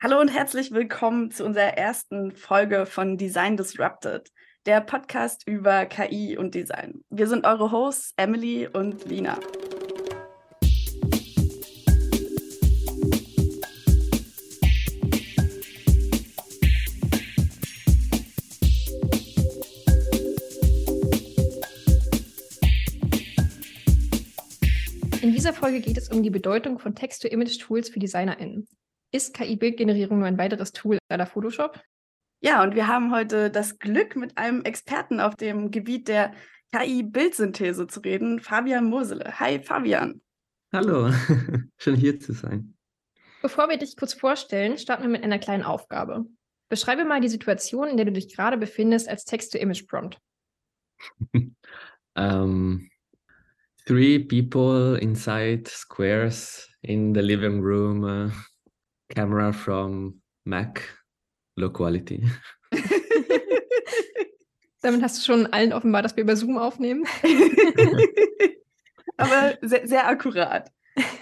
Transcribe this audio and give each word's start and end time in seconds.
Hallo 0.00 0.20
und 0.20 0.28
herzlich 0.28 0.70
willkommen 0.70 1.32
zu 1.32 1.44
unserer 1.44 1.76
ersten 1.76 2.30
Folge 2.30 2.86
von 2.86 3.16
Design 3.16 3.56
Disrupted, 3.56 4.30
der 4.64 4.80
Podcast 4.80 5.42
über 5.44 5.86
KI 5.86 6.38
und 6.38 6.54
Design. 6.54 7.02
Wir 7.10 7.26
sind 7.26 7.44
eure 7.44 7.72
Hosts 7.72 8.14
Emily 8.16 8.68
und 8.68 9.06
Lina. 9.06 9.40
In 25.22 25.32
dieser 25.32 25.52
Folge 25.52 25.80
geht 25.80 25.98
es 25.98 26.08
um 26.08 26.22
die 26.22 26.30
Bedeutung 26.30 26.78
von 26.78 26.94
Text-to-Image-Tools 26.94 27.88
für 27.88 27.98
DesignerInnen. 27.98 28.68
Ist 29.10 29.34
KI-Bildgenerierung 29.34 30.18
nur 30.18 30.28
ein 30.28 30.36
weiteres 30.36 30.72
Tool 30.72 30.98
aller 31.08 31.26
Photoshop? 31.26 31.80
Ja, 32.40 32.62
und 32.62 32.74
wir 32.74 32.86
haben 32.86 33.10
heute 33.12 33.50
das 33.50 33.78
Glück, 33.78 34.16
mit 34.16 34.36
einem 34.36 34.62
Experten 34.64 35.18
auf 35.18 35.34
dem 35.34 35.70
Gebiet 35.70 36.08
der 36.08 36.34
KI-Bildsynthese 36.72 37.86
zu 37.86 38.00
reden, 38.00 38.38
Fabian 38.38 38.84
Mosele. 38.84 39.40
Hi, 39.40 39.60
Fabian. 39.60 40.20
Hallo, 40.72 41.10
schön 41.78 41.96
hier 41.96 42.20
zu 42.20 42.32
sein. 42.32 42.74
Bevor 43.40 43.70
wir 43.70 43.78
dich 43.78 43.96
kurz 43.96 44.12
vorstellen, 44.12 44.76
starten 44.76 45.04
wir 45.04 45.08
mit 45.08 45.24
einer 45.24 45.38
kleinen 45.38 45.62
Aufgabe. 45.62 46.26
Beschreibe 46.68 47.06
mal 47.06 47.22
die 47.22 47.28
Situation, 47.28 47.88
in 47.88 47.96
der 47.96 48.04
du 48.04 48.12
dich 48.12 48.34
gerade 48.36 48.58
befindest 48.58 49.08
als 49.08 49.24
Text-to-Image-Prompt. 49.24 50.18
um, 52.14 52.90
three 53.86 54.18
people 54.18 54.98
inside 55.00 55.66
squares 55.66 56.68
in 56.82 57.14
the 57.14 57.22
living 57.22 57.62
room. 57.62 58.04
Uh, 58.04 58.30
camera 59.08 59.52
from 59.52 60.20
Mac, 60.44 60.82
low 61.56 61.70
quality. 61.70 62.28
Damit 64.80 65.02
hast 65.02 65.18
du 65.18 65.24
schon 65.24 65.46
allen 65.52 65.72
offenbar, 65.72 66.02
dass 66.02 66.16
wir 66.16 66.22
über 66.22 66.36
Zoom 66.36 66.56
aufnehmen. 66.56 67.04
Aber 69.16 69.58
sehr, 69.62 69.88
sehr 69.88 70.06
akkurat. 70.06 70.70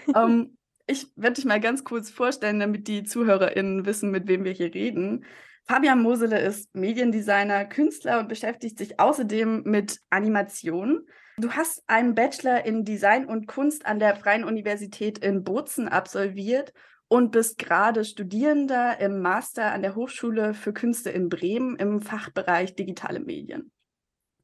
um, 0.09 0.15
ähm, 0.15 0.59
ich 0.87 1.07
werde 1.17 1.35
dich 1.35 1.47
mal 1.47 1.61
ganz 1.61 1.83
kurz 1.83 2.11
vorstellen, 2.11 2.61
damit 2.61 2.87
die 2.87 3.03
ZuhörerInnen 3.03 3.87
wissen, 3.87 4.11
mit 4.11 4.29
wem 4.29 4.45
wir 4.45 4.53
hier 4.53 4.73
reden. 4.73 5.25
Fabian 5.67 6.01
Mosele 6.01 6.39
ist 6.41 6.73
Mediendesigner, 6.77 7.65
Künstler 7.65 8.21
und 8.21 8.29
beschäftigt 8.29 8.79
sich 8.79 9.01
außerdem 9.01 9.63
mit 9.65 9.99
Animation. 10.11 11.09
Du 11.39 11.51
hast 11.51 11.83
einen 11.89 12.15
Bachelor 12.15 12.65
in 12.65 12.85
Design 12.85 13.27
und 13.27 13.49
Kunst 13.49 13.85
an 13.85 13.99
der 13.99 14.15
Freien 14.15 14.45
Universität 14.45 15.19
in 15.19 15.43
Bozen 15.43 15.89
absolviert 15.89 16.73
und 17.09 17.31
bist 17.31 17.59
gerade 17.59 18.05
Studierender 18.05 18.99
im 19.01 19.21
Master 19.21 19.73
an 19.73 19.83
der 19.83 19.95
Hochschule 19.95 20.55
für 20.55 20.73
Künste 20.73 21.11
in 21.11 21.29
Bremen 21.29 21.77
im 21.77 22.01
Fachbereich 22.01 22.75
digitale 22.75 23.21
Medien. 23.21 23.71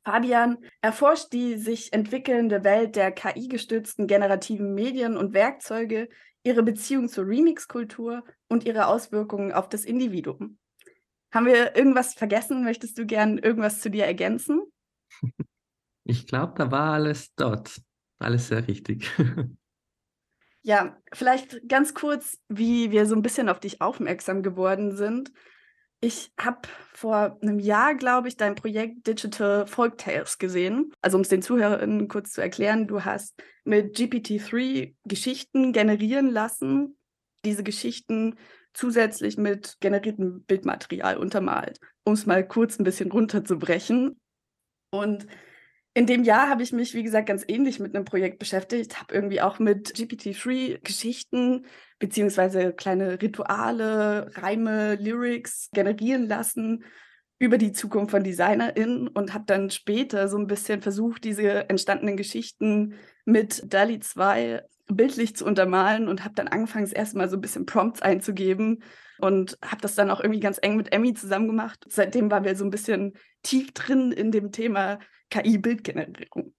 Fabian 0.04 0.58
erforscht 0.80 1.32
die 1.32 1.56
sich 1.56 1.92
entwickelnde 1.92 2.64
Welt 2.64 2.96
der 2.96 3.12
KI-gestützten 3.12 4.06
generativen 4.06 4.74
Medien 4.74 5.16
und 5.16 5.32
Werkzeuge, 5.32 6.08
ihre 6.42 6.62
Beziehung 6.62 7.08
zur 7.08 7.26
Remix-Kultur 7.26 8.24
und 8.48 8.64
ihre 8.64 8.86
Auswirkungen 8.86 9.52
auf 9.52 9.68
das 9.68 9.84
Individuum. 9.84 10.58
Haben 11.32 11.46
wir 11.46 11.76
irgendwas 11.76 12.14
vergessen? 12.14 12.64
Möchtest 12.64 12.98
du 12.98 13.06
gern 13.06 13.38
irgendwas 13.38 13.80
zu 13.80 13.90
dir 13.90 14.04
ergänzen? 14.04 14.62
Ich 16.04 16.26
glaube, 16.26 16.54
da 16.56 16.72
war 16.72 16.94
alles 16.94 17.32
dort. 17.36 17.80
Alles 18.18 18.48
sehr 18.48 18.66
richtig. 18.66 19.08
Ja, 20.62 20.96
vielleicht 21.12 21.68
ganz 21.68 21.92
kurz, 21.92 22.38
wie 22.48 22.92
wir 22.92 23.06
so 23.06 23.16
ein 23.16 23.22
bisschen 23.22 23.48
auf 23.48 23.58
dich 23.58 23.80
aufmerksam 23.80 24.42
geworden 24.42 24.96
sind. 24.96 25.32
Ich 26.00 26.32
habe 26.38 26.68
vor 26.92 27.38
einem 27.42 27.58
Jahr, 27.58 27.94
glaube 27.94 28.28
ich, 28.28 28.36
dein 28.36 28.54
Projekt 28.54 29.06
Digital 29.06 29.66
Folktales 29.66 30.38
gesehen. 30.38 30.92
Also 31.00 31.16
um 31.16 31.22
es 31.22 31.28
den 31.28 31.42
ZuhörerInnen 31.42 32.08
kurz 32.08 32.32
zu 32.32 32.40
erklären, 32.40 32.86
du 32.86 33.04
hast 33.04 33.40
mit 33.64 33.96
GPT-3 33.96 34.94
Geschichten 35.04 35.72
generieren 35.72 36.28
lassen, 36.28 36.96
diese 37.44 37.62
Geschichten 37.62 38.36
zusätzlich 38.72 39.36
mit 39.36 39.76
generiertem 39.80 40.44
Bildmaterial 40.44 41.18
untermalt, 41.18 41.78
um 42.04 42.14
es 42.14 42.26
mal 42.26 42.46
kurz 42.46 42.78
ein 42.78 42.84
bisschen 42.84 43.10
runterzubrechen. 43.10 44.20
Und 44.90 45.26
in 45.94 46.06
dem 46.06 46.24
Jahr 46.24 46.48
habe 46.48 46.62
ich 46.62 46.72
mich, 46.72 46.94
wie 46.94 47.02
gesagt, 47.02 47.28
ganz 47.28 47.44
ähnlich 47.46 47.78
mit 47.78 47.94
einem 47.94 48.04
Projekt 48.04 48.38
beschäftigt, 48.38 48.98
habe 49.00 49.14
irgendwie 49.14 49.40
auch 49.42 49.58
mit 49.58 49.94
GPT-3 49.94 50.80
Geschichten 50.82 51.66
beziehungsweise 51.98 52.72
kleine 52.72 53.20
Rituale, 53.20 54.30
Reime, 54.34 54.94
Lyrics 54.96 55.68
generieren 55.72 56.26
lassen 56.26 56.84
über 57.38 57.58
die 57.58 57.72
Zukunft 57.72 58.12
von 58.12 58.24
DesignerInnen 58.24 59.08
und 59.08 59.34
habe 59.34 59.44
dann 59.46 59.68
später 59.70 60.28
so 60.28 60.38
ein 60.38 60.46
bisschen 60.46 60.80
versucht, 60.80 61.24
diese 61.24 61.68
entstandenen 61.68 62.16
Geschichten 62.16 62.94
mit 63.24 63.62
DALI 63.66 64.00
2 64.00 64.62
bildlich 64.96 65.36
zu 65.36 65.44
untermalen 65.44 66.08
und 66.08 66.24
habe 66.24 66.34
dann 66.34 66.48
angefangen, 66.48 66.90
erstmal 66.90 67.28
so 67.28 67.36
ein 67.36 67.40
bisschen 67.40 67.66
Prompts 67.66 68.02
einzugeben 68.02 68.82
und 69.18 69.58
habe 69.64 69.80
das 69.80 69.94
dann 69.94 70.10
auch 70.10 70.20
irgendwie 70.20 70.40
ganz 70.40 70.58
eng 70.62 70.76
mit 70.76 70.92
Emmy 70.92 71.14
zusammen 71.14 71.46
gemacht. 71.46 71.84
Seitdem 71.88 72.30
waren 72.30 72.44
wir 72.44 72.56
so 72.56 72.64
ein 72.64 72.70
bisschen 72.70 73.12
tief 73.42 73.72
drin 73.72 74.12
in 74.12 74.32
dem 74.32 74.52
Thema 74.52 74.98
KI-Bildgenerierung. 75.30 76.54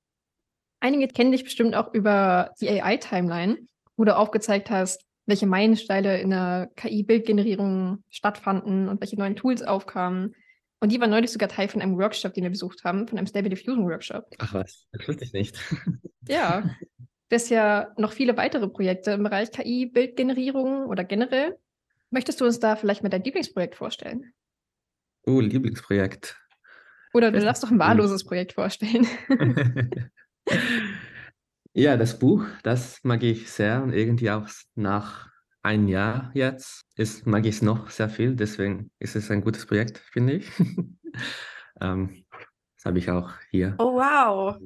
Einige 0.80 1.08
kennen 1.08 1.32
dich 1.32 1.44
bestimmt 1.44 1.76
auch 1.76 1.94
über 1.94 2.52
die 2.60 2.70
AI-Timeline, 2.70 3.58
wo 3.96 4.04
du 4.04 4.16
aufgezeigt 4.16 4.70
hast, 4.70 5.06
welche 5.26 5.46
Meilensteine 5.46 6.20
in 6.20 6.32
der 6.32 6.70
KI-Bildgenerierung 6.76 8.04
stattfanden 8.10 8.90
und 8.90 9.00
welche 9.00 9.18
neuen 9.18 9.36
Tools 9.36 9.62
aufkamen. 9.62 10.36
Und 10.82 10.92
die 10.92 11.00
war 11.00 11.08
neulich 11.08 11.32
sogar 11.32 11.48
Teil 11.48 11.70
von 11.70 11.82
einem 11.82 11.98
Workshop, 11.98 12.34
den 12.34 12.44
wir 12.44 12.50
besucht 12.50 12.84
haben, 12.84 13.08
von 13.08 13.18
einem 13.18 13.28
Stable 13.28 13.50
Diffusion 13.50 13.86
Workshop. 13.86 14.26
Ach 14.40 14.54
was, 14.54 14.86
das 14.92 15.08
wusste 15.08 15.24
ich 15.24 15.32
nicht. 15.32 15.58
ja, 16.28 16.64
das 17.34 17.50
ja 17.50 17.92
noch 17.98 18.14
viele 18.14 18.38
weitere 18.38 18.68
Projekte 18.68 19.12
im 19.12 19.24
Bereich 19.24 19.52
KI-Bildgenerierung 19.52 20.86
oder 20.86 21.04
generell. 21.04 21.58
Möchtest 22.12 22.40
du 22.40 22.46
uns 22.46 22.60
da 22.60 22.76
vielleicht 22.76 23.02
mal 23.04 23.10
dein 23.10 23.24
Lieblingsprojekt 23.24 23.76
vorstellen? 23.76 24.34
Oh, 25.26 25.40
Lieblingsprojekt. 25.40 26.40
Oder 27.14 27.32
du 27.32 27.40
darfst 27.40 27.64
doch 27.64 27.72
ein 27.72 27.80
wahlloses 27.80 28.24
Projekt 28.24 28.54
vorstellen. 28.54 29.08
ja, 31.74 31.98
das 31.98 32.20
Buch, 32.20 32.46
das 32.64 33.00
mag 33.04 33.24
ich 33.24 33.52
sehr 33.52 33.84
und 33.84 33.94
irgendwie 33.94 34.32
auch 34.32 34.48
nach 34.76 35.30
ein 35.62 35.88
Jahr 35.88 36.32
jetzt 36.34 36.86
ist, 36.98 37.26
mag 37.26 37.46
ich 37.46 37.56
es 37.56 37.62
noch 37.62 37.90
sehr 37.90 38.10
viel. 38.10 38.36
Deswegen 38.36 38.92
ist 39.00 39.16
es 39.16 39.32
ein 39.32 39.42
gutes 39.42 39.66
Projekt, 39.66 39.98
finde 39.98 40.34
ich. 40.34 40.52
ähm, 41.82 42.26
das 42.76 42.86
habe 42.86 43.00
ich 43.00 43.10
auch 43.10 43.32
hier. 43.50 43.76
Oh, 43.80 43.94
wow. 43.94 44.58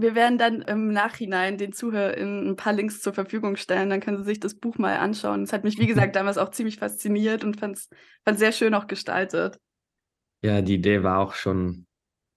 Wir 0.00 0.14
werden 0.14 0.38
dann 0.38 0.62
im 0.62 0.92
Nachhinein 0.92 1.58
den 1.58 1.72
Zuhörern 1.72 2.50
ein 2.50 2.56
paar 2.56 2.72
Links 2.72 3.00
zur 3.00 3.12
Verfügung 3.12 3.56
stellen. 3.56 3.90
Dann 3.90 4.00
können 4.00 4.18
sie 4.18 4.24
sich 4.24 4.40
das 4.40 4.54
Buch 4.54 4.78
mal 4.78 4.96
anschauen. 4.96 5.42
Es 5.42 5.52
hat 5.52 5.64
mich, 5.64 5.78
wie 5.78 5.86
gesagt, 5.86 6.16
damals 6.16 6.38
auch 6.38 6.50
ziemlich 6.50 6.78
fasziniert 6.78 7.44
und 7.44 7.58
fand 7.58 7.76
es 7.76 7.88
sehr 8.38 8.52
schön 8.52 8.74
auch 8.74 8.86
gestaltet. 8.86 9.58
Ja, 10.42 10.62
die 10.62 10.74
Idee 10.74 11.02
war 11.02 11.18
auch 11.18 11.34
schon, 11.34 11.86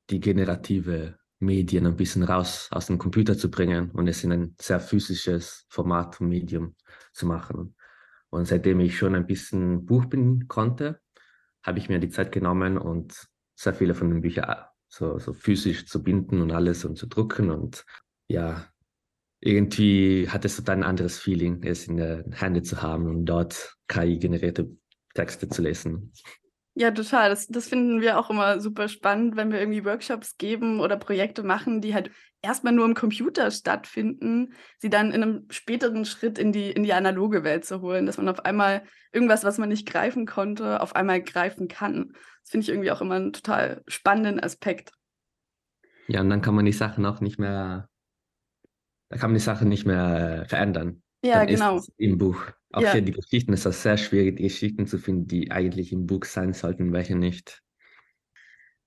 die 0.10 0.20
generative 0.20 1.18
Medien 1.40 1.86
ein 1.86 1.96
bisschen 1.96 2.24
raus 2.24 2.68
aus 2.72 2.88
dem 2.88 2.98
Computer 2.98 3.38
zu 3.38 3.50
bringen 3.50 3.92
und 3.92 4.08
es 4.08 4.24
in 4.24 4.32
ein 4.32 4.56
sehr 4.60 4.80
physisches 4.80 5.66
Format 5.70 6.20
und 6.20 6.30
Medium 6.30 6.76
zu 7.14 7.26
machen. 7.26 7.76
Und 8.30 8.46
seitdem 8.46 8.80
ich 8.80 8.98
schon 8.98 9.16
ein 9.16 9.28
bisschen 9.28 9.86
Buch 9.86 10.06
bin 10.06 10.48
konnte, 10.48 11.00
habe 11.64 11.80
ich 11.80 11.88
mir 11.88 12.00
die 12.00 12.10
Zeit 12.10 12.32
genommen 12.32 12.78
und 12.78 13.28
sehr 13.56 13.74
viele 13.74 13.94
von 13.94 14.10
den 14.10 14.22
Büchern 14.22 14.66
so, 14.94 15.18
so 15.18 15.34
physisch 15.34 15.88
zu 15.88 16.04
binden 16.04 16.42
und 16.42 16.52
alles 16.52 16.86
und 16.86 16.98
zu 16.98 17.08
drucken. 17.08 17.50
Und 17.50 17.84
ja, 18.28 18.68
irgendwie 19.40 20.30
hat 20.30 20.46
es 20.46 20.56
total 20.56 20.78
ein 20.78 20.84
anderes 20.84 21.18
Feeling, 21.18 21.64
es 21.64 21.88
in 21.88 21.98
der 21.98 22.24
Hände 22.32 22.62
zu 22.62 22.82
haben 22.82 23.08
und 23.08 23.26
dort 23.26 23.76
KI-generierte 23.88 24.70
Texte 25.16 25.50
zu 25.50 25.64
lesen. 25.64 26.14
Ja, 26.76 26.92
total. 26.92 27.30
Das, 27.30 27.48
das 27.48 27.68
finden 27.68 28.02
wir 28.02 28.20
auch 28.20 28.30
immer 28.30 28.60
super 28.60 28.88
spannend, 28.88 29.36
wenn 29.36 29.52
wir 29.52 29.60
irgendwie 29.60 29.86
Workshops 29.86 30.38
geben 30.38 30.80
oder 30.80 30.98
Projekte 30.98 31.44
machen, 31.44 31.82
die 31.82 31.94
halt 31.94 32.12
erstmal 32.42 32.74
nur 32.74 32.86
im 32.86 32.94
Computer 32.94 33.50
stattfinden, 33.52 34.54
sie 34.78 34.90
dann 34.90 35.12
in 35.12 35.24
einem 35.24 35.46
späteren 35.50 36.06
Schritt 36.06 36.38
in 36.38 36.52
die, 36.52 36.72
in 36.72 36.84
die 36.84 36.94
analoge 36.94 37.44
Welt 37.44 37.66
zu 37.66 37.82
holen, 37.82 38.06
dass 38.06 38.18
man 38.18 38.30
auf 38.30 38.46
einmal 38.46 38.84
irgendwas, 39.12 39.44
was 39.44 39.58
man 39.58 39.70
nicht 39.70 39.88
greifen 39.88 40.26
konnte, 40.26 40.82
auf 40.82 40.96
einmal 40.96 41.22
greifen 41.22 41.68
kann. 41.68 42.14
Das 42.44 42.52
finde 42.52 42.64
ich 42.66 42.70
irgendwie 42.70 42.92
auch 42.92 43.02
immer 43.02 43.16
einen 43.16 43.34
total 43.34 43.84
spannenden 43.88 44.40
Aspekt. 44.40 44.92
Ja, 46.08 46.22
und 46.22 46.30
dann 46.30 46.42
kann 46.42 46.56
man 46.56 46.66
die 46.66 46.72
Sachen 46.74 47.06
auch 47.06 47.20
nicht 47.22 47.40
mehr, 47.40 47.90
da 49.10 49.18
kann 49.18 49.30
man 49.32 49.36
die 49.36 49.44
Sachen 49.44 49.70
nicht 49.70 49.86
mehr 49.86 50.42
äh, 50.44 50.46
verändern. 50.48 51.02
Ja, 51.22 51.46
dann 51.46 51.48
genau. 51.48 51.82
Im 51.98 52.18
Buch. 52.18 52.42
Auch 52.72 52.82
Ja. 52.82 52.92
hier 52.92 53.02
die 53.02 53.12
Geschichten 53.12 53.54
ist 53.54 53.66
das 53.66 53.84
sehr 53.84 53.98
schwierig, 53.98 54.38
die 54.38 54.44
Geschichten 54.44 54.88
zu 54.88 54.98
finden, 54.98 55.28
die 55.28 55.52
eigentlich 55.52 55.92
im 55.94 56.08
Buch 56.08 56.26
sein 56.26 56.54
sollten, 56.54 56.92
welche 56.92 57.16
nicht. 57.16 57.62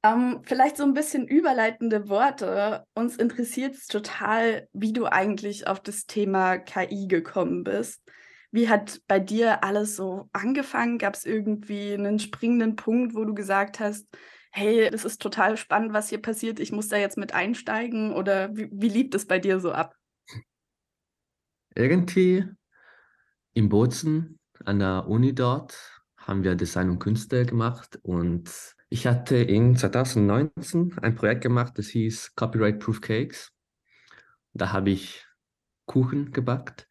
Ähm, 0.02 0.40
vielleicht 0.44 0.76
so 0.76 0.84
ein 0.84 0.94
bisschen 0.94 1.26
überleitende 1.26 2.08
Worte. 2.08 2.84
Uns 2.94 3.16
interessiert 3.16 3.74
es 3.74 3.86
total, 3.86 4.68
wie 4.72 4.92
du 4.92 5.06
eigentlich 5.06 5.66
auf 5.66 5.80
das 5.80 6.06
Thema 6.06 6.58
KI 6.58 7.08
gekommen 7.08 7.64
bist. 7.64 8.02
Wie 8.56 8.70
hat 8.70 9.02
bei 9.06 9.20
dir 9.20 9.62
alles 9.64 9.96
so 9.96 10.30
angefangen? 10.32 10.96
Gab 10.96 11.12
es 11.12 11.26
irgendwie 11.26 11.92
einen 11.92 12.18
springenden 12.18 12.74
Punkt, 12.74 13.14
wo 13.14 13.26
du 13.26 13.34
gesagt 13.34 13.80
hast, 13.80 14.08
hey, 14.50 14.88
das 14.88 15.04
ist 15.04 15.20
total 15.20 15.58
spannend, 15.58 15.92
was 15.92 16.08
hier 16.08 16.22
passiert, 16.22 16.58
ich 16.58 16.72
muss 16.72 16.88
da 16.88 16.96
jetzt 16.96 17.18
mit 17.18 17.34
einsteigen? 17.34 18.14
Oder 18.14 18.56
wie, 18.56 18.70
wie 18.72 18.88
lief 18.88 19.10
das 19.10 19.26
bei 19.26 19.38
dir 19.38 19.60
so 19.60 19.72
ab? 19.72 19.94
Irgendwie 21.74 22.46
in 23.52 23.68
Bozen 23.68 24.38
an 24.64 24.78
der 24.78 25.06
Uni 25.06 25.34
dort 25.34 25.76
haben 26.16 26.42
wir 26.42 26.54
Design 26.54 26.88
und 26.88 26.98
Künste 26.98 27.44
gemacht 27.44 27.98
und 28.04 28.50
ich 28.88 29.06
hatte 29.06 29.36
in 29.36 29.76
2019 29.76 30.98
ein 31.02 31.14
Projekt 31.14 31.42
gemacht, 31.42 31.74
das 31.76 31.88
hieß 31.88 32.34
Copyright 32.36 32.78
Proof 32.78 33.02
Cakes. 33.02 33.52
Da 34.54 34.72
habe 34.72 34.88
ich 34.88 35.26
Kuchen 35.84 36.32
gebackt. 36.32 36.88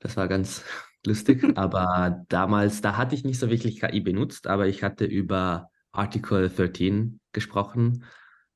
Das 0.00 0.16
war 0.16 0.26
ganz 0.26 0.64
lustig. 1.06 1.44
aber 1.56 2.24
damals, 2.28 2.80
da 2.80 2.96
hatte 2.96 3.14
ich 3.14 3.24
nicht 3.24 3.38
so 3.38 3.50
wirklich 3.50 3.80
KI 3.80 4.00
benutzt, 4.00 4.46
aber 4.46 4.66
ich 4.66 4.82
hatte 4.82 5.04
über 5.04 5.70
Article 5.92 6.48
13 6.48 7.20
gesprochen. 7.32 8.04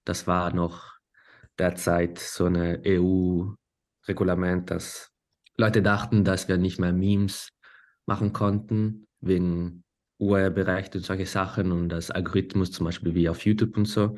Das 0.04 0.26
war 0.26 0.52
noch 0.54 0.96
derzeit 1.58 2.19
so 2.19 2.46
eine 2.46 2.81
EU-Regulament, 2.84 4.70
dass 4.70 5.10
Leute 5.56 5.82
dachten, 5.82 6.25
dass 6.25 6.48
wir 6.48 6.58
nicht 6.58 6.78
mehr 6.78 6.93
Memes 6.93 7.50
machen 8.06 8.32
konnten 8.32 9.06
wegen 9.20 9.84
Urheberrecht 10.19 10.94
und 10.96 11.04
solche 11.04 11.26
Sachen 11.26 11.72
und 11.72 11.88
das 11.88 12.10
Algorithmus 12.10 12.72
zum 12.72 12.87
Beispiel 12.87 13.14
wie 13.14 13.28
auf 13.28 13.44
YouTube 13.44 13.76
und 13.76 13.87
so. 13.87 14.16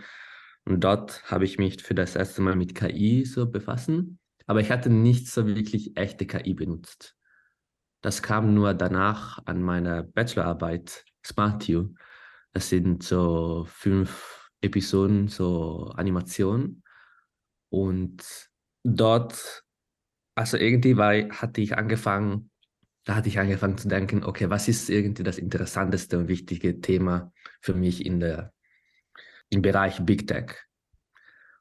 Und 0.65 0.85
dort 0.85 1.25
habe 1.31 1.45
ich 1.45 1.59
mich 1.59 1.83
für 1.83 1.95
das 1.95 2.15
erste 2.15 2.43
Mal 2.43 2.55
mit 2.55 2.75
KI 2.75 3.25
so 3.25 3.51
befassen, 3.51 4.19
aber 4.47 4.61
ich 4.61 4.71
hatte 4.71 4.91
nicht 4.91 5.29
so 5.29 5.47
wirklich 5.47 5.97
echte 5.97 6.27
KI 6.27 6.55
benutzt. 6.55 7.18
Das 8.01 8.23
kam 8.23 8.55
nur 8.55 8.75
danach 8.75 9.41
an 9.47 9.63
meiner 9.63 10.03
Bachelorarbeit 10.03 11.05
SmartU. 11.25 11.95
Das 12.53 12.69
sind 12.69 13.03
so 13.03 13.67
fünf 13.69 14.51
Episoden, 14.61 15.29
so 15.29 15.93
Animationen. 15.97 16.83
Und 17.71 18.51
dort, 18.85 19.65
also 20.35 20.57
irgendwie 20.57 20.97
war, 20.97 21.13
hatte 21.31 21.61
ich 21.61 21.77
angefangen, 21.77 22.51
da 23.05 23.17
hatte 23.17 23.29
ich 23.29 23.39
angefangen 23.39 23.79
zu 23.79 23.89
denken, 23.89 24.25
okay, 24.25 24.51
was 24.51 24.69
ist 24.69 24.91
irgendwie 24.91 25.23
das 25.23 25.39
interessanteste 25.39 26.19
und 26.19 26.29
wichtige 26.29 26.81
Thema 26.81 27.33
für 27.61 27.75
mich 27.75 28.05
in 28.05 28.21
der, 28.21 28.53
im 29.51 29.63
Bereich 29.63 30.05
Big 30.05 30.27
Tech? 30.27 30.57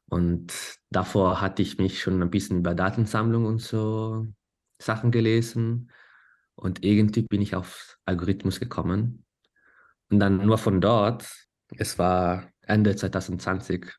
Und 0.09 0.53
davor 0.89 1.41
hatte 1.41 1.61
ich 1.61 1.77
mich 1.77 2.01
schon 2.01 2.21
ein 2.21 2.29
bisschen 2.29 2.59
über 2.59 2.75
Datensammlung 2.75 3.45
und 3.45 3.59
so 3.59 4.27
Sachen 4.79 5.11
gelesen. 5.11 5.91
Und 6.57 6.83
irgendwie 6.83 7.21
bin 7.21 7.41
ich 7.41 7.55
auf 7.55 7.97
Algorithmus 8.05 8.59
gekommen. 8.59 9.25
Und 10.09 10.19
dann 10.19 10.45
nur 10.45 10.57
von 10.57 10.81
dort, 10.81 11.29
es 11.77 11.99
war 11.99 12.49
Ende 12.61 12.95
2020, 12.95 13.93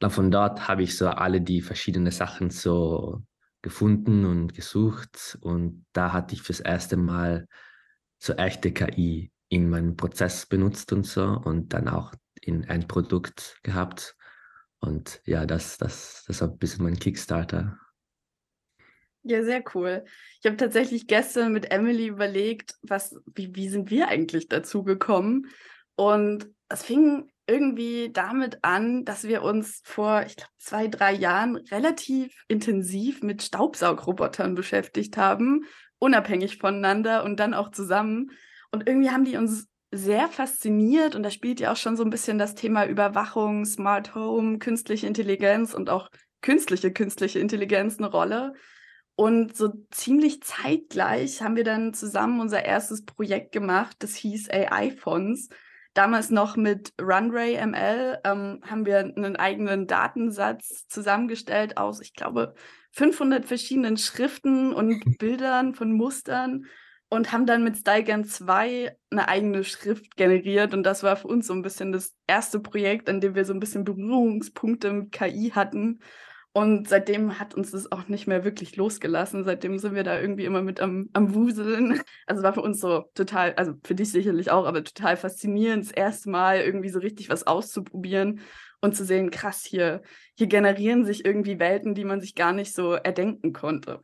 dann 0.00 0.10
von 0.10 0.30
dort 0.30 0.68
habe 0.68 0.82
ich 0.82 0.96
so 0.96 1.08
alle 1.08 1.40
die 1.40 1.62
verschiedenen 1.62 2.10
Sachen 2.10 2.50
so 2.50 3.22
gefunden 3.62 4.26
und 4.26 4.52
gesucht 4.52 5.38
und 5.40 5.86
da 5.94 6.12
hatte 6.12 6.34
ich 6.34 6.42
fürs 6.42 6.60
erste 6.60 6.98
Mal 6.98 7.46
so 8.18 8.34
echte 8.34 8.72
KI 8.72 9.32
in 9.48 9.70
meinem 9.70 9.96
Prozess 9.96 10.46
benutzt 10.46 10.92
und 10.92 11.06
so 11.06 11.24
und 11.24 11.72
dann 11.72 11.88
auch 11.88 12.12
in 12.40 12.68
ein 12.68 12.86
Produkt 12.86 13.58
gehabt. 13.62 14.16
Und 14.80 15.22
ja, 15.24 15.46
das, 15.46 15.78
das, 15.78 16.24
das 16.26 16.40
war 16.40 16.48
ein 16.48 16.58
bisschen 16.58 16.84
mein 16.84 16.98
Kickstarter. 16.98 17.78
Ja, 19.26 19.42
sehr 19.42 19.64
cool. 19.74 20.04
Ich 20.40 20.46
habe 20.46 20.58
tatsächlich 20.58 21.06
gestern 21.06 21.52
mit 21.52 21.70
Emily 21.70 22.08
überlegt, 22.08 22.74
was, 22.82 23.16
wie, 23.34 23.54
wie 23.54 23.70
sind 23.70 23.90
wir 23.90 24.08
eigentlich 24.08 24.48
dazu 24.48 24.84
gekommen? 24.84 25.48
Und 25.96 26.46
es 26.68 26.84
fing 26.84 27.30
irgendwie 27.46 28.10
damit 28.12 28.58
an, 28.62 29.06
dass 29.06 29.24
wir 29.24 29.42
uns 29.42 29.80
vor, 29.84 30.24
ich 30.26 30.36
glaube, 30.36 30.52
zwei, 30.58 30.88
drei 30.88 31.12
Jahren 31.12 31.56
relativ 31.56 32.44
intensiv 32.48 33.22
mit 33.22 33.42
Staubsaugrobotern 33.42 34.54
beschäftigt 34.54 35.16
haben, 35.16 35.64
unabhängig 35.98 36.58
voneinander 36.58 37.24
und 37.24 37.40
dann 37.40 37.54
auch 37.54 37.70
zusammen. 37.70 38.30
Und 38.72 38.86
irgendwie 38.86 39.10
haben 39.10 39.24
die 39.24 39.38
uns 39.38 39.68
sehr 39.90 40.28
fasziniert 40.28 41.14
und 41.14 41.22
da 41.22 41.30
spielt 41.30 41.60
ja 41.60 41.72
auch 41.72 41.76
schon 41.76 41.96
so 41.96 42.02
ein 42.04 42.10
bisschen 42.10 42.38
das 42.38 42.54
Thema 42.54 42.84
Überwachung, 42.86 43.64
Smart 43.64 44.14
Home, 44.14 44.58
künstliche 44.58 45.06
Intelligenz 45.06 45.72
und 45.72 45.88
auch 45.88 46.10
künstliche 46.42 46.92
künstliche 46.92 47.38
Intelligenz 47.38 47.96
eine 47.96 48.10
Rolle. 48.10 48.52
Und 49.16 49.56
so 49.56 49.72
ziemlich 49.90 50.42
zeitgleich 50.42 51.40
haben 51.40 51.56
wir 51.56 51.64
dann 51.64 51.94
zusammen 51.94 52.40
unser 52.40 52.64
erstes 52.64 53.04
Projekt 53.04 53.52
gemacht, 53.52 53.96
das 54.00 54.16
hieß 54.16 54.50
AI-Fonds 54.50 55.50
damals 55.94 56.30
noch 56.30 56.56
mit 56.56 56.92
Runway 57.00 57.64
ML 57.64 58.18
ähm, 58.24 58.60
haben 58.68 58.84
wir 58.84 58.98
einen 58.98 59.36
eigenen 59.36 59.86
Datensatz 59.86 60.86
zusammengestellt 60.88 61.78
aus, 61.78 62.00
ich 62.00 62.14
glaube, 62.14 62.54
500 62.92 63.46
verschiedenen 63.46 63.96
Schriften 63.96 64.72
und 64.74 65.02
Bildern 65.18 65.74
von 65.74 65.92
Mustern 65.92 66.66
und 67.08 67.32
haben 67.32 67.46
dann 67.46 67.62
mit 67.62 67.76
StyleGAN 67.76 68.24
2 68.24 68.96
eine 69.10 69.28
eigene 69.28 69.62
Schrift 69.62 70.16
generiert. 70.16 70.74
Und 70.74 70.82
das 70.82 71.04
war 71.04 71.16
für 71.16 71.28
uns 71.28 71.46
so 71.46 71.52
ein 71.52 71.62
bisschen 71.62 71.92
das 71.92 72.14
erste 72.26 72.58
Projekt, 72.58 73.08
an 73.08 73.20
dem 73.20 73.36
wir 73.36 73.44
so 73.44 73.52
ein 73.52 73.60
bisschen 73.60 73.84
Berührungspunkte 73.84 74.92
mit 74.92 75.12
KI 75.12 75.52
hatten 75.54 76.00
und 76.56 76.88
seitdem 76.88 77.40
hat 77.40 77.56
uns 77.56 77.72
das 77.72 77.90
auch 77.90 78.06
nicht 78.06 78.28
mehr 78.28 78.44
wirklich 78.44 78.76
losgelassen. 78.76 79.42
Seitdem 79.42 79.76
sind 79.80 79.96
wir 79.96 80.04
da 80.04 80.20
irgendwie 80.20 80.44
immer 80.44 80.62
mit 80.62 80.80
am, 80.80 81.10
am 81.12 81.34
Wuseln. 81.34 82.00
Also 82.26 82.44
war 82.44 82.54
für 82.54 82.62
uns 82.62 82.80
so 82.80 83.10
total, 83.14 83.54
also 83.54 83.74
für 83.82 83.96
dich 83.96 84.12
sicherlich 84.12 84.52
auch, 84.52 84.64
aber 84.64 84.84
total 84.84 85.16
faszinierend, 85.16 85.84
das 85.84 85.90
erste 85.90 86.30
Mal 86.30 86.60
irgendwie 86.60 86.90
so 86.90 87.00
richtig 87.00 87.28
was 87.28 87.44
auszuprobieren 87.44 88.40
und 88.80 88.94
zu 88.94 89.04
sehen, 89.04 89.32
krass, 89.32 89.64
hier, 89.64 90.02
hier 90.36 90.46
generieren 90.46 91.04
sich 91.04 91.24
irgendwie 91.24 91.58
Welten, 91.58 91.96
die 91.96 92.04
man 92.04 92.20
sich 92.20 92.36
gar 92.36 92.52
nicht 92.52 92.72
so 92.72 92.92
erdenken 92.92 93.52
konnte. 93.52 94.00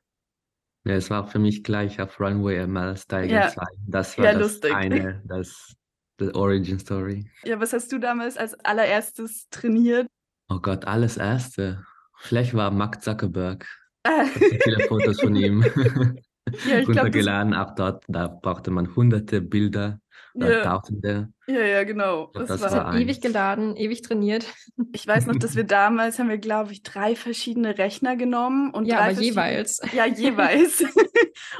Ja, 0.85 0.95
es 0.95 1.09
war 1.09 1.29
für 1.29 1.39
mich 1.39 1.63
gleich 1.63 2.01
auf 2.01 2.19
Runway 2.19 2.67
ML 2.67 2.97
Style 2.97 3.27
ja. 3.29 3.49
2. 3.49 3.65
Das 3.87 4.19
war 4.19 4.25
ja, 4.25 4.33
das 4.33 4.43
lustig. 4.43 4.75
eine, 4.75 5.23
das, 5.25 5.77
the 6.19 6.35
Origin 6.35 6.81
Story. 6.81 7.31
Ja, 7.45 7.61
was 7.61 7.73
hast 7.73 7.93
du 7.93 7.99
damals 7.99 8.37
als 8.37 8.55
allererstes 8.55 9.49
trainiert? 9.51 10.09
Oh 10.49 10.59
Gott, 10.59 10.85
alles 10.87 11.17
Erste. 11.17 11.87
Vielleicht 12.21 12.55
war 12.55 12.71
Mark 12.71 13.03
Zuckerberg. 13.03 13.67
Viele 14.63 14.81
Fotos 14.89 15.21
von 15.21 15.35
ihm 15.37 15.63
ja, 16.69 16.81
runtergeladen. 16.87 17.53
Glaub, 17.53 17.69
Auch 17.69 17.75
dort, 17.75 18.05
da 18.09 18.29
brauchte 18.29 18.71
man 18.71 18.95
hunderte 18.95 19.41
Bilder 19.41 20.01
oder 20.35 20.59
ja. 20.59 20.63
tausende. 20.63 21.33
Ja, 21.47 21.61
ja, 21.61 21.85
genau. 21.85 22.31
Das, 22.35 22.49
das 22.49 22.61
war, 22.63 22.73
war 22.73 22.99
ewig 22.99 23.21
geladen, 23.21 23.77
ewig 23.77 24.03
trainiert. 24.03 24.47
Ich 24.93 25.07
weiß 25.07 25.27
noch, 25.27 25.37
dass 25.37 25.57
wir 25.57 25.65
damals 25.65 26.19
haben 26.19 26.29
wir, 26.29 26.39
glaube 26.39 26.73
ich, 26.73 26.83
drei 26.83 27.17
verschiedene 27.17 27.79
Rechner 27.79 28.17
genommen 28.17 28.71
und 28.71 28.87
ja, 28.87 28.99
drei 28.99 29.11
aber 29.11 29.21
jeweils. 29.21 29.81
Ja, 29.93 30.07
jeweils. 30.07 30.85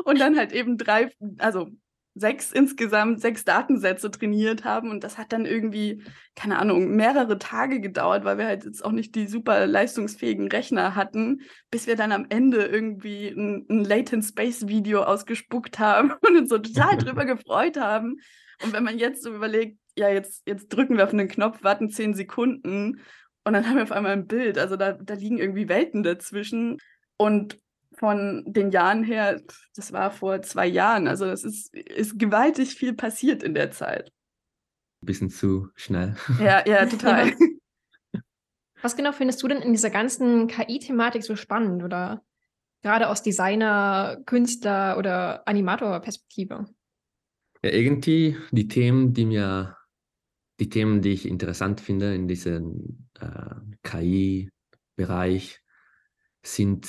und 0.05 0.21
dann 0.21 0.37
halt 0.37 0.53
eben 0.53 0.79
drei, 0.79 1.11
also 1.39 1.69
sechs 2.21 2.53
insgesamt 2.53 3.21
sechs 3.21 3.45
Datensätze 3.45 4.11
trainiert 4.11 4.65
haben 4.65 4.91
und 4.91 5.03
das 5.03 5.19
hat 5.19 5.33
dann 5.33 5.47
irgendwie, 5.47 6.03
keine 6.37 6.59
Ahnung, 6.59 6.95
mehrere 6.95 7.39
Tage 7.39 7.81
gedauert, 7.81 8.25
weil 8.25 8.39
wir 8.39 8.47
halt 8.47 8.65
jetzt 8.65 8.85
auch 8.85 8.93
nicht 8.93 9.15
die 9.15 9.27
super 9.27 9.67
leistungsfähigen 9.67 10.49
Rechner 10.49 10.95
hatten, 10.95 11.41
bis 11.71 11.87
wir 11.87 11.97
dann 11.97 12.13
am 12.13 12.27
Ende 12.29 12.65
irgendwie 12.65 13.29
ein, 13.29 13.67
ein 13.69 13.85
Latent 13.85 14.25
Space 14.25 14.69
Video 14.69 15.03
ausgespuckt 15.03 15.79
haben 15.79 16.13
und 16.21 16.37
uns 16.37 16.51
so 16.51 16.59
total 16.59 16.97
drüber 16.99 17.25
gefreut 17.25 17.79
haben. 17.79 18.21
Und 18.63 18.73
wenn 18.73 18.85
man 18.85 18.99
jetzt 18.99 19.23
so 19.23 19.35
überlegt, 19.35 19.79
ja, 19.97 20.09
jetzt, 20.09 20.47
jetzt 20.47 20.69
drücken 20.69 20.97
wir 20.97 21.05
auf 21.05 21.13
einen 21.13 21.29
Knopf, 21.29 21.63
warten 21.63 21.91
zehn 21.91 22.15
Sekunden 22.15 23.01
und 23.45 23.53
dann 23.55 23.67
haben 23.67 23.77
wir 23.77 23.83
auf 23.83 23.93
einmal 23.93 24.13
ein 24.13 24.27
Bild. 24.27 24.59
Also 24.59 24.77
da, 24.77 24.93
da 24.93 25.15
liegen 25.15 25.39
irgendwie 25.39 25.69
Welten 25.69 26.03
dazwischen. 26.03 26.79
Und 27.17 27.59
von 28.01 28.45
den 28.47 28.71
Jahren 28.71 29.05
her, 29.05 29.43
das 29.77 29.93
war 29.93 30.11
vor 30.11 30.41
zwei 30.41 30.67
Jahren. 30.67 31.07
Also 31.07 31.27
es 31.27 31.45
ist, 31.45 31.75
ist 31.75 32.19
gewaltig 32.19 32.75
viel 32.75 32.95
passiert 32.95 33.43
in 33.43 33.53
der 33.53 33.73
Zeit. 33.73 34.11
Ein 35.03 35.07
bisschen 35.07 35.29
zu 35.29 35.69
schnell. 35.75 36.17
Ja, 36.41 36.67
ja, 36.67 36.87
total. 36.87 37.35
Was 38.81 38.97
genau 38.97 39.13
findest 39.13 39.43
du 39.43 39.49
denn 39.49 39.61
in 39.61 39.73
dieser 39.73 39.91
ganzen 39.91 40.47
KI-Thematik 40.49 41.23
so 41.23 41.37
spannend 41.37 41.83
oder 41.83 42.23
gerade 42.83 43.11
aus 43.11 43.23
Designer, 43.23 44.17
Künstler 44.25 44.97
oder 44.97 45.47
Animator-Perspektive? 45.47 46.67
Ja, 47.63 47.71
irgendwie 47.71 48.39
die 48.51 48.67
Themen, 48.67 49.13
die 49.13 49.27
mir, 49.27 49.77
die 50.59 50.71
Themen, 50.71 51.03
die 51.03 51.13
ich 51.13 51.29
interessant 51.29 51.83
finde 51.83 52.15
in 52.15 52.29
diesem 52.29 53.11
äh, 53.21 53.57
KI-Bereich, 53.83 55.61
sind 56.43 56.89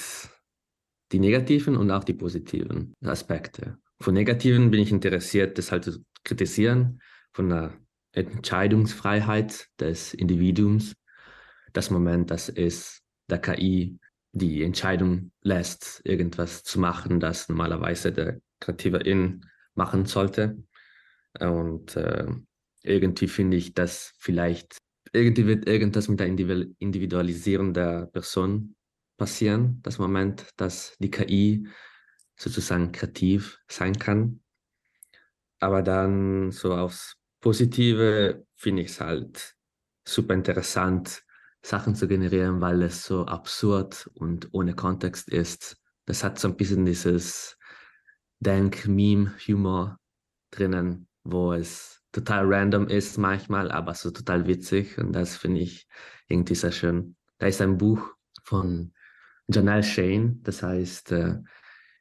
die 1.11 1.19
negativen 1.19 1.75
und 1.75 1.91
auch 1.91 2.03
die 2.03 2.13
positiven 2.13 2.93
Aspekte. 3.03 3.77
Von 3.99 4.13
negativen 4.13 4.71
bin 4.71 4.81
ich 4.81 4.91
interessiert, 4.91 5.57
das 5.57 5.71
halt 5.71 5.83
zu 5.83 6.03
kritisieren, 6.23 7.01
von 7.33 7.49
der 7.49 7.73
Entscheidungsfreiheit 8.13 9.67
des 9.79 10.13
Individuums. 10.13 10.93
Das 11.73 11.89
Moment, 11.89 12.31
dass 12.31 12.49
es 12.49 13.01
der 13.29 13.39
KI 13.39 13.97
die 14.33 14.63
Entscheidung 14.63 15.31
lässt, 15.41 16.01
irgendwas 16.03 16.63
zu 16.63 16.79
machen, 16.79 17.19
das 17.19 17.49
normalerweise 17.49 18.11
der 18.11 18.39
Kreativerin 18.59 19.45
machen 19.75 20.05
sollte. 20.05 20.63
Und 21.39 21.95
äh, 21.95 22.27
irgendwie 22.83 23.27
finde 23.27 23.57
ich, 23.57 23.73
dass 23.73 24.13
vielleicht 24.17 24.77
irgendwie 25.13 25.45
wird 25.45 25.67
irgendwas 25.67 26.07
mit 26.07 26.19
der 26.19 26.27
Individualisierung 26.27 27.73
der 27.73 28.05
Person 28.07 28.75
passieren, 29.21 29.79
das 29.83 29.99
Moment, 29.99 30.47
dass 30.57 30.95
die 30.97 31.11
KI 31.11 31.67
sozusagen 32.35 32.91
kreativ 32.91 33.59
sein 33.67 33.99
kann. 33.99 34.41
Aber 35.59 35.83
dann 35.83 36.49
so 36.49 36.73
aufs 36.73 37.17
Positive 37.39 38.43
finde 38.55 38.81
ich 38.81 38.89
es 38.89 38.99
halt 38.99 39.55
super 40.03 40.33
interessant, 40.33 41.21
Sachen 41.61 41.93
zu 41.93 42.07
generieren, 42.07 42.61
weil 42.61 42.81
es 42.81 43.05
so 43.05 43.27
absurd 43.27 44.09
und 44.15 44.49
ohne 44.53 44.73
Kontext 44.73 45.29
ist. 45.29 45.77
Das 46.07 46.23
hat 46.23 46.39
so 46.39 46.47
ein 46.47 46.57
bisschen 46.57 46.87
dieses 46.87 47.59
Denk-Meme-Humor 48.39 49.99
drinnen, 50.49 51.07
wo 51.23 51.53
es 51.53 52.01
total 52.11 52.51
random 52.51 52.87
ist 52.87 53.19
manchmal, 53.19 53.69
aber 53.71 53.93
so 53.93 54.09
total 54.09 54.47
witzig 54.47 54.97
und 54.97 55.13
das 55.13 55.37
finde 55.37 55.59
ich 55.59 55.87
irgendwie 56.27 56.55
sehr 56.55 56.71
schön. 56.71 57.15
Da 57.37 57.45
ist 57.45 57.61
ein 57.61 57.77
Buch 57.77 58.15
von 58.43 58.93
Janelle 59.51 59.83
Shane, 59.83 60.41
das 60.43 60.63
heißt 60.63 61.11
uh, 61.11 61.35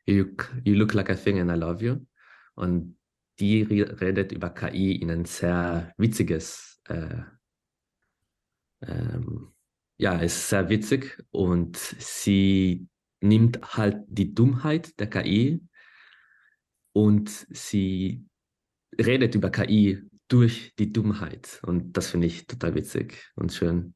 you, 0.06 0.26
you 0.64 0.74
Look 0.74 0.94
Like 0.94 1.10
a 1.10 1.14
Thing 1.14 1.40
and 1.40 1.50
I 1.50 1.54
Love 1.54 1.84
You 1.84 1.96
und 2.54 2.96
die 3.38 3.62
redet 3.62 4.32
über 4.32 4.50
KI 4.50 4.96
in 4.96 5.10
ein 5.10 5.24
sehr 5.24 5.92
witziges, 5.96 6.80
äh, 6.88 7.22
ähm, 8.82 9.52
ja, 9.96 10.18
ist 10.18 10.48
sehr 10.48 10.68
witzig 10.68 11.22
und 11.30 11.76
sie 11.76 12.86
nimmt 13.20 13.76
halt 13.76 14.04
die 14.08 14.34
Dummheit 14.34 14.98
der 14.98 15.08
KI 15.08 15.62
und 16.92 17.28
sie 17.50 18.26
redet 18.98 19.34
über 19.34 19.50
KI 19.50 20.02
durch 20.28 20.74
die 20.78 20.92
Dummheit. 20.92 21.60
Und 21.62 21.96
das 21.96 22.10
finde 22.10 22.26
ich 22.26 22.46
total 22.46 22.74
witzig 22.74 23.30
und 23.34 23.52
schön. 23.52 23.94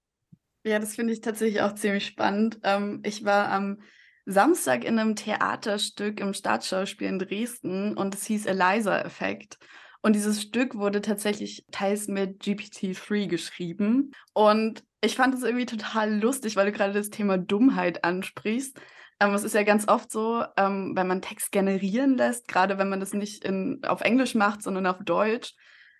Ja, 0.64 0.78
das 0.78 0.94
finde 0.94 1.12
ich 1.12 1.20
tatsächlich 1.20 1.60
auch 1.60 1.74
ziemlich 1.74 2.06
spannend. 2.06 2.58
Ähm, 2.62 3.02
ich 3.04 3.24
war 3.24 3.50
am 3.50 3.80
Samstag 4.24 4.84
in 4.84 4.98
einem 4.98 5.14
Theaterstück 5.14 6.20
im 6.20 6.32
Staatsschauspiel 6.32 7.06
in 7.08 7.18
Dresden 7.18 7.96
und 7.96 8.14
es 8.14 8.24
hieß 8.24 8.46
Eliza-Effekt. 8.46 9.58
Und 10.00 10.14
dieses 10.16 10.40
Stück 10.40 10.74
wurde 10.74 11.02
tatsächlich 11.02 11.66
teils 11.70 12.08
mit 12.08 12.42
GPT-3 12.42 13.26
geschrieben. 13.26 14.12
Und 14.32 14.84
ich 15.02 15.16
fand 15.16 15.34
es 15.34 15.42
irgendwie 15.42 15.66
total 15.66 16.18
lustig, 16.18 16.56
weil 16.56 16.66
du 16.66 16.72
gerade 16.72 16.94
das 16.94 17.10
Thema 17.10 17.36
Dummheit 17.36 18.02
ansprichst. 18.04 18.78
Ähm, 19.20 19.34
es 19.34 19.44
ist 19.44 19.54
ja 19.54 19.62
ganz 19.64 19.86
oft 19.86 20.10
so, 20.10 20.44
ähm, 20.56 20.92
wenn 20.94 21.06
man 21.06 21.20
Text 21.20 21.52
generieren 21.52 22.16
lässt, 22.16 22.48
gerade 22.48 22.78
wenn 22.78 22.88
man 22.88 23.00
das 23.00 23.12
nicht 23.12 23.44
in, 23.44 23.80
auf 23.84 24.00
Englisch 24.00 24.34
macht, 24.34 24.62
sondern 24.62 24.86
auf 24.86 24.98
Deutsch, 25.04 25.54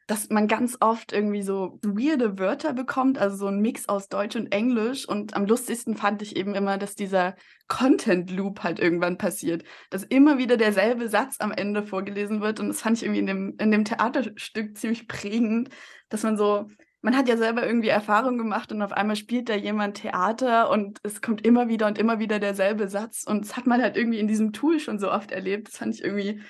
dass 0.07 0.29
man 0.31 0.49
ganz 0.49 0.77
oft 0.81 1.13
irgendwie 1.13 1.43
so 1.43 1.79
weirde 1.83 2.39
Wörter 2.39 2.73
bekommt, 2.73 3.19
also 3.19 3.37
so 3.37 3.47
ein 3.47 3.61
Mix 3.61 3.89
aus 3.89 4.09
Deutsch 4.09 4.37
und 4.37 4.53
Englisch. 4.53 5.09
Und 5.09 5.35
am 5.35 5.47
lustigsten 5.47 5.97
fand 5.97 6.23
ich 6.23 6.37
eben 6.37 6.55
immer, 6.55 6.79
dass 6.79 6.95
dieser 6.95 7.37
Content 7.69 8.31
Loop 8.31 8.63
halt 8.63 8.79
irgendwann 8.79 9.17
passiert, 9.17 9.65
dass 9.91 10.05
immer 10.05 10.39
wieder 10.39 10.57
derselbe 10.57 11.09
Satz 11.09 11.37
am 11.39 11.53
Ende 11.53 11.83
vorgelesen 11.83 12.41
wird. 12.41 12.61
Und 12.61 12.69
das 12.69 12.83
fand 12.83 12.99
ich 12.99 13.05
irgendwie 13.05 13.21
in 13.21 13.27
dem, 13.27 13.57
in 13.59 13.71
dem 13.71 13.85
Theaterstück 13.85 14.77
ziemlich 14.77 15.09
prägend, 15.09 15.71
dass 16.09 16.23
man 16.23 16.37
so 16.37 16.69
man 17.05 17.19
hat 17.19 17.29
ja 17.29 17.37
selber 17.37 17.67
irgendwie 17.67 17.89
Erfahrung 17.89 18.39
gemacht 18.39 18.73
und 18.73 18.81
auf 18.81 18.93
einmal 18.93 19.15
spielt 19.15 19.51
da 19.51 19.55
jemand 19.55 19.99
Theater 19.99 20.71
und 20.71 21.01
es 21.03 21.21
kommt 21.21 21.47
immer 21.47 21.69
wieder 21.69 21.87
und 21.87 21.99
immer 21.99 22.19
wieder 22.19 22.39
derselbe 22.39 22.89
Satz. 22.89 23.25
Und 23.25 23.45
das 23.45 23.59
hat 23.59 23.67
man 23.67 23.83
halt 23.83 23.99
irgendwie 23.99 24.21
in 24.21 24.27
diesem 24.27 24.55
Tool 24.55 24.81
schon 24.81 24.99
so 24.99 25.13
oft 25.13 25.31
erlebt. 25.31 25.69
Das 25.69 25.77
fand 25.77 25.95
ich 25.95 26.03
irgendwie, 26.03 26.41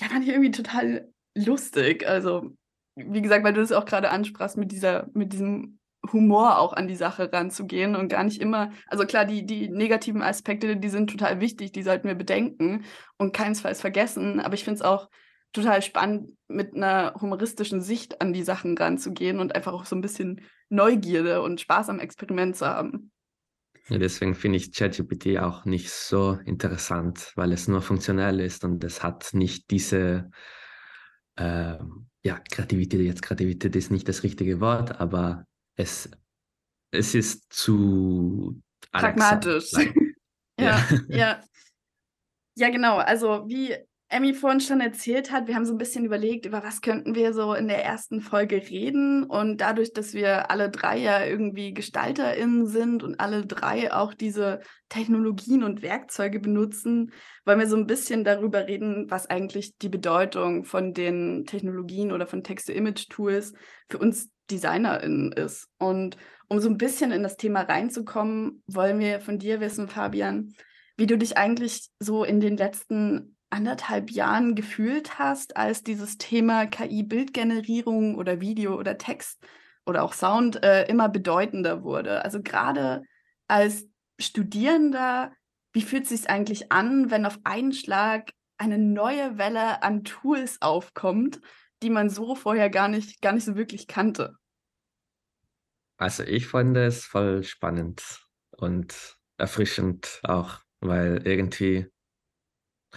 ja, 0.00 0.08
fand 0.08 0.24
ich 0.24 0.30
irgendwie 0.30 0.50
total 0.50 1.12
lustig. 1.36 2.08
Also, 2.08 2.56
wie 2.96 3.22
gesagt, 3.22 3.44
weil 3.44 3.52
du 3.52 3.60
das 3.60 3.72
auch 3.72 3.84
gerade 3.84 4.10
ansprachst, 4.10 4.56
mit 4.56 4.72
dieser, 4.72 5.08
mit 5.14 5.32
diesem 5.32 5.78
Humor 6.12 6.58
auch 6.58 6.72
an 6.74 6.86
die 6.86 6.96
Sache 6.96 7.32
ranzugehen 7.32 7.96
und 7.96 8.08
gar 8.08 8.24
nicht 8.24 8.40
immer, 8.40 8.70
also 8.88 9.06
klar, 9.06 9.24
die, 9.24 9.46
die 9.46 9.68
negativen 9.70 10.22
Aspekte, 10.22 10.76
die 10.76 10.88
sind 10.88 11.10
total 11.10 11.40
wichtig, 11.40 11.72
die 11.72 11.82
sollten 11.82 12.08
wir 12.08 12.14
bedenken 12.14 12.84
und 13.16 13.34
keinesfalls 13.34 13.80
vergessen. 13.80 14.40
Aber 14.40 14.54
ich 14.54 14.64
finde 14.64 14.76
es 14.76 14.82
auch 14.82 15.08
total 15.52 15.82
spannend, 15.82 16.36
mit 16.48 16.74
einer 16.74 17.14
humoristischen 17.20 17.80
Sicht 17.80 18.20
an 18.20 18.32
die 18.32 18.42
Sachen 18.42 18.76
ranzugehen 18.76 19.38
und 19.38 19.54
einfach 19.54 19.72
auch 19.72 19.86
so 19.86 19.96
ein 19.96 20.02
bisschen 20.02 20.42
Neugierde 20.68 21.42
und 21.42 21.60
Spaß 21.60 21.88
am 21.88 22.00
Experiment 22.00 22.56
zu 22.56 22.66
haben. 22.66 23.12
Ja, 23.88 23.98
deswegen 23.98 24.34
finde 24.34 24.56
ich 24.56 24.72
ChatGPT 24.72 25.38
auch 25.38 25.64
nicht 25.64 25.90
so 25.90 26.38
interessant, 26.44 27.32
weil 27.36 27.52
es 27.52 27.68
nur 27.68 27.82
funktionell 27.82 28.40
ist 28.40 28.64
und 28.64 28.82
es 28.82 29.02
hat 29.02 29.30
nicht 29.32 29.70
diese, 29.70 30.30
äh, 31.36 31.78
ja, 32.24 32.38
Kreativität, 32.50 33.00
jetzt 33.00 33.22
Kreativität 33.22 33.76
ist 33.76 33.90
nicht 33.90 34.08
das 34.08 34.22
richtige 34.22 34.60
Wort, 34.60 35.00
aber 35.00 35.46
es, 35.76 36.10
es 36.90 37.14
ist 37.14 37.52
zu 37.52 38.60
pragmatisch. 38.92 39.72
ja, 40.58 40.78
ja, 41.08 41.16
ja. 41.16 41.44
Ja, 42.56 42.70
genau. 42.70 42.98
Also 42.98 43.48
wie 43.48 43.74
Emmy 44.08 44.34
vorhin 44.34 44.60
schon 44.60 44.80
erzählt 44.80 45.32
hat, 45.32 45.48
wir 45.48 45.54
haben 45.54 45.64
so 45.64 45.72
ein 45.72 45.78
bisschen 45.78 46.04
überlegt, 46.04 46.46
über 46.46 46.62
was 46.62 46.82
könnten 46.82 47.14
wir 47.14 47.32
so 47.32 47.54
in 47.54 47.68
der 47.68 47.84
ersten 47.84 48.20
Folge 48.20 48.56
reden. 48.56 49.24
Und 49.24 49.60
dadurch, 49.60 49.92
dass 49.92 50.12
wir 50.12 50.50
alle 50.50 50.70
drei 50.70 50.98
ja 50.98 51.24
irgendwie 51.24 51.72
GestalterInnen 51.72 52.66
sind 52.66 53.02
und 53.02 53.18
alle 53.18 53.46
drei 53.46 53.92
auch 53.92 54.14
diese 54.14 54.60
Technologien 54.88 55.64
und 55.64 55.82
Werkzeuge 55.82 56.38
benutzen, 56.38 57.12
wollen 57.44 57.58
wir 57.58 57.66
so 57.66 57.76
ein 57.76 57.86
bisschen 57.86 58.24
darüber 58.24 58.68
reden, 58.68 59.10
was 59.10 59.28
eigentlich 59.28 59.76
die 59.78 59.88
Bedeutung 59.88 60.64
von 60.64 60.92
den 60.92 61.44
Technologien 61.46 62.12
oder 62.12 62.26
von 62.26 62.44
Text-to-Image-Tools 62.44 63.54
für 63.88 63.98
uns 63.98 64.30
DesignerInnen 64.50 65.32
ist. 65.32 65.68
Und 65.78 66.16
um 66.48 66.60
so 66.60 66.68
ein 66.68 66.76
bisschen 66.76 67.10
in 67.10 67.22
das 67.22 67.36
Thema 67.36 67.62
reinzukommen, 67.62 68.62
wollen 68.66 68.98
wir 68.98 69.20
von 69.20 69.38
dir 69.38 69.60
wissen, 69.60 69.88
Fabian, 69.88 70.52
wie 70.96 71.06
du 71.06 71.18
dich 71.18 71.36
eigentlich 71.36 71.88
so 71.98 72.22
in 72.22 72.40
den 72.40 72.56
letzten 72.56 73.36
anderthalb 73.54 74.10
Jahren 74.10 74.56
gefühlt 74.56 75.18
hast, 75.18 75.56
als 75.56 75.84
dieses 75.84 76.18
Thema 76.18 76.66
KI-Bildgenerierung 76.66 78.16
oder 78.16 78.40
Video 78.40 78.76
oder 78.76 78.98
Text 78.98 79.40
oder 79.86 80.02
auch 80.02 80.12
Sound 80.12 80.62
äh, 80.64 80.86
immer 80.86 81.08
bedeutender 81.08 81.84
wurde. 81.84 82.24
Also 82.24 82.42
gerade 82.42 83.04
als 83.46 83.86
Studierender, 84.18 85.32
wie 85.72 85.82
fühlt 85.82 86.02
es 86.02 86.08
sich 86.08 86.28
eigentlich 86.28 86.72
an, 86.72 87.12
wenn 87.12 87.26
auf 87.26 87.38
einen 87.44 87.72
Schlag 87.72 88.32
eine 88.58 88.78
neue 88.78 89.38
Welle 89.38 89.82
an 89.84 90.02
Tools 90.02 90.60
aufkommt, 90.60 91.40
die 91.82 91.90
man 91.90 92.10
so 92.10 92.34
vorher 92.34 92.70
gar 92.70 92.88
nicht, 92.88 93.22
gar 93.22 93.32
nicht 93.32 93.44
so 93.44 93.54
wirklich 93.54 93.86
kannte? 93.86 94.34
Also 95.96 96.24
ich 96.24 96.48
fand 96.48 96.76
es 96.76 97.04
voll 97.04 97.44
spannend 97.44 98.26
und 98.50 99.16
erfrischend 99.38 100.20
auch, 100.24 100.58
weil 100.80 101.22
irgendwie 101.24 101.86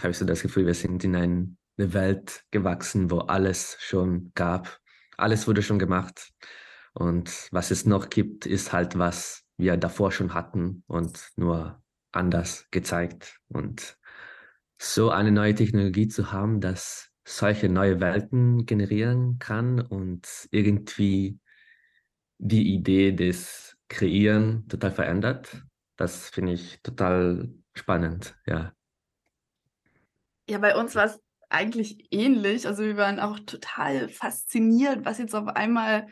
habe 0.02 0.10
ich 0.10 0.18
so 0.18 0.24
das 0.24 0.42
Gefühl, 0.42 0.66
wir 0.66 0.74
sind 0.74 1.04
in 1.04 1.16
eine 1.16 1.56
Welt 1.76 2.44
gewachsen, 2.50 3.10
wo 3.10 3.18
alles 3.20 3.76
schon 3.80 4.32
gab. 4.34 4.80
Alles 5.16 5.46
wurde 5.46 5.62
schon 5.62 5.78
gemacht. 5.78 6.30
Und 6.94 7.48
was 7.52 7.70
es 7.70 7.86
noch 7.86 8.10
gibt, 8.10 8.46
ist 8.46 8.72
halt, 8.72 8.98
was 8.98 9.44
wir 9.56 9.76
davor 9.76 10.12
schon 10.12 10.34
hatten 10.34 10.84
und 10.86 11.30
nur 11.36 11.82
anders 12.12 12.66
gezeigt. 12.70 13.40
Und 13.48 13.98
so 14.78 15.10
eine 15.10 15.32
neue 15.32 15.54
Technologie 15.54 16.08
zu 16.08 16.32
haben, 16.32 16.60
dass 16.60 17.10
solche 17.26 17.68
neue 17.68 18.00
Welten 18.00 18.64
generieren 18.64 19.38
kann 19.38 19.80
und 19.80 20.48
irgendwie 20.50 21.38
die 22.38 22.74
Idee 22.74 23.12
des 23.12 23.76
Kreieren 23.88 24.68
total 24.68 24.92
verändert, 24.92 25.62
das 25.96 26.28
finde 26.30 26.52
ich 26.52 26.80
total 26.82 27.50
spannend, 27.74 28.36
ja. 28.46 28.72
Ja, 30.48 30.58
bei 30.58 30.76
uns 30.76 30.94
war 30.94 31.04
es 31.04 31.20
eigentlich 31.50 32.08
ähnlich. 32.10 32.66
Also 32.66 32.82
wir 32.82 32.96
waren 32.96 33.20
auch 33.20 33.38
total 33.40 34.08
fasziniert, 34.08 35.04
was 35.04 35.18
jetzt 35.18 35.34
auf 35.34 35.48
einmal, 35.48 36.06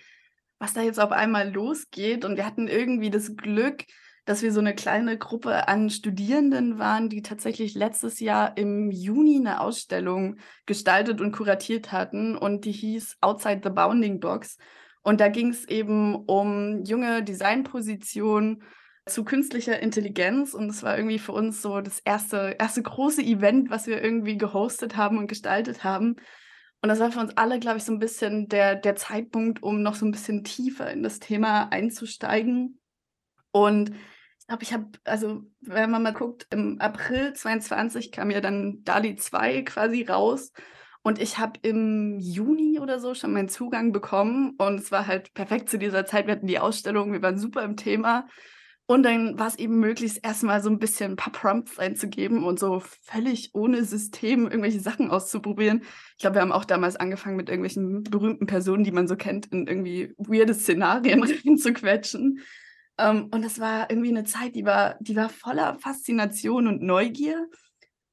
was 0.59 0.75
da 0.75 0.83
jetzt 0.83 1.01
auf 1.01 1.13
einmal 1.13 1.53
losgeht. 1.53 2.25
Und 2.25 2.37
wir 2.37 2.45
hatten 2.47 2.69
irgendwie 2.69 3.11
das 3.11 3.37
Glück, 3.37 3.85
dass 4.27 4.43
wir 4.43 4.53
so 4.53 4.61
eine 4.61 4.75
kleine 4.75 5.17
Gruppe 5.19 5.69
an 5.69 5.89
Studierenden 5.89 6.79
waren, 6.79 7.09
die 7.09 7.23
tatsächlich 7.23 7.75
letztes 7.75 8.21
Jahr 8.21 8.57
im 8.57 8.91
Juni 8.91 9.37
eine 9.37 9.61
Ausstellung 9.61 10.39
gestaltet 10.67 11.21
und 11.21 11.33
kuratiert 11.33 11.93
hatten. 11.93 12.37
Und 12.37 12.65
die 12.65 12.73
hieß 12.73 13.19
Outside 13.21 13.61
the 13.65 13.71
Bounding 13.71 14.21
Box. 14.21 14.59
Und 15.03 15.21
da 15.21 15.29
ging 15.29 15.51
es 15.51 15.67
eben 15.69 16.15
um 16.15 16.85
junge 16.85 17.23
Designpositionen 17.23 18.63
zu 19.07 19.25
künstlicher 19.25 19.81
Intelligenz 19.81 20.53
und 20.53 20.69
es 20.69 20.83
war 20.83 20.97
irgendwie 20.97 21.19
für 21.19 21.33
uns 21.33 21.63
so 21.63 21.81
das 21.81 22.01
erste, 22.01 22.57
erste 22.59 22.83
große 22.83 23.23
Event, 23.23 23.71
was 23.71 23.87
wir 23.87 24.03
irgendwie 24.03 24.37
gehostet 24.37 24.97
haben 24.97 25.19
und 25.19 25.29
gestaltet 25.29 25.85
haben. 25.85 26.17
Und 26.83 26.89
das 26.89 26.99
war 26.99 27.13
für 27.13 27.21
uns 27.21 27.37
alle, 27.37 27.59
glaube 27.61 27.79
ich, 27.79 27.85
so 27.85 27.93
ein 27.93 28.01
bisschen 28.01 28.49
der, 28.49 28.75
der 28.75 28.97
Zeitpunkt, 28.97 29.63
um 29.63 29.83
noch 29.83 29.95
so 29.95 30.05
ein 30.05 30.11
bisschen 30.11 30.45
tiefer 30.45 30.91
in 30.91 31.03
das 31.03 31.21
Thema 31.21 31.69
einzusteigen. 31.71 32.81
Und 33.53 33.91
ich 33.91 33.97
Aber 34.49 34.63
ich 34.63 34.73
habe, 34.73 34.87
also 35.05 35.43
wenn 35.61 35.91
man 35.91 36.03
mal 36.03 36.13
guckt, 36.13 36.47
im 36.51 36.81
April 36.81 37.33
22 37.33 38.13
kam 38.13 38.31
ja 38.31 38.41
dann 38.41 38.83
DALI 38.85 39.17
2 39.17 39.63
quasi 39.63 40.03
raus. 40.03 40.53
Und 41.03 41.21
ich 41.21 41.39
habe 41.39 41.61
im 41.63 42.19
Juni 42.19 42.81
oder 42.81 42.99
so 42.99 43.15
schon 43.15 43.33
meinen 43.33 43.49
Zugang 43.49 43.93
bekommen. 43.93 44.55
Und 44.59 44.81
es 44.81 44.91
war 44.91 45.07
halt 45.07 45.33
perfekt 45.35 45.71
zu 45.71 45.79
dieser 45.79 46.05
Zeit. 46.07 46.27
Wir 46.27 46.35
hatten 46.35 46.49
die 46.49 46.59
Ausstellung, 46.59 47.13
wir 47.13 47.23
waren 47.23 47.39
super 47.39 47.63
im 47.63 47.77
Thema. 47.77 48.27
Und 48.89 49.03
dann 49.03 49.37
war 49.37 49.49
es 49.49 49.57
eben 49.57 49.81
möglich, 49.81 50.21
erstmal 50.23 50.63
so 50.63 50.71
ein 50.71 50.79
bisschen 50.79 51.13
ein 51.13 51.17
paar 51.17 51.33
Prompts 51.33 51.79
einzugeben 51.81 52.45
und 52.45 52.61
so 52.61 52.81
völlig 53.03 53.51
ohne 53.53 53.83
System 53.83 54.45
irgendwelche 54.45 54.79
Sachen 54.79 55.11
auszuprobieren. 55.11 55.83
Ich 56.13 56.19
glaube, 56.19 56.37
wir 56.37 56.43
haben 56.43 56.53
auch 56.53 56.65
damals 56.65 56.95
angefangen, 56.95 57.37
mit 57.37 57.49
irgendwelchen 57.49 58.05
berühmten 58.05 58.47
Personen, 58.47 58.85
die 58.85 58.93
man 58.93 59.09
so 59.09 59.17
kennt, 59.17 59.47
in 59.47 59.67
irgendwie 59.67 60.15
weirde 60.19 60.55
Szenarien 60.55 61.23
reinzuquetschen. 61.47 62.41
Um, 62.99 63.05
ähm, 63.05 63.29
und 63.33 63.45
das 63.45 63.59
war 63.59 63.91
irgendwie 63.91 64.09
eine 64.09 64.25
Zeit, 64.25 64.55
die 64.55 64.65
war, 64.65 64.97
die 65.01 65.17
war 65.17 65.29
voller 65.29 65.79
Faszination 65.81 66.69
und 66.69 66.81
Neugier. 66.81 67.47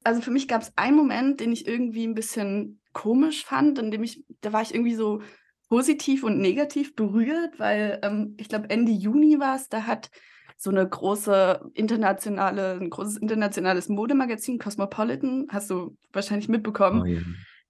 Also 0.02 0.20
für 0.20 0.32
mich 0.32 0.48
gab 0.48 0.60
es 0.60 0.72
einen 0.76 0.96
Moment, 0.96 1.40
den 1.40 1.52
ich 1.52 1.66
irgendwie 1.66 2.06
ein 2.06 2.14
bisschen 2.14 2.80
komisch 2.92 3.44
fand, 3.44 3.78
in 3.78 3.90
dem 3.92 4.02
ich, 4.02 4.24
da 4.40 4.52
war 4.52 4.60
ich 4.60 4.74
irgendwie 4.74 4.94
so 4.96 5.22
positiv 5.68 6.24
und 6.24 6.38
negativ 6.38 6.94
berührt, 6.94 7.58
weil 7.58 8.00
ähm, 8.02 8.34
ich 8.38 8.48
glaube 8.48 8.68
Ende 8.70 8.92
Juni 8.92 9.38
war 9.38 9.56
es, 9.56 9.68
da 9.68 9.86
hat 9.86 10.10
so 10.56 10.70
eine 10.70 10.88
große 10.88 11.70
internationale, 11.74 12.78
ein 12.80 12.90
großes 12.90 13.16
internationales 13.18 13.88
Modemagazin, 13.88 14.58
Cosmopolitan, 14.58 15.46
hast 15.50 15.70
du 15.70 15.96
wahrscheinlich 16.12 16.48
mitbekommen, 16.48 17.02
oh, 17.02 17.06
yeah. 17.06 17.22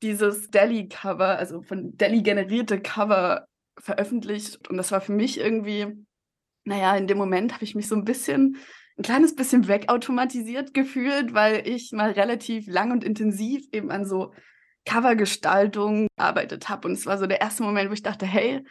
dieses 0.02 0.50
Delhi-Cover, 0.50 1.38
also 1.38 1.62
von 1.62 1.96
Delhi 1.96 2.22
generierte 2.22 2.80
Cover 2.80 3.46
veröffentlicht. 3.78 4.68
Und 4.68 4.76
das 4.76 4.92
war 4.92 5.00
für 5.00 5.12
mich 5.12 5.40
irgendwie, 5.40 5.86
naja, 6.64 6.96
in 6.96 7.06
dem 7.06 7.18
Moment 7.18 7.54
habe 7.54 7.64
ich 7.64 7.74
mich 7.74 7.88
so 7.88 7.96
ein 7.96 8.04
bisschen, 8.04 8.58
ein 8.96 9.02
kleines 9.02 9.34
bisschen 9.34 9.66
wegautomatisiert 9.66 10.72
gefühlt, 10.72 11.34
weil 11.34 11.66
ich 11.66 11.90
mal 11.92 12.12
relativ 12.12 12.68
lang 12.68 12.92
und 12.92 13.02
intensiv 13.02 13.66
eben 13.72 13.90
an 13.90 14.04
so 14.04 14.32
Covergestaltung 14.84 16.06
gearbeitet 16.16 16.68
habe. 16.68 16.88
Und 16.88 16.94
es 16.94 17.06
war 17.06 17.18
so 17.18 17.26
der 17.26 17.40
erste 17.40 17.62
Moment, 17.62 17.90
wo 17.90 17.94
ich 17.94 18.02
dachte, 18.02 18.26
hey, 18.26 18.62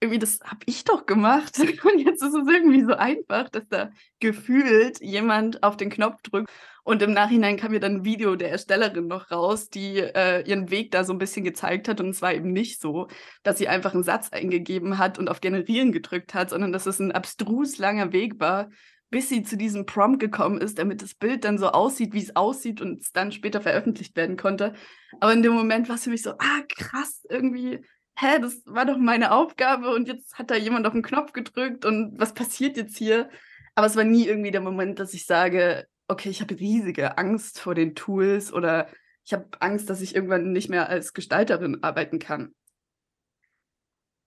irgendwie, 0.00 0.18
das 0.18 0.40
habe 0.42 0.60
ich 0.64 0.84
doch 0.84 1.04
gemacht. 1.04 1.58
Und 1.58 1.98
jetzt 1.98 2.22
ist 2.22 2.34
es 2.34 2.48
irgendwie 2.48 2.82
so 2.82 2.94
einfach, 2.94 3.50
dass 3.50 3.68
da 3.68 3.90
gefühlt 4.18 5.00
jemand 5.00 5.62
auf 5.62 5.76
den 5.76 5.90
Knopf 5.90 6.22
drückt. 6.22 6.50
Und 6.82 7.02
im 7.02 7.12
Nachhinein 7.12 7.58
kam 7.58 7.72
mir 7.72 7.80
dann 7.80 7.96
ein 7.96 8.04
Video 8.04 8.34
der 8.34 8.50
Erstellerin 8.50 9.06
noch 9.06 9.30
raus, 9.30 9.68
die 9.68 9.98
äh, 9.98 10.42
ihren 10.48 10.70
Weg 10.70 10.90
da 10.90 11.04
so 11.04 11.12
ein 11.12 11.18
bisschen 11.18 11.44
gezeigt 11.44 11.86
hat. 11.86 12.00
Und 12.00 12.08
es 12.08 12.22
war 12.22 12.32
eben 12.32 12.52
nicht 12.52 12.80
so, 12.80 13.08
dass 13.42 13.58
sie 13.58 13.68
einfach 13.68 13.92
einen 13.92 14.02
Satz 14.02 14.30
eingegeben 14.32 14.96
hat 14.96 15.18
und 15.18 15.28
auf 15.28 15.42
Generieren 15.42 15.92
gedrückt 15.92 16.32
hat, 16.32 16.50
sondern 16.50 16.72
dass 16.72 16.86
es 16.86 16.98
ein 16.98 17.12
abstrus 17.12 17.76
langer 17.76 18.12
Weg 18.12 18.40
war, 18.40 18.70
bis 19.10 19.28
sie 19.28 19.42
zu 19.42 19.56
diesem 19.56 19.84
Prompt 19.84 20.20
gekommen 20.20 20.60
ist, 20.60 20.78
damit 20.78 21.02
das 21.02 21.14
Bild 21.14 21.44
dann 21.44 21.58
so 21.58 21.68
aussieht, 21.68 22.14
wie 22.14 22.22
es 22.22 22.36
aussieht 22.36 22.80
und 22.80 23.00
es 23.02 23.12
dann 23.12 23.32
später 23.32 23.60
veröffentlicht 23.60 24.16
werden 24.16 24.36
konnte. 24.36 24.72
Aber 25.20 25.32
in 25.32 25.42
dem 25.42 25.52
Moment 25.52 25.88
war 25.88 25.96
es 25.96 26.04
für 26.04 26.10
mich 26.10 26.22
so, 26.22 26.30
ah, 26.30 26.62
krass, 26.78 27.26
irgendwie 27.28 27.80
hä, 28.20 28.38
das 28.40 28.62
war 28.66 28.86
doch 28.86 28.98
meine 28.98 29.32
Aufgabe 29.32 29.90
und 29.94 30.08
jetzt 30.08 30.38
hat 30.38 30.50
da 30.50 30.56
jemand 30.56 30.86
auf 30.86 30.92
den 30.92 31.02
Knopf 31.02 31.32
gedrückt 31.32 31.84
und 31.84 32.18
was 32.18 32.34
passiert 32.34 32.76
jetzt 32.76 32.96
hier? 32.96 33.30
Aber 33.74 33.86
es 33.86 33.96
war 33.96 34.04
nie 34.04 34.26
irgendwie 34.26 34.50
der 34.50 34.60
Moment, 34.60 34.98
dass 34.98 35.14
ich 35.14 35.26
sage, 35.26 35.86
okay, 36.08 36.28
ich 36.28 36.40
habe 36.40 36.58
riesige 36.58 37.18
Angst 37.18 37.60
vor 37.60 37.74
den 37.74 37.94
Tools 37.94 38.52
oder 38.52 38.88
ich 39.24 39.32
habe 39.32 39.48
Angst, 39.60 39.88
dass 39.88 40.00
ich 40.00 40.14
irgendwann 40.14 40.52
nicht 40.52 40.68
mehr 40.68 40.88
als 40.88 41.12
Gestalterin 41.12 41.82
arbeiten 41.82 42.18
kann. 42.18 42.54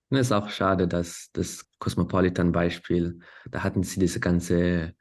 Es 0.10 0.28
ist 0.28 0.32
auch 0.32 0.50
schade, 0.50 0.88
dass 0.88 1.30
das 1.34 1.66
Cosmopolitan-Beispiel, 1.80 3.20
da 3.50 3.64
hatten 3.64 3.84
sie 3.84 4.00
diese 4.00 4.20
ganze 4.20 4.94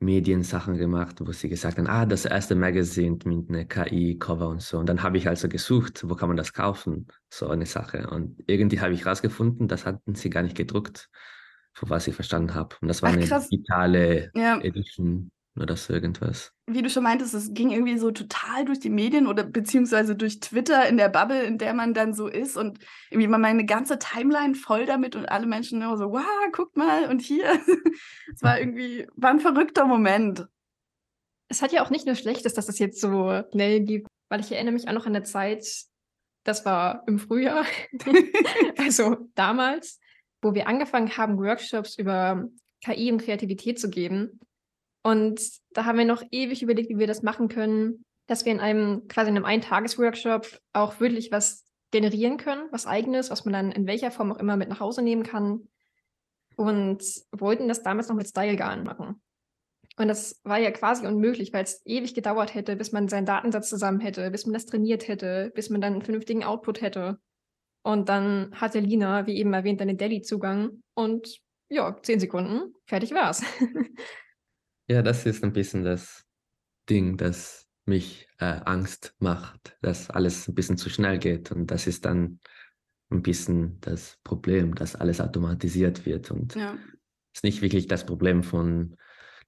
Mediensachen 0.00 0.78
gemacht, 0.78 1.16
wo 1.20 1.30
sie 1.32 1.50
gesagt 1.50 1.78
haben, 1.78 1.86
ah, 1.86 2.06
das 2.06 2.24
erste 2.24 2.54
Magazine 2.54 3.18
mit 3.24 3.50
einer 3.50 3.64
KI-Cover 3.66 4.48
und 4.48 4.62
so. 4.62 4.78
Und 4.78 4.88
dann 4.88 5.02
habe 5.02 5.18
ich 5.18 5.28
also 5.28 5.48
gesucht, 5.48 6.08
wo 6.08 6.14
kann 6.14 6.28
man 6.28 6.38
das 6.38 6.54
kaufen, 6.54 7.06
so 7.28 7.48
eine 7.48 7.66
Sache. 7.66 8.08
Und 8.08 8.42
irgendwie 8.46 8.80
habe 8.80 8.94
ich 8.94 9.04
rausgefunden, 9.04 9.68
das 9.68 9.84
hatten 9.84 10.14
sie 10.14 10.30
gar 10.30 10.42
nicht 10.42 10.56
gedruckt, 10.56 11.10
von 11.74 11.90
was 11.90 12.08
ich 12.08 12.14
verstanden 12.14 12.54
habe. 12.54 12.76
Und 12.80 12.88
das 12.88 13.02
war 13.02 13.10
Ach, 13.10 13.14
eine 13.14 13.26
digitale 13.26 14.30
ja. 14.34 14.58
Edition 14.60 15.30
oder 15.60 15.76
so 15.76 15.92
irgendwas. 15.92 16.52
Wie 16.66 16.82
du 16.82 16.90
schon 16.90 17.02
meintest, 17.02 17.34
es 17.34 17.52
ging 17.52 17.70
irgendwie 17.70 17.98
so 17.98 18.10
total 18.10 18.64
durch 18.64 18.80
die 18.80 18.90
Medien 18.90 19.26
oder 19.26 19.44
beziehungsweise 19.44 20.16
durch 20.16 20.40
Twitter 20.40 20.88
in 20.88 20.96
der 20.96 21.08
Bubble, 21.08 21.42
in 21.42 21.58
der 21.58 21.74
man 21.74 21.94
dann 21.94 22.14
so 22.14 22.26
ist 22.28 22.56
und 22.56 22.78
irgendwie 23.10 23.28
mal 23.28 23.38
meine 23.38 23.64
ganze 23.66 23.98
Timeline 23.98 24.54
voll 24.54 24.86
damit 24.86 25.16
und 25.16 25.26
alle 25.26 25.46
Menschen 25.46 25.80
nur 25.80 25.96
so, 25.96 26.12
wow, 26.12 26.24
guck 26.52 26.76
mal 26.76 27.08
und 27.08 27.20
hier. 27.20 27.44
es 28.34 28.42
war 28.42 28.58
irgendwie, 28.58 29.06
war 29.16 29.30
ein 29.30 29.40
verrückter 29.40 29.86
Moment. 29.86 30.46
Es 31.48 31.62
hat 31.62 31.72
ja 31.72 31.84
auch 31.84 31.90
nicht 31.90 32.06
nur 32.06 32.14
Schlechtes, 32.14 32.54
dass 32.54 32.68
es 32.68 32.78
jetzt 32.78 33.00
so 33.00 33.42
schnell 33.52 33.80
gibt, 33.80 34.06
weil 34.28 34.40
ich 34.40 34.52
erinnere 34.52 34.74
mich 34.74 34.88
auch 34.88 34.92
noch 34.92 35.06
an 35.06 35.12
der 35.12 35.24
Zeit, 35.24 35.66
das 36.44 36.64
war 36.64 37.02
im 37.06 37.18
Frühjahr, 37.18 37.64
also 38.78 39.28
damals, 39.34 40.00
wo 40.42 40.54
wir 40.54 40.68
angefangen 40.68 41.16
haben, 41.16 41.38
Workshops 41.38 41.98
über 41.98 42.48
KI 42.82 43.12
und 43.12 43.22
Kreativität 43.22 43.78
zu 43.78 43.90
geben. 43.90 44.40
Und 45.02 45.40
da 45.72 45.84
haben 45.84 45.98
wir 45.98 46.04
noch 46.04 46.22
ewig 46.30 46.62
überlegt, 46.62 46.90
wie 46.90 46.98
wir 46.98 47.06
das 47.06 47.22
machen 47.22 47.48
können, 47.48 48.04
dass 48.26 48.44
wir 48.44 48.52
in 48.52 48.60
einem 48.60 49.08
quasi 49.08 49.30
in 49.30 49.36
einem 49.36 49.44
Eintagesworkshop 49.44 50.60
auch 50.72 51.00
wirklich 51.00 51.32
was 51.32 51.64
generieren 51.90 52.36
können, 52.36 52.68
was 52.70 52.86
eigenes, 52.86 53.30
was 53.30 53.44
man 53.44 53.52
dann 53.52 53.72
in 53.72 53.86
welcher 53.86 54.10
Form 54.10 54.32
auch 54.32 54.38
immer 54.38 54.56
mit 54.56 54.68
nach 54.68 54.80
Hause 54.80 55.02
nehmen 55.02 55.22
kann. 55.22 55.68
Und 56.56 57.02
wollten 57.32 57.68
das 57.68 57.82
damals 57.82 58.08
noch 58.08 58.16
mit 58.16 58.28
Stylegarn 58.28 58.84
machen. 58.84 59.22
Und 59.96 60.08
das 60.08 60.40
war 60.44 60.58
ja 60.58 60.70
quasi 60.70 61.06
unmöglich, 61.06 61.52
weil 61.52 61.64
es 61.64 61.82
ewig 61.84 62.14
gedauert 62.14 62.54
hätte, 62.54 62.76
bis 62.76 62.92
man 62.92 63.08
seinen 63.08 63.26
Datensatz 63.26 63.68
zusammen 63.68 64.00
hätte, 64.00 64.30
bis 64.30 64.46
man 64.46 64.54
das 64.54 64.66
trainiert 64.66 65.08
hätte, 65.08 65.50
bis 65.54 65.70
man 65.70 65.80
dann 65.80 65.94
einen 65.94 66.02
vernünftigen 66.02 66.44
Output 66.44 66.80
hätte. 66.80 67.18
Und 67.82 68.08
dann 68.08 68.50
hatte 68.54 68.80
Lina, 68.80 69.26
wie 69.26 69.36
eben 69.36 69.52
erwähnt, 69.52 69.80
einen 69.80 69.96
Delhi-Zugang 69.96 70.82
und 70.94 71.40
ja, 71.68 71.96
zehn 72.02 72.20
Sekunden, 72.20 72.74
fertig 72.86 73.12
war's. 73.12 73.42
Ja, 74.90 75.02
das 75.02 75.24
ist 75.24 75.44
ein 75.44 75.52
bisschen 75.52 75.84
das 75.84 76.26
Ding, 76.88 77.16
das 77.16 77.68
mich 77.84 78.26
äh, 78.40 78.60
Angst 78.64 79.14
macht, 79.20 79.76
dass 79.82 80.10
alles 80.10 80.48
ein 80.48 80.56
bisschen 80.56 80.78
zu 80.78 80.90
schnell 80.90 81.20
geht. 81.20 81.52
Und 81.52 81.70
das 81.70 81.86
ist 81.86 82.06
dann 82.06 82.40
ein 83.08 83.22
bisschen 83.22 83.78
das 83.82 84.18
Problem, 84.24 84.74
dass 84.74 84.96
alles 84.96 85.20
automatisiert 85.20 86.06
wird. 86.06 86.32
Und 86.32 86.56
ja. 86.56 86.76
ist 87.32 87.44
nicht 87.44 87.62
wirklich 87.62 87.86
das 87.86 88.04
Problem 88.04 88.42
von 88.42 88.96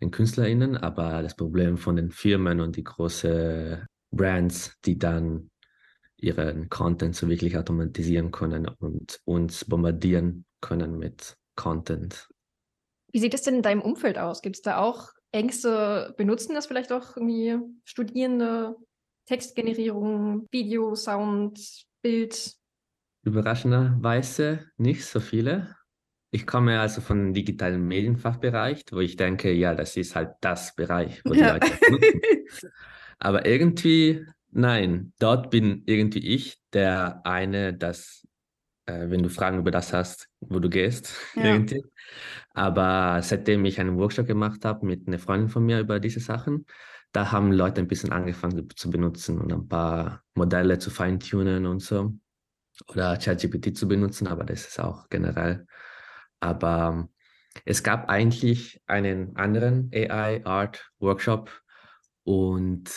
den 0.00 0.12
KünstlerInnen, 0.12 0.76
aber 0.76 1.24
das 1.24 1.35
Problem 1.35 1.76
von 1.76 1.96
den 1.96 2.12
Firmen 2.12 2.61
und 2.61 2.76
die 2.76 2.85
großen 2.85 3.85
Brands, 4.12 4.76
die 4.85 4.96
dann 4.96 5.50
ihren 6.18 6.68
Content 6.68 7.16
so 7.16 7.28
wirklich 7.28 7.59
automatisieren 7.59 8.31
können 8.31 8.68
und 8.78 9.20
uns 9.24 9.64
bombardieren 9.64 10.44
können 10.61 11.00
mit 11.00 11.37
Content. 11.57 12.28
Wie 13.11 13.18
sieht 13.18 13.35
es 13.35 13.42
denn 13.42 13.57
in 13.57 13.62
deinem 13.62 13.83
Umfeld 13.83 14.18
aus? 14.18 14.40
Gibt 14.40 14.55
es 14.55 14.62
da 14.62 14.78
auch 14.78 15.11
Ängste 15.33 16.14
benutzen 16.16 16.55
das 16.55 16.66
vielleicht 16.66 16.92
auch 16.92 17.16
irgendwie 17.16 17.59
Studierende, 17.85 18.77
Textgenerierung, 19.27 20.47
Video, 20.51 20.95
Sound, 20.95 21.59
Bild? 22.03 22.55
Überraschenderweise 23.25 24.66
nicht 24.77 25.05
so 25.07 25.21
viele. 25.21 25.77
Ich 26.31 26.47
komme 26.47 26.81
also 26.81 27.01
von 27.01 27.35
digitalen 27.35 27.87
Medienfachbereich, 27.87 28.85
wo 28.90 29.01
ich 29.01 29.16
denke, 29.16 29.53
ja, 29.53 29.75
das 29.75 29.97
ist 29.97 30.16
halt 30.16 30.31
das 30.40 30.75
Bereich, 30.75 31.23
wo 31.25 31.33
die 31.33 31.40
ja. 31.40 31.55
Leute 31.55 31.71
nutzen. 31.90 32.21
Aber 33.18 33.47
irgendwie, 33.47 34.27
nein, 34.51 35.12
dort 35.18 35.51
bin 35.51 35.83
irgendwie 35.87 36.27
ich 36.27 36.59
der 36.73 37.21
eine, 37.25 37.75
das, 37.75 38.27
äh, 38.92 39.11
wenn 39.11 39.22
du 39.22 39.28
Fragen 39.28 39.59
über 39.59 39.70
das 39.70 39.92
hast, 39.92 40.28
wo 40.40 40.59
du 40.59 40.68
gehst, 40.68 41.14
ja. 41.35 41.59
aber 42.55 43.22
seitdem 43.22 43.64
ich 43.64 43.81
einen 43.81 43.96
Workshop 43.96 44.26
gemacht 44.26 44.64
habe 44.64 44.87
mit 44.87 45.07
einer 45.07 45.18
Freundin 45.18 45.48
von 45.48 45.64
mir 45.64 45.81
über 45.81 46.00
diese 46.00 46.20
Sachen, 46.20 46.66
da 47.12 47.31
haben 47.31 47.52
Leute 47.52 47.81
ein 47.81 47.88
bisschen 47.88 48.12
angefangen 48.12 48.68
zu 48.74 48.90
benutzen 48.90 49.38
und 49.38 49.52
ein 49.52 49.68
paar 49.68 50.22
Modelle 50.35 50.78
zu 50.78 50.90
feintunen 50.90 51.66
und 51.66 51.81
so. 51.81 52.14
Oder 52.88 53.18
ChatGPT 53.18 53.76
zu 53.76 53.87
benutzen, 53.87 54.26
aber 54.26 54.44
das 54.44 54.66
ist 54.66 54.81
auch 54.81 55.11
generell. 55.11 55.66
Aber 56.40 57.09
es 57.66 57.83
gab 57.83 58.09
eigentlich 58.09 58.83
einen 58.87 59.37
anderen 59.37 59.90
AI-Art-Workshop 59.92 61.50
und 62.24 62.90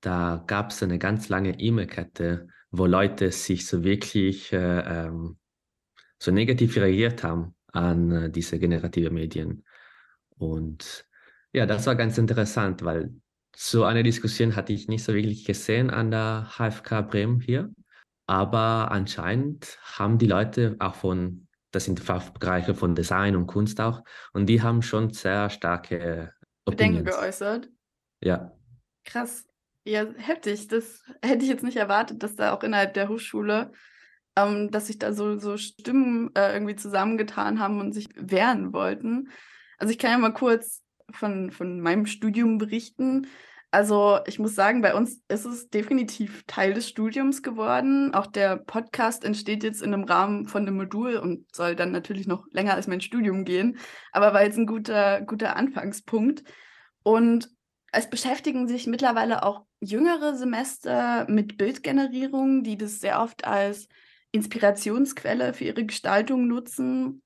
da 0.00 0.44
gab 0.46 0.70
es 0.70 0.82
eine 0.82 0.98
ganz 0.98 1.28
lange 1.28 1.58
E-Mail-Kette, 1.58 2.46
wo 2.70 2.86
Leute 2.86 3.32
sich 3.32 3.66
so 3.66 3.84
wirklich 3.84 4.52
äh, 4.52 5.06
ähm, 5.06 5.38
so 6.18 6.30
negativ 6.30 6.76
reagiert 6.76 7.22
haben 7.22 7.54
an 7.72 8.12
äh, 8.12 8.30
diese 8.30 8.58
generative 8.58 9.10
Medien. 9.10 9.64
Und 10.36 11.06
ja, 11.52 11.66
das 11.66 11.86
war 11.86 11.96
ganz 11.96 12.18
interessant, 12.18 12.84
weil 12.84 13.12
so 13.56 13.84
eine 13.84 14.02
Diskussion 14.02 14.54
hatte 14.54 14.72
ich 14.72 14.88
nicht 14.88 15.04
so 15.04 15.14
wirklich 15.14 15.44
gesehen 15.44 15.90
an 15.90 16.10
der 16.10 16.48
HFK 16.56 17.02
Bremen 17.02 17.40
hier. 17.40 17.70
Aber 18.26 18.92
anscheinend 18.92 19.78
haben 19.82 20.18
die 20.18 20.28
Leute 20.28 20.76
auch 20.78 20.94
von, 20.94 21.48
das 21.72 21.86
sind 21.86 21.98
Fachbereiche 21.98 22.74
von 22.76 22.94
Design 22.94 23.34
und 23.34 23.48
Kunst 23.48 23.80
auch, 23.80 24.04
und 24.32 24.46
die 24.46 24.62
haben 24.62 24.82
schon 24.82 25.12
sehr 25.12 25.50
starke 25.50 26.32
Bedenken 26.64 27.04
geäußert. 27.04 27.68
Ja. 28.22 28.52
Krass. 29.04 29.49
Ja, 29.84 30.04
heftig. 30.16 30.68
Das 30.68 31.02
hätte 31.22 31.44
ich 31.44 31.50
jetzt 31.50 31.64
nicht 31.64 31.76
erwartet, 31.76 32.22
dass 32.22 32.36
da 32.36 32.52
auch 32.52 32.62
innerhalb 32.62 32.94
der 32.94 33.08
Hochschule, 33.08 33.72
ähm, 34.36 34.70
dass 34.70 34.86
sich 34.88 34.98
da 34.98 35.12
so, 35.12 35.38
so 35.38 35.56
Stimmen 35.56 36.30
äh, 36.34 36.52
irgendwie 36.52 36.76
zusammengetan 36.76 37.60
haben 37.60 37.80
und 37.80 37.92
sich 37.92 38.08
wehren 38.14 38.72
wollten. 38.72 39.30
Also 39.78 39.92
ich 39.92 39.98
kann 39.98 40.10
ja 40.10 40.18
mal 40.18 40.34
kurz 40.34 40.82
von, 41.10 41.50
von 41.50 41.80
meinem 41.80 42.06
Studium 42.06 42.58
berichten. 42.58 43.26
Also 43.72 44.18
ich 44.26 44.40
muss 44.40 44.56
sagen, 44.56 44.82
bei 44.82 44.94
uns 44.94 45.22
ist 45.28 45.44
es 45.44 45.70
definitiv 45.70 46.42
Teil 46.46 46.74
des 46.74 46.88
Studiums 46.88 47.42
geworden. 47.42 48.12
Auch 48.14 48.26
der 48.26 48.56
Podcast 48.56 49.24
entsteht 49.24 49.62
jetzt 49.62 49.80
in 49.80 49.94
einem 49.94 50.04
Rahmen 50.04 50.48
von 50.48 50.62
einem 50.62 50.76
Modul 50.76 51.16
und 51.16 51.46
soll 51.54 51.76
dann 51.76 51.92
natürlich 51.92 52.26
noch 52.26 52.46
länger 52.50 52.74
als 52.74 52.88
mein 52.88 53.00
Studium 53.00 53.44
gehen, 53.44 53.78
aber 54.10 54.34
war 54.34 54.42
jetzt 54.42 54.58
ein 54.58 54.66
guter, 54.66 55.20
guter 55.22 55.56
Anfangspunkt. 55.56 56.42
Und 57.02 57.48
es 57.92 58.08
beschäftigen 58.08 58.68
sich 58.68 58.86
mittlerweile 58.86 59.42
auch 59.42 59.64
jüngere 59.80 60.36
Semester 60.36 61.26
mit 61.28 61.58
Bildgenerierung, 61.58 62.62
die 62.62 62.76
das 62.76 63.00
sehr 63.00 63.20
oft 63.20 63.44
als 63.44 63.88
Inspirationsquelle 64.32 65.54
für 65.54 65.64
ihre 65.64 65.84
Gestaltung 65.84 66.46
nutzen. 66.46 67.22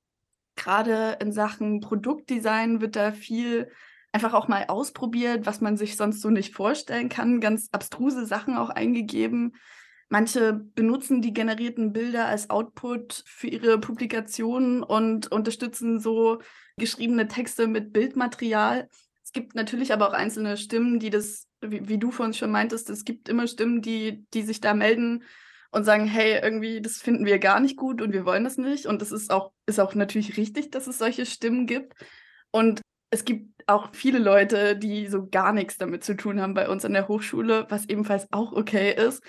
Gerade 0.56 1.18
in 1.20 1.32
Sachen 1.32 1.80
Produktdesign 1.80 2.80
wird 2.80 2.96
da 2.96 3.12
viel 3.12 3.70
einfach 4.12 4.32
auch 4.32 4.48
mal 4.48 4.66
ausprobiert, 4.68 5.44
was 5.44 5.60
man 5.60 5.76
sich 5.76 5.96
sonst 5.96 6.20
so 6.20 6.30
nicht 6.30 6.54
vorstellen 6.54 7.08
kann. 7.08 7.40
Ganz 7.40 7.68
abstruse 7.72 8.24
Sachen 8.24 8.56
auch 8.56 8.70
eingegeben. 8.70 9.56
Manche 10.08 10.52
benutzen 10.52 11.20
die 11.20 11.32
generierten 11.32 11.92
Bilder 11.92 12.26
als 12.26 12.48
Output 12.48 13.24
für 13.26 13.48
ihre 13.48 13.80
Publikationen 13.80 14.82
und 14.82 15.32
unterstützen 15.32 15.98
so 15.98 16.40
geschriebene 16.76 17.26
Texte 17.26 17.66
mit 17.66 17.92
Bildmaterial. 17.92 18.88
Es 19.34 19.40
gibt 19.40 19.56
natürlich 19.56 19.92
aber 19.92 20.08
auch 20.08 20.12
einzelne 20.12 20.56
Stimmen, 20.56 21.00
die 21.00 21.10
das, 21.10 21.48
wie, 21.60 21.88
wie 21.88 21.98
du 21.98 22.12
vorhin 22.12 22.34
schon 22.34 22.52
meintest, 22.52 22.88
es 22.88 23.04
gibt 23.04 23.28
immer 23.28 23.48
Stimmen, 23.48 23.82
die, 23.82 24.24
die 24.32 24.42
sich 24.42 24.60
da 24.60 24.74
melden 24.74 25.24
und 25.72 25.82
sagen, 25.82 26.06
hey, 26.06 26.38
irgendwie, 26.40 26.80
das 26.80 26.98
finden 26.98 27.26
wir 27.26 27.40
gar 27.40 27.58
nicht 27.58 27.76
gut 27.76 28.00
und 28.00 28.12
wir 28.12 28.24
wollen 28.24 28.44
das 28.44 28.58
nicht. 28.58 28.86
Und 28.86 29.02
das 29.02 29.10
ist 29.10 29.32
auch, 29.32 29.50
ist 29.66 29.80
auch 29.80 29.96
natürlich 29.96 30.36
richtig, 30.36 30.70
dass 30.70 30.86
es 30.86 30.98
solche 30.98 31.26
Stimmen 31.26 31.66
gibt. 31.66 31.94
Und 32.52 32.80
es 33.10 33.24
gibt 33.24 33.50
auch 33.66 33.92
viele 33.92 34.20
Leute, 34.20 34.76
die 34.76 35.08
so 35.08 35.26
gar 35.26 35.52
nichts 35.52 35.78
damit 35.78 36.04
zu 36.04 36.16
tun 36.16 36.40
haben 36.40 36.54
bei 36.54 36.68
uns 36.68 36.84
an 36.84 36.92
der 36.92 37.08
Hochschule, 37.08 37.66
was 37.70 37.88
ebenfalls 37.88 38.28
auch 38.30 38.52
okay 38.52 38.94
ist. 38.94 39.20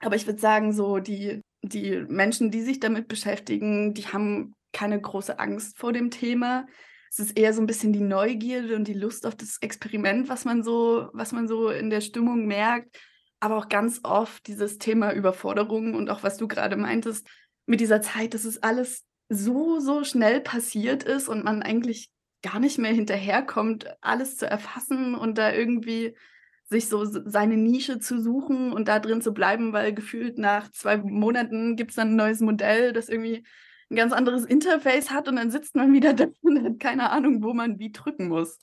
Aber 0.00 0.16
ich 0.16 0.26
würde 0.26 0.40
sagen, 0.40 0.72
so 0.72 0.98
die, 0.98 1.42
die 1.62 2.04
Menschen, 2.08 2.50
die 2.50 2.62
sich 2.62 2.80
damit 2.80 3.06
beschäftigen, 3.06 3.94
die 3.94 4.08
haben 4.08 4.54
keine 4.72 5.00
große 5.00 5.38
Angst 5.38 5.78
vor 5.78 5.92
dem 5.92 6.10
Thema. 6.10 6.66
Es 7.10 7.18
ist 7.18 7.38
eher 7.38 7.52
so 7.52 7.60
ein 7.60 7.66
bisschen 7.66 7.92
die 7.92 8.00
Neugierde 8.00 8.76
und 8.76 8.86
die 8.86 8.94
Lust 8.94 9.26
auf 9.26 9.34
das 9.34 9.58
Experiment, 9.60 10.28
was 10.28 10.44
man 10.44 10.62
so, 10.62 11.08
was 11.12 11.32
man 11.32 11.48
so 11.48 11.70
in 11.70 11.90
der 11.90 12.00
Stimmung 12.00 12.46
merkt. 12.46 12.98
Aber 13.40 13.56
auch 13.56 13.68
ganz 13.68 14.00
oft 14.02 14.46
dieses 14.46 14.78
Thema 14.78 15.12
Überforderung 15.12 15.94
und 15.94 16.10
auch 16.10 16.22
was 16.22 16.36
du 16.36 16.48
gerade 16.48 16.76
meintest 16.76 17.28
mit 17.66 17.80
dieser 17.80 18.00
Zeit, 18.00 18.34
dass 18.34 18.44
es 18.44 18.62
alles 18.62 19.04
so, 19.28 19.78
so 19.78 20.04
schnell 20.04 20.40
passiert 20.40 21.04
ist 21.04 21.28
und 21.28 21.44
man 21.44 21.62
eigentlich 21.62 22.10
gar 22.42 22.60
nicht 22.60 22.78
mehr 22.78 22.92
hinterherkommt, 22.92 23.86
alles 24.00 24.36
zu 24.36 24.46
erfassen 24.46 25.14
und 25.14 25.38
da 25.38 25.52
irgendwie 25.52 26.16
sich 26.64 26.88
so 26.88 27.04
seine 27.04 27.56
Nische 27.56 27.98
zu 27.98 28.20
suchen 28.20 28.72
und 28.72 28.88
da 28.88 28.98
drin 28.98 29.22
zu 29.22 29.32
bleiben, 29.32 29.72
weil 29.72 29.94
gefühlt 29.94 30.38
nach 30.38 30.70
zwei 30.70 30.98
Monaten 30.98 31.76
gibt 31.76 31.90
es 31.90 31.96
dann 31.96 32.10
ein 32.10 32.16
neues 32.16 32.40
Modell, 32.40 32.92
das 32.92 33.08
irgendwie 33.08 33.44
ein 33.90 33.96
ganz 33.96 34.12
anderes 34.12 34.44
Interface 34.44 35.10
hat 35.10 35.28
und 35.28 35.36
dann 35.36 35.50
sitzt 35.50 35.74
man 35.74 35.92
wieder 35.92 36.12
da 36.14 36.26
und 36.42 36.64
hat 36.64 36.80
keine 36.80 37.10
Ahnung, 37.10 37.42
wo 37.42 37.54
man 37.54 37.78
wie 37.78 37.92
drücken 37.92 38.28
muss. 38.28 38.58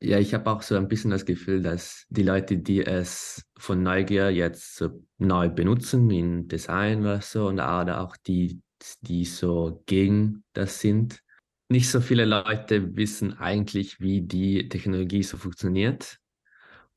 Ja, 0.00 0.18
ich 0.18 0.32
habe 0.32 0.48
auch 0.48 0.62
so 0.62 0.76
ein 0.76 0.86
bisschen 0.86 1.10
das 1.10 1.24
Gefühl, 1.24 1.60
dass 1.60 2.06
die 2.08 2.22
Leute, 2.22 2.58
die 2.58 2.84
es 2.84 3.44
von 3.58 3.82
Neugier 3.82 4.30
jetzt 4.30 4.76
so 4.76 5.04
neu 5.18 5.48
benutzen, 5.48 6.08
in 6.10 6.46
Design 6.46 7.00
oder 7.00 7.20
so, 7.20 7.48
und 7.48 7.58
auch 7.58 8.16
die, 8.16 8.60
die 9.00 9.24
so 9.24 9.82
gegen 9.86 10.44
das 10.52 10.80
sind, 10.80 11.20
nicht 11.68 11.90
so 11.90 12.00
viele 12.00 12.24
Leute 12.24 12.96
wissen 12.96 13.38
eigentlich, 13.38 14.00
wie 14.00 14.22
die 14.22 14.68
Technologie 14.68 15.24
so 15.24 15.36
funktioniert. 15.36 16.18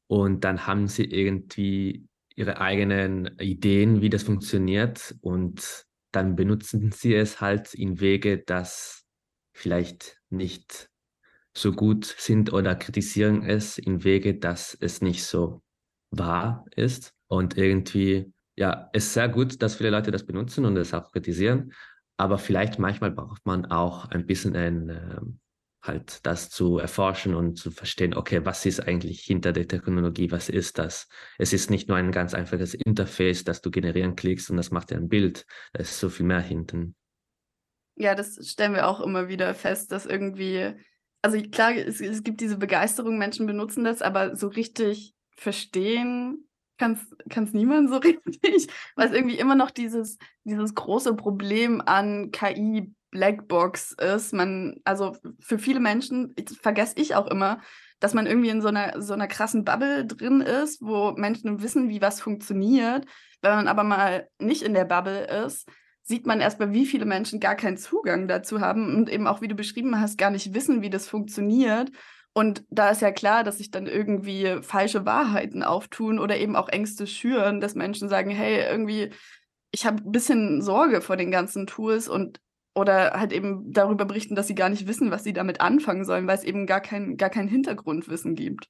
Und 0.08 0.44
dann 0.44 0.68
haben 0.68 0.88
sie 0.88 1.06
irgendwie 1.06 2.06
ihre 2.36 2.62
eigenen 2.62 3.38
Ideen, 3.40 4.02
wie 4.02 4.10
das 4.10 4.24
funktioniert. 4.24 5.16
Und 5.22 5.86
dann 6.12 6.36
benutzen 6.36 6.92
sie 6.92 7.16
es 7.16 7.42
halt 7.42 7.74
in 7.74 8.00
Wege, 8.00 8.40
das 8.40 9.06
vielleicht 9.54 10.20
nicht 10.30 10.90
so 11.56 11.74
gut 11.74 12.06
sind 12.06 12.54
oder 12.54 12.76
kritisieren 12.76 13.44
es 13.44 13.78
in 13.78 14.04
Wege, 14.04 14.36
dass 14.38 14.78
es 14.80 15.02
nicht 15.02 15.26
so 15.26 15.62
wahr 16.12 16.66
ist. 16.76 17.14
Und 17.28 17.58
irgendwie, 17.58 18.34
ja, 18.58 18.90
ist 18.94 19.14
sehr 19.14 19.30
gut, 19.30 19.62
dass 19.62 19.76
viele 19.76 19.90
Leute 19.90 20.12
das 20.12 20.26
benutzen 20.26 20.66
und 20.66 20.78
es 20.78 20.94
auch 20.94 21.12
kritisieren. 21.12 21.74
Aber 22.18 22.38
vielleicht 22.38 22.80
manchmal 22.80 23.12
braucht 23.12 23.46
man 23.46 23.66
auch 23.66 24.06
ein 24.06 24.26
bisschen 24.26 24.56
ein, 24.56 24.90
äh, 24.90 25.22
halt 25.84 26.26
das 26.26 26.50
zu 26.50 26.78
erforschen 26.78 27.34
und 27.34 27.58
zu 27.58 27.72
verstehen, 27.72 28.14
okay, 28.14 28.46
was 28.46 28.66
ist 28.66 28.80
eigentlich 28.80 29.22
hinter 29.22 29.52
der 29.52 29.68
Technologie, 29.68 30.32
was 30.32 30.50
ist 30.50 30.78
das? 30.78 31.08
Es 31.38 31.54
ist 31.54 31.70
nicht 31.70 31.88
nur 31.88 31.98
ein 31.98 32.12
ganz 32.12 32.34
einfaches 32.34 32.74
Interface, 32.74 33.44
das 33.44 33.62
du 33.62 33.72
generieren 33.72 34.16
klickst 34.16 34.50
und 34.50 34.58
das 34.58 34.72
macht 34.72 34.92
dir 34.92 34.98
ein 34.98 35.10
Bild. 35.10 35.46
Da 35.74 35.82
ist 35.82 36.00
so 36.00 36.10
viel 36.10 36.26
mehr 36.26 36.42
hinten. 36.42 36.96
Ja, 37.96 38.16
das 38.16 38.40
stellen 38.50 38.74
wir 38.74 38.88
auch 38.88 39.02
immer 39.02 39.28
wieder 39.28 39.54
fest, 39.54 39.92
dass 39.92 40.06
irgendwie, 40.06 40.74
also 41.22 41.42
klar, 41.42 41.76
es, 41.76 42.00
es 42.00 42.24
gibt 42.24 42.42
diese 42.42 42.58
Begeisterung, 42.58 43.18
Menschen 43.18 43.46
benutzen 43.46 43.84
das, 43.84 44.02
aber 44.02 44.36
so 44.36 44.48
richtig 44.48 45.16
verstehen 45.36 46.48
kann 46.82 47.00
es 47.28 47.54
niemand 47.54 47.90
so 47.90 47.98
richtig, 47.98 48.68
weil 48.96 49.08
es 49.08 49.14
irgendwie 49.14 49.38
immer 49.38 49.56
noch 49.56 49.72
dieses, 49.72 50.18
dieses 50.44 50.74
große 50.74 51.16
Problem 51.16 51.82
an 51.86 52.32
KI 52.32 52.94
Blackbox 53.12 53.94
ist. 53.94 54.34
Man, 54.34 54.80
also 54.84 55.16
für 55.40 55.60
viele 55.60 55.80
Menschen, 55.80 56.34
vergesse 56.62 56.96
ich 56.98 57.16
auch 57.16 57.28
immer, 57.28 57.62
dass 58.00 58.14
man 58.14 58.26
irgendwie 58.26 58.50
in 58.50 58.62
so 58.62 58.70
einer, 58.70 59.02
so 59.02 59.14
einer 59.14 59.28
krassen 59.28 59.64
Bubble 59.64 60.06
drin 60.06 60.42
ist, 60.42 60.82
wo 60.82 61.12
Menschen 61.12 61.62
wissen, 61.62 61.90
wie 61.90 62.02
was 62.02 62.20
funktioniert. 62.20 63.06
Wenn 63.42 63.56
man 63.56 63.68
aber 63.68 63.84
mal 63.84 64.28
nicht 64.40 64.64
in 64.64 64.74
der 64.74 64.86
Bubble 64.86 65.26
ist, 65.46 65.68
sieht 66.04 66.26
man 66.26 66.42
erstmal, 66.42 66.74
wie 66.74 66.88
viele 66.88 67.06
Menschen 67.06 67.40
gar 67.40 67.56
keinen 67.56 67.78
Zugang 67.78 68.28
dazu 68.28 68.60
haben 68.60 68.96
und 68.96 69.10
eben 69.10 69.28
auch, 69.28 69.42
wie 69.42 69.48
du 69.48 69.56
beschrieben 69.56 70.00
hast, 70.02 70.18
gar 70.18 70.32
nicht 70.32 70.54
wissen, 70.54 70.82
wie 70.82 70.90
das 70.90 71.08
funktioniert 71.08 71.92
und 72.34 72.64
da 72.70 72.90
ist 72.90 73.02
ja 73.02 73.12
klar, 73.12 73.44
dass 73.44 73.58
sich 73.58 73.72
dann 73.72 73.88
irgendwie 73.88 74.62
falsche 74.62 75.06
Wahrheiten 75.06 75.64
auftun 75.64 76.18
oder 76.18 76.38
eben 76.38 76.56
auch 76.56 76.70
Ängste 76.70 77.06
schüren, 77.06 77.60
dass 77.60 77.76
Menschen 77.76 78.08
sagen, 78.08 78.30
hey, 78.30 78.66
irgendwie, 78.70 79.12
ich 79.72 79.86
habe 79.86 80.02
ein 80.02 80.12
bisschen 80.12 80.62
Sorge 80.62 81.02
vor 81.02 81.18
den 81.18 81.32
ganzen 81.32 81.68
Tools 81.68 82.08
und 82.08 82.40
oder 82.74 83.12
halt 83.12 83.34
eben 83.34 83.72
darüber 83.72 84.06
berichten, 84.06 84.36
dass 84.36 84.48
sie 84.48 84.56
gar 84.56 84.70
nicht 84.70 84.88
wissen, 84.88 85.12
was 85.12 85.24
sie 85.24 85.34
damit 85.34 85.62
anfangen 85.62 86.06
sollen, 86.06 86.28
weil 86.28 86.38
es 86.38 86.44
eben 86.44 86.66
gar 86.66 86.82
kein, 86.82 87.18
gar 87.18 87.30
kein 87.30 87.48
Hintergrundwissen 87.48 88.36
gibt. 88.36 88.70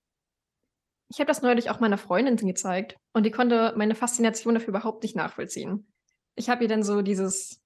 Ich 1.10 1.20
habe 1.20 1.28
das 1.28 1.42
neulich 1.42 1.70
auch 1.70 1.80
meiner 1.80 1.98
Freundin 1.98 2.38
gezeigt 2.38 2.98
und 3.14 3.26
die 3.26 3.32
konnte 3.32 3.74
meine 3.76 3.96
Faszination 3.96 4.56
dafür 4.56 4.70
überhaupt 4.70 5.04
nicht 5.04 5.16
nachvollziehen. 5.16 5.92
Ich 6.36 6.50
habe 6.50 6.64
ihr 6.64 6.70
dann 6.70 6.84
so 6.84 7.02
dieses 7.02 7.62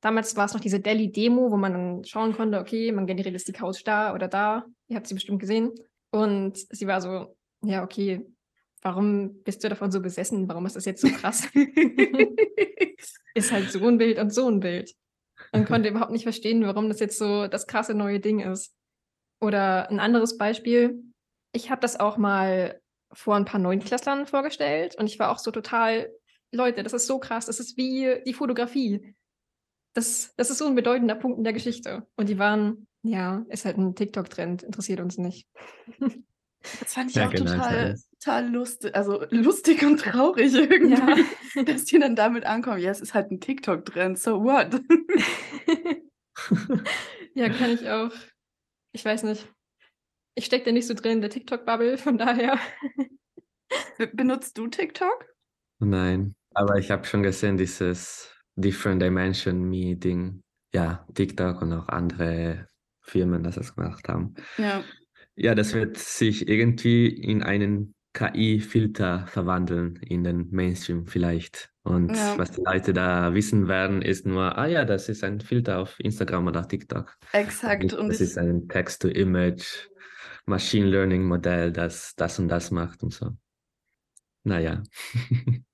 Damals 0.00 0.36
war 0.36 0.44
es 0.44 0.52
noch 0.52 0.60
diese 0.60 0.78
Delhi-Demo, 0.78 1.50
wo 1.50 1.56
man 1.56 1.72
dann 1.72 2.04
schauen 2.04 2.32
konnte, 2.34 2.60
okay, 2.60 2.92
man 2.92 3.06
generiert 3.06 3.32
jetzt 3.32 3.48
die 3.48 3.52
Couch 3.52 3.82
da 3.84 4.14
oder 4.14 4.28
da. 4.28 4.64
Ihr 4.88 4.96
habt 4.96 5.06
sie 5.06 5.14
bestimmt 5.14 5.40
gesehen. 5.40 5.72
Und 6.10 6.58
sie 6.70 6.86
war 6.86 7.00
so, 7.00 7.34
ja, 7.62 7.82
okay, 7.82 8.24
warum 8.82 9.42
bist 9.42 9.64
du 9.64 9.68
davon 9.68 9.90
so 9.90 10.00
besessen? 10.00 10.48
Warum 10.48 10.66
ist 10.66 10.76
das 10.76 10.84
jetzt 10.84 11.00
so 11.00 11.08
krass? 11.08 11.48
ist 13.34 13.52
halt 13.52 13.70
so 13.70 13.84
ein 13.86 13.98
Bild 13.98 14.18
und 14.18 14.32
so 14.32 14.48
ein 14.48 14.60
Bild. 14.60 14.94
Und 15.60 15.66
konnte 15.66 15.88
überhaupt 15.88 16.12
nicht 16.12 16.24
verstehen, 16.24 16.64
warum 16.64 16.88
das 16.88 17.00
jetzt 17.00 17.18
so 17.18 17.46
das 17.46 17.66
krasse 17.66 17.94
neue 17.94 18.20
Ding 18.20 18.40
ist. 18.40 18.74
Oder 19.40 19.90
ein 19.90 20.00
anderes 20.00 20.38
Beispiel. 20.38 21.02
Ich 21.52 21.70
habe 21.70 21.80
das 21.80 21.98
auch 21.98 22.16
mal 22.16 22.80
vor 23.12 23.36
ein 23.36 23.44
paar 23.44 23.60
Neunklässlern 23.60 24.26
vorgestellt 24.26 24.96
und 24.96 25.06
ich 25.06 25.18
war 25.18 25.30
auch 25.30 25.38
so 25.38 25.50
total, 25.50 26.10
Leute, 26.52 26.82
das 26.82 26.92
ist 26.92 27.06
so 27.06 27.18
krass, 27.18 27.46
das 27.46 27.60
ist 27.60 27.76
wie 27.76 28.22
die 28.26 28.34
Fotografie 28.34 29.14
das, 29.96 30.34
das 30.36 30.50
ist 30.50 30.58
so 30.58 30.66
ein 30.66 30.74
bedeutender 30.74 31.14
Punkt 31.14 31.38
in 31.38 31.44
der 31.44 31.52
Geschichte. 31.52 32.06
Und 32.16 32.28
die 32.28 32.38
waren, 32.38 32.86
ja, 33.02 33.44
ist 33.48 33.64
halt 33.64 33.78
ein 33.78 33.94
TikTok-Trend, 33.94 34.62
interessiert 34.62 35.00
uns 35.00 35.18
nicht. 35.18 35.48
Das 36.80 36.94
fand 36.94 37.10
ich 37.10 37.16
ja, 37.16 37.28
auch 37.28 37.30
genau, 37.30 37.52
total, 37.52 37.96
total 38.20 38.48
lustig, 38.50 38.94
also 38.94 39.24
lustig 39.30 39.82
und 39.84 40.00
traurig 40.00 40.54
irgendwie, 40.54 40.94
ja. 41.54 41.62
dass 41.64 41.84
die 41.84 41.98
dann 41.98 42.16
damit 42.16 42.44
ankommen. 42.44 42.80
Ja, 42.80 42.90
es 42.90 43.00
ist 43.00 43.14
halt 43.14 43.30
ein 43.30 43.40
TikTok-Trend, 43.40 44.18
so 44.18 44.42
what? 44.42 44.80
ja, 47.34 47.48
kann 47.48 47.70
ich 47.70 47.88
auch. 47.88 48.12
Ich 48.92 49.04
weiß 49.04 49.24
nicht. 49.24 49.48
Ich 50.34 50.44
stecke 50.46 50.66
da 50.66 50.72
nicht 50.72 50.86
so 50.86 50.94
drin 50.94 51.12
in 51.12 51.20
der 51.20 51.30
TikTok-Bubble, 51.30 51.98
von 51.98 52.18
daher. 52.18 52.58
Benutzt 54.12 54.58
du 54.58 54.66
TikTok? 54.68 55.26
Nein, 55.78 56.34
aber 56.54 56.76
ich 56.76 56.90
habe 56.90 57.04
schon 57.04 57.22
gesehen, 57.22 57.56
dieses 57.56 58.32
Different 58.54 59.02
Dimension 59.02 59.68
Meeting, 59.68 60.42
ja, 60.72 61.06
TikTok 61.14 61.62
und 61.62 61.72
auch 61.72 61.88
andere 61.88 62.68
Firmen, 63.02 63.42
das 63.42 63.56
es 63.56 63.74
gemacht 63.74 64.08
haben. 64.08 64.34
Ja. 64.58 64.82
Ja, 65.38 65.54
das 65.54 65.74
wird 65.74 65.98
sich 65.98 66.48
irgendwie 66.48 67.08
in 67.08 67.42
einen 67.42 67.95
KI-Filter 68.16 69.26
verwandeln 69.26 69.96
in 69.96 70.24
den 70.24 70.48
Mainstream 70.50 71.06
vielleicht. 71.06 71.70
Und 71.82 72.16
Ja. 72.16 72.38
was 72.38 72.50
die 72.52 72.62
Leute 72.62 72.94
da 72.94 73.34
wissen 73.34 73.68
werden, 73.68 74.00
ist 74.00 74.26
nur, 74.26 74.56
ah 74.56 74.66
ja, 74.66 74.86
das 74.86 75.10
ist 75.10 75.22
ein 75.22 75.40
Filter 75.40 75.78
auf 75.78 76.00
Instagram 76.00 76.46
oder 76.46 76.66
TikTok. 76.66 77.14
Exakt. 77.32 77.92
Und 77.92 78.08
das 78.08 78.22
ist 78.22 78.38
ein 78.38 78.68
Text-to-Image, 78.68 79.88
Machine 80.46 80.86
Learning-Modell, 80.86 81.72
das 81.72 82.14
das 82.16 82.38
und 82.38 82.48
das 82.48 82.70
macht 82.70 83.02
und 83.02 83.12
so. 83.12 83.30
Naja. 84.44 84.82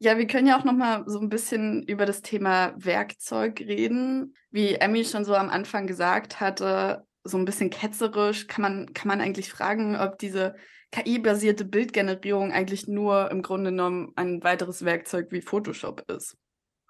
Ja, 0.00 0.16
wir 0.16 0.28
können 0.28 0.46
ja 0.46 0.56
auch 0.56 0.64
noch 0.64 0.74
mal 0.74 1.02
so 1.08 1.18
ein 1.18 1.28
bisschen 1.28 1.82
über 1.82 2.06
das 2.06 2.22
Thema 2.22 2.72
Werkzeug 2.76 3.58
reden. 3.58 4.32
Wie 4.52 4.74
Emmy 4.76 5.04
schon 5.04 5.24
so 5.24 5.34
am 5.34 5.48
Anfang 5.48 5.88
gesagt 5.88 6.38
hatte, 6.38 7.04
so 7.28 7.38
ein 7.38 7.44
bisschen 7.44 7.70
ketzerisch 7.70 8.46
kann 8.46 8.62
man, 8.62 8.92
kann 8.94 9.08
man 9.08 9.20
eigentlich 9.20 9.50
fragen, 9.50 9.96
ob 9.96 10.18
diese 10.18 10.56
KI-basierte 10.90 11.64
Bildgenerierung 11.64 12.52
eigentlich 12.52 12.88
nur 12.88 13.30
im 13.30 13.42
Grunde 13.42 13.70
genommen 13.70 14.12
ein 14.16 14.42
weiteres 14.42 14.84
Werkzeug 14.84 15.28
wie 15.30 15.42
Photoshop 15.42 16.04
ist. 16.10 16.36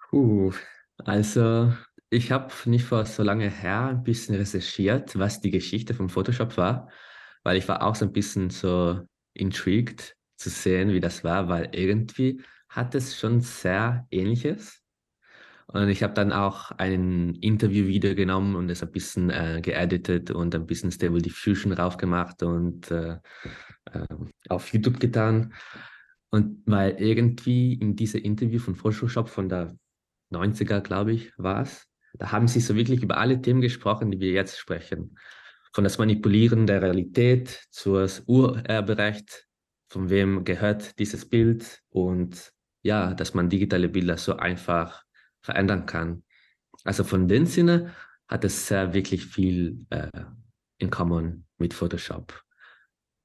Puh, 0.09 0.53
also 0.97 1.73
ich 2.09 2.31
habe 2.31 2.51
nicht 2.65 2.85
vor 2.85 3.05
so 3.05 3.23
lange 3.23 3.49
her 3.49 3.87
ein 3.87 4.03
bisschen 4.03 4.35
recherchiert, 4.35 5.19
was 5.19 5.41
die 5.41 5.51
Geschichte 5.51 5.93
von 5.93 6.09
Photoshop 6.09 6.57
war, 6.57 6.89
weil 7.43 7.57
ich 7.57 7.67
war 7.67 7.83
auch 7.83 7.95
so 7.95 8.05
ein 8.05 8.13
bisschen 8.13 8.49
so 8.49 9.01
intrigued 9.33 10.15
zu 10.37 10.49
sehen, 10.49 10.91
wie 10.91 10.99
das 10.99 11.23
war, 11.23 11.49
weil 11.49 11.69
irgendwie 11.73 12.41
hat 12.69 12.95
es 12.95 13.19
schon 13.19 13.41
sehr 13.41 14.07
Ähnliches. 14.09 14.78
Und 15.71 15.87
ich 15.89 16.01
habe 16.01 16.15
dann 16.15 16.33
auch 16.33 16.71
ein 16.71 17.35
Interview-Video 17.35 18.15
genommen 18.15 18.55
und 18.55 18.71
es 18.71 18.81
ein 18.81 18.91
bisschen 18.91 19.29
äh, 19.29 19.59
geeditet 19.61 20.31
und 20.31 20.55
ein 20.55 20.65
bisschen 20.65 20.91
Stable 20.91 21.21
Diffusion 21.21 21.73
raufgemacht 21.73 22.41
und 22.41 22.89
äh, 22.89 23.17
äh, 23.93 24.07
auf 24.49 24.73
YouTube 24.73 24.99
getan. 24.99 25.53
Und 26.31 26.63
weil 26.65 26.95
irgendwie 26.99 27.73
in 27.73 27.95
diesem 27.95 28.21
Interview 28.21 28.57
von 28.57 28.73
Photoshop 28.73 29.29
von 29.29 29.47
der 29.47 29.75
90er, 30.31 30.81
glaube 30.81 31.13
ich, 31.13 31.31
war 31.37 31.61
es, 31.61 31.85
da 32.13 32.31
haben 32.31 32.47
sie 32.47 32.61
so 32.61 32.75
wirklich 32.75 33.03
über 33.03 33.17
alle 33.17 33.39
Themen 33.39 33.61
gesprochen, 33.61 34.09
die 34.09 34.19
wir 34.19 34.31
jetzt 34.31 34.57
sprechen. 34.57 35.19
Von 35.71 35.83
das 35.83 35.99
Manipulieren 35.99 36.65
der 36.65 36.81
Realität 36.81 37.67
zu 37.69 37.93
das 37.93 38.23
Urerberecht, 38.25 39.47
von 39.87 40.09
wem 40.09 40.45
gehört 40.45 40.97
dieses 40.97 41.29
Bild 41.29 41.83
und 41.89 42.53
ja, 42.81 43.13
dass 43.13 43.35
man 43.35 43.49
digitale 43.49 43.87
Bilder 43.87 44.17
so 44.17 44.35
einfach 44.35 45.03
verändern 45.41 45.85
kann. 45.85 46.23
Also 46.83 47.03
von 47.03 47.27
dem 47.27 47.45
Sinne 47.45 47.93
hat 48.27 48.45
es 48.45 48.67
sehr 48.67 48.93
wirklich 48.93 49.25
viel 49.25 49.85
äh, 49.89 50.09
in 50.77 50.89
common 50.89 51.45
mit 51.57 51.73
Photoshop. 51.73 52.43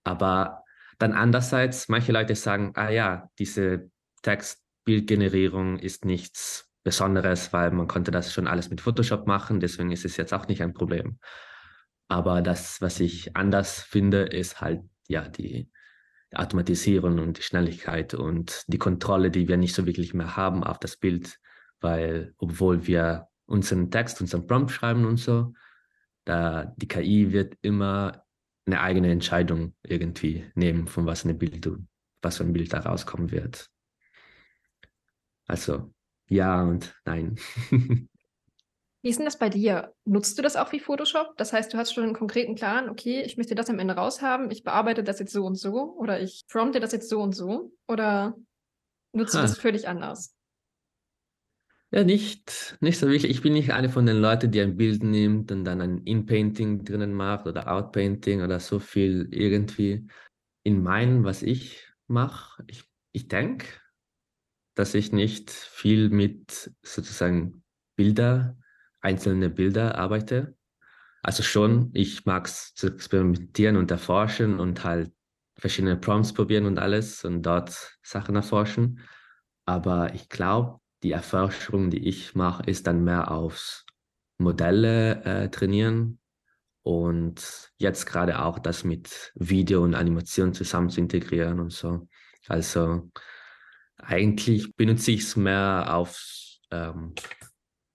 Aber 0.04 0.64
dann 0.98 1.12
andererseits, 1.12 1.88
manche 1.88 2.12
Leute 2.12 2.34
sagen, 2.34 2.72
ah 2.74 2.90
ja, 2.90 3.30
diese 3.38 3.90
Textbildgenerierung 4.22 5.78
ist 5.78 6.04
nichts 6.04 6.70
Besonderes, 6.82 7.52
weil 7.52 7.70
man 7.70 7.88
konnte 7.88 8.10
das 8.10 8.32
schon 8.32 8.46
alles 8.46 8.70
mit 8.70 8.80
Photoshop 8.80 9.26
machen, 9.26 9.60
deswegen 9.60 9.90
ist 9.90 10.04
es 10.04 10.16
jetzt 10.16 10.34
auch 10.34 10.46
nicht 10.48 10.62
ein 10.62 10.74
Problem. 10.74 11.18
Aber 12.08 12.42
das, 12.42 12.80
was 12.82 13.00
ich 13.00 13.34
anders 13.36 13.80
finde, 13.80 14.22
ist 14.22 14.60
halt 14.60 14.82
ja 15.08 15.26
die 15.26 15.70
Automatisierung 16.34 17.18
und 17.18 17.38
die 17.38 17.42
Schnelligkeit 17.42 18.14
und 18.14 18.64
die 18.66 18.78
Kontrolle, 18.78 19.30
die 19.30 19.48
wir 19.48 19.56
nicht 19.56 19.74
so 19.74 19.86
wirklich 19.86 20.12
mehr 20.12 20.36
haben 20.36 20.62
auf 20.62 20.78
das 20.78 20.96
Bild, 20.96 21.38
weil 21.84 22.34
obwohl 22.38 22.86
wir 22.88 23.28
unseren 23.46 23.90
Text, 23.90 24.20
unseren 24.20 24.46
Prompt 24.46 24.72
schreiben 24.72 25.04
und 25.04 25.18
so, 25.18 25.52
da 26.24 26.64
die 26.76 26.88
KI 26.88 27.32
wird 27.32 27.56
immer 27.60 28.24
eine 28.66 28.80
eigene 28.80 29.12
Entscheidung 29.12 29.74
irgendwie 29.82 30.50
nehmen, 30.54 30.88
von 30.88 31.06
was 31.06 31.24
eine 31.24 31.34
Bild, 31.34 31.70
was 32.22 32.38
für 32.38 32.44
ein 32.44 32.54
Bild 32.54 32.72
da 32.72 32.80
rauskommen 32.80 33.30
wird. 33.30 33.70
Also 35.46 35.92
ja 36.28 36.62
und 36.62 36.98
nein. 37.04 37.36
Wie 39.02 39.10
ist 39.10 39.18
denn 39.18 39.26
das 39.26 39.38
bei 39.38 39.50
dir? 39.50 39.92
Nutzt 40.06 40.38
du 40.38 40.42
das 40.42 40.56
auch 40.56 40.72
wie 40.72 40.80
Photoshop? 40.80 41.36
Das 41.36 41.52
heißt, 41.52 41.74
du 41.74 41.76
hast 41.76 41.92
schon 41.92 42.04
einen 42.04 42.14
konkreten 42.14 42.54
Plan, 42.54 42.88
okay, 42.88 43.20
ich 43.20 43.36
möchte 43.36 43.54
das 43.54 43.68
am 43.68 43.78
Ende 43.78 43.96
raushaben, 43.96 44.50
ich 44.50 44.64
bearbeite 44.64 45.04
das 45.04 45.18
jetzt 45.18 45.34
so 45.34 45.44
und 45.44 45.56
so 45.56 45.94
oder 45.98 46.22
ich 46.22 46.46
prompte 46.48 46.80
das 46.80 46.92
jetzt 46.92 47.10
so 47.10 47.20
und 47.20 47.36
so 47.36 47.74
oder 47.86 48.34
nutzt 49.12 49.34
du 49.34 49.38
Ha. 49.38 49.42
das 49.42 49.58
völlig 49.58 49.88
anders? 49.88 50.33
Ja, 51.94 52.02
nicht, 52.02 52.76
nicht 52.80 52.98
so 52.98 53.06
wirklich. 53.06 53.30
Ich 53.30 53.40
bin 53.40 53.52
nicht 53.52 53.72
eine 53.72 53.88
von 53.88 54.04
den 54.04 54.16
Leuten, 54.16 54.50
die 54.50 54.60
ein 54.60 54.76
Bild 54.76 55.04
nimmt 55.04 55.52
und 55.52 55.64
dann 55.64 55.80
ein 55.80 55.98
In-Painting 55.98 56.84
drinnen 56.84 57.14
macht 57.14 57.46
oder 57.46 57.68
Out-Painting 57.70 58.42
oder 58.42 58.58
so 58.58 58.80
viel 58.80 59.28
irgendwie. 59.30 60.04
In 60.64 60.82
meinem, 60.82 61.22
was 61.22 61.44
ich 61.44 61.86
mache, 62.08 62.64
ich, 62.66 62.82
ich 63.12 63.28
denke, 63.28 63.68
dass 64.74 64.94
ich 64.94 65.12
nicht 65.12 65.52
viel 65.52 66.10
mit 66.10 66.72
sozusagen 66.82 67.62
Bilder, 67.94 68.58
einzelne 69.00 69.48
Bilder 69.48 69.96
arbeite. 69.96 70.56
Also 71.22 71.44
schon, 71.44 71.90
ich 71.92 72.26
mag 72.26 72.46
es 72.46 72.74
zu 72.74 72.88
experimentieren 72.88 73.76
und 73.76 73.92
erforschen 73.92 74.58
und 74.58 74.82
halt 74.82 75.12
verschiedene 75.56 75.96
Prompts 75.96 76.32
probieren 76.32 76.66
und 76.66 76.80
alles 76.80 77.24
und 77.24 77.42
dort 77.42 77.96
Sachen 78.02 78.34
erforschen. 78.34 78.98
Aber 79.64 80.12
ich 80.12 80.28
glaube, 80.28 80.80
die 81.04 81.12
Erforschung, 81.12 81.90
die 81.90 82.08
ich 82.08 82.34
mache, 82.34 82.64
ist 82.64 82.86
dann 82.86 83.04
mehr 83.04 83.30
aufs 83.30 83.84
Modelle 84.38 85.22
äh, 85.24 85.48
trainieren 85.50 86.18
und 86.82 87.72
jetzt 87.78 88.06
gerade 88.06 88.42
auch 88.42 88.58
das 88.58 88.84
mit 88.84 89.32
Video 89.36 89.84
und 89.84 89.94
Animation 89.94 90.54
zusammen 90.54 90.90
zu 90.90 91.00
integrieren 91.00 91.60
und 91.60 91.72
so. 91.72 92.08
Also 92.48 93.10
eigentlich 93.98 94.74
benutze 94.76 95.12
ich 95.12 95.20
es 95.22 95.36
mehr 95.36 95.94
auf 95.94 96.20
ähm, 96.70 97.14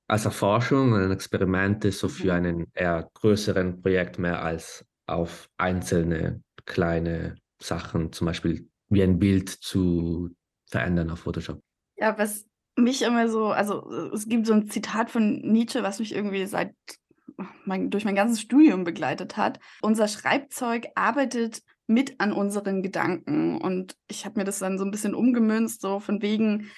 als 0.08 0.26
Erforschung 0.26 0.94
und 0.94 1.12
Experimente 1.12 1.92
so 1.92 2.10
für 2.10 2.26
Mhm. 2.26 2.32
einen 2.34 2.72
eher 2.74 3.10
größeren 3.14 3.82
Projekt 3.82 4.20
mehr 4.20 4.42
als 4.44 4.86
auf 5.08 5.50
einzelne 5.58 6.44
kleine 6.66 7.36
Sachen, 7.62 8.12
zum 8.12 8.26
Beispiel 8.28 8.70
wie 8.90 9.04
ein 9.04 9.20
Bild 9.20 9.50
zu 9.50 10.30
verändern 10.68 11.10
auf 11.12 11.20
Photoshop. 11.22 11.62
Ja, 11.98 12.18
was 12.18 12.49
mich 12.80 13.02
immer 13.02 13.30
so, 13.30 13.48
also 13.48 13.90
es 14.14 14.28
gibt 14.28 14.48
so 14.48 14.54
ein 14.54 14.70
Zitat 14.70 15.10
von 15.10 15.40
Nietzsche, 15.40 15.84
was 15.84 16.00
mich 16.00 16.14
irgendwie 16.14 16.46
seit 16.46 16.74
mein, 17.66 17.90
durch 17.90 18.06
mein 18.06 18.16
ganzes 18.16 18.42
Studium 18.42 18.84
begleitet 18.84 19.38
hat. 19.38 19.60
Unser 19.82 20.08
Schreibzeug 20.08 20.88
arbeitet 20.96 21.62
mit 21.88 22.20
an 22.20 22.34
unseren 22.34 22.84
Gedanken. 22.84 23.60
Und 23.60 23.96
ich 24.08 24.26
habe 24.26 24.40
mir 24.40 24.46
das 24.46 24.60
dann 24.60 24.78
so 24.78 24.86
ein 24.86 24.92
bisschen 24.92 25.16
umgemünzt, 25.16 25.82
so 25.82 26.00
von 26.00 26.22
wegen, 26.22 26.70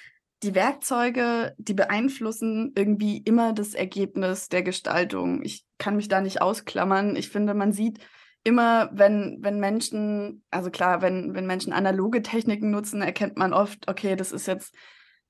die 0.42 0.54
Werkzeuge, 0.54 1.54
die 1.56 1.74
beeinflussen 1.74 2.72
irgendwie 2.74 3.18
immer 3.18 3.52
das 3.52 3.74
Ergebnis 3.74 4.48
der 4.48 4.62
Gestaltung. 4.62 5.42
Ich 5.44 5.64
kann 5.78 5.96
mich 5.96 6.08
da 6.08 6.20
nicht 6.20 6.42
ausklammern. 6.42 7.14
Ich 7.14 7.28
finde, 7.28 7.54
man 7.54 7.72
sieht 7.72 8.00
immer, 8.42 8.90
wenn, 8.92 9.38
wenn 9.40 9.60
Menschen, 9.60 10.42
also 10.50 10.70
klar, 10.70 11.00
wenn, 11.00 11.34
wenn 11.34 11.46
Menschen 11.46 11.72
analoge 11.72 12.22
Techniken 12.22 12.70
nutzen, 12.70 13.02
erkennt 13.02 13.36
man 13.36 13.52
oft, 13.52 13.88
okay, 13.88 14.16
das 14.16 14.32
ist 14.32 14.46
jetzt 14.46 14.74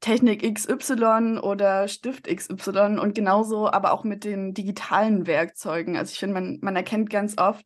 Technik 0.03 0.43
XY 0.43 1.39
oder 1.43 1.87
Stift 1.87 2.27
XY 2.27 2.99
und 3.01 3.15
genauso 3.15 3.71
aber 3.71 3.93
auch 3.93 4.03
mit 4.03 4.25
den 4.25 4.53
digitalen 4.53 5.29
Werkzeugen. 5.29 5.97
Also 5.97 6.13
ich 6.13 6.19
finde, 6.19 6.35
man, 6.35 6.59
man 6.61 6.75
erkennt 6.75 7.09
ganz 7.09 7.39
oft, 7.39 7.65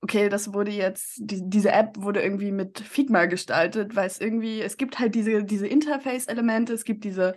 okay, 0.00 0.30
das 0.30 0.54
wurde 0.54 0.70
jetzt, 0.70 1.18
die, 1.18 1.42
diese 1.44 1.72
App 1.72 1.96
wurde 1.98 2.22
irgendwie 2.22 2.52
mit 2.52 2.80
Figma 2.80 3.26
gestaltet, 3.26 3.94
weil 3.94 4.06
es 4.06 4.18
irgendwie, 4.18 4.62
es 4.62 4.78
gibt 4.78 4.98
halt 4.98 5.14
diese, 5.14 5.44
diese 5.44 5.66
Interface-Elemente, 5.66 6.72
es 6.72 6.84
gibt 6.84 7.04
diese, 7.04 7.36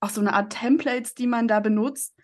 auch 0.00 0.10
so 0.10 0.20
eine 0.20 0.32
Art 0.32 0.52
Templates, 0.52 1.14
die 1.14 1.28
man 1.28 1.46
da 1.46 1.60
benutzt. 1.60 2.16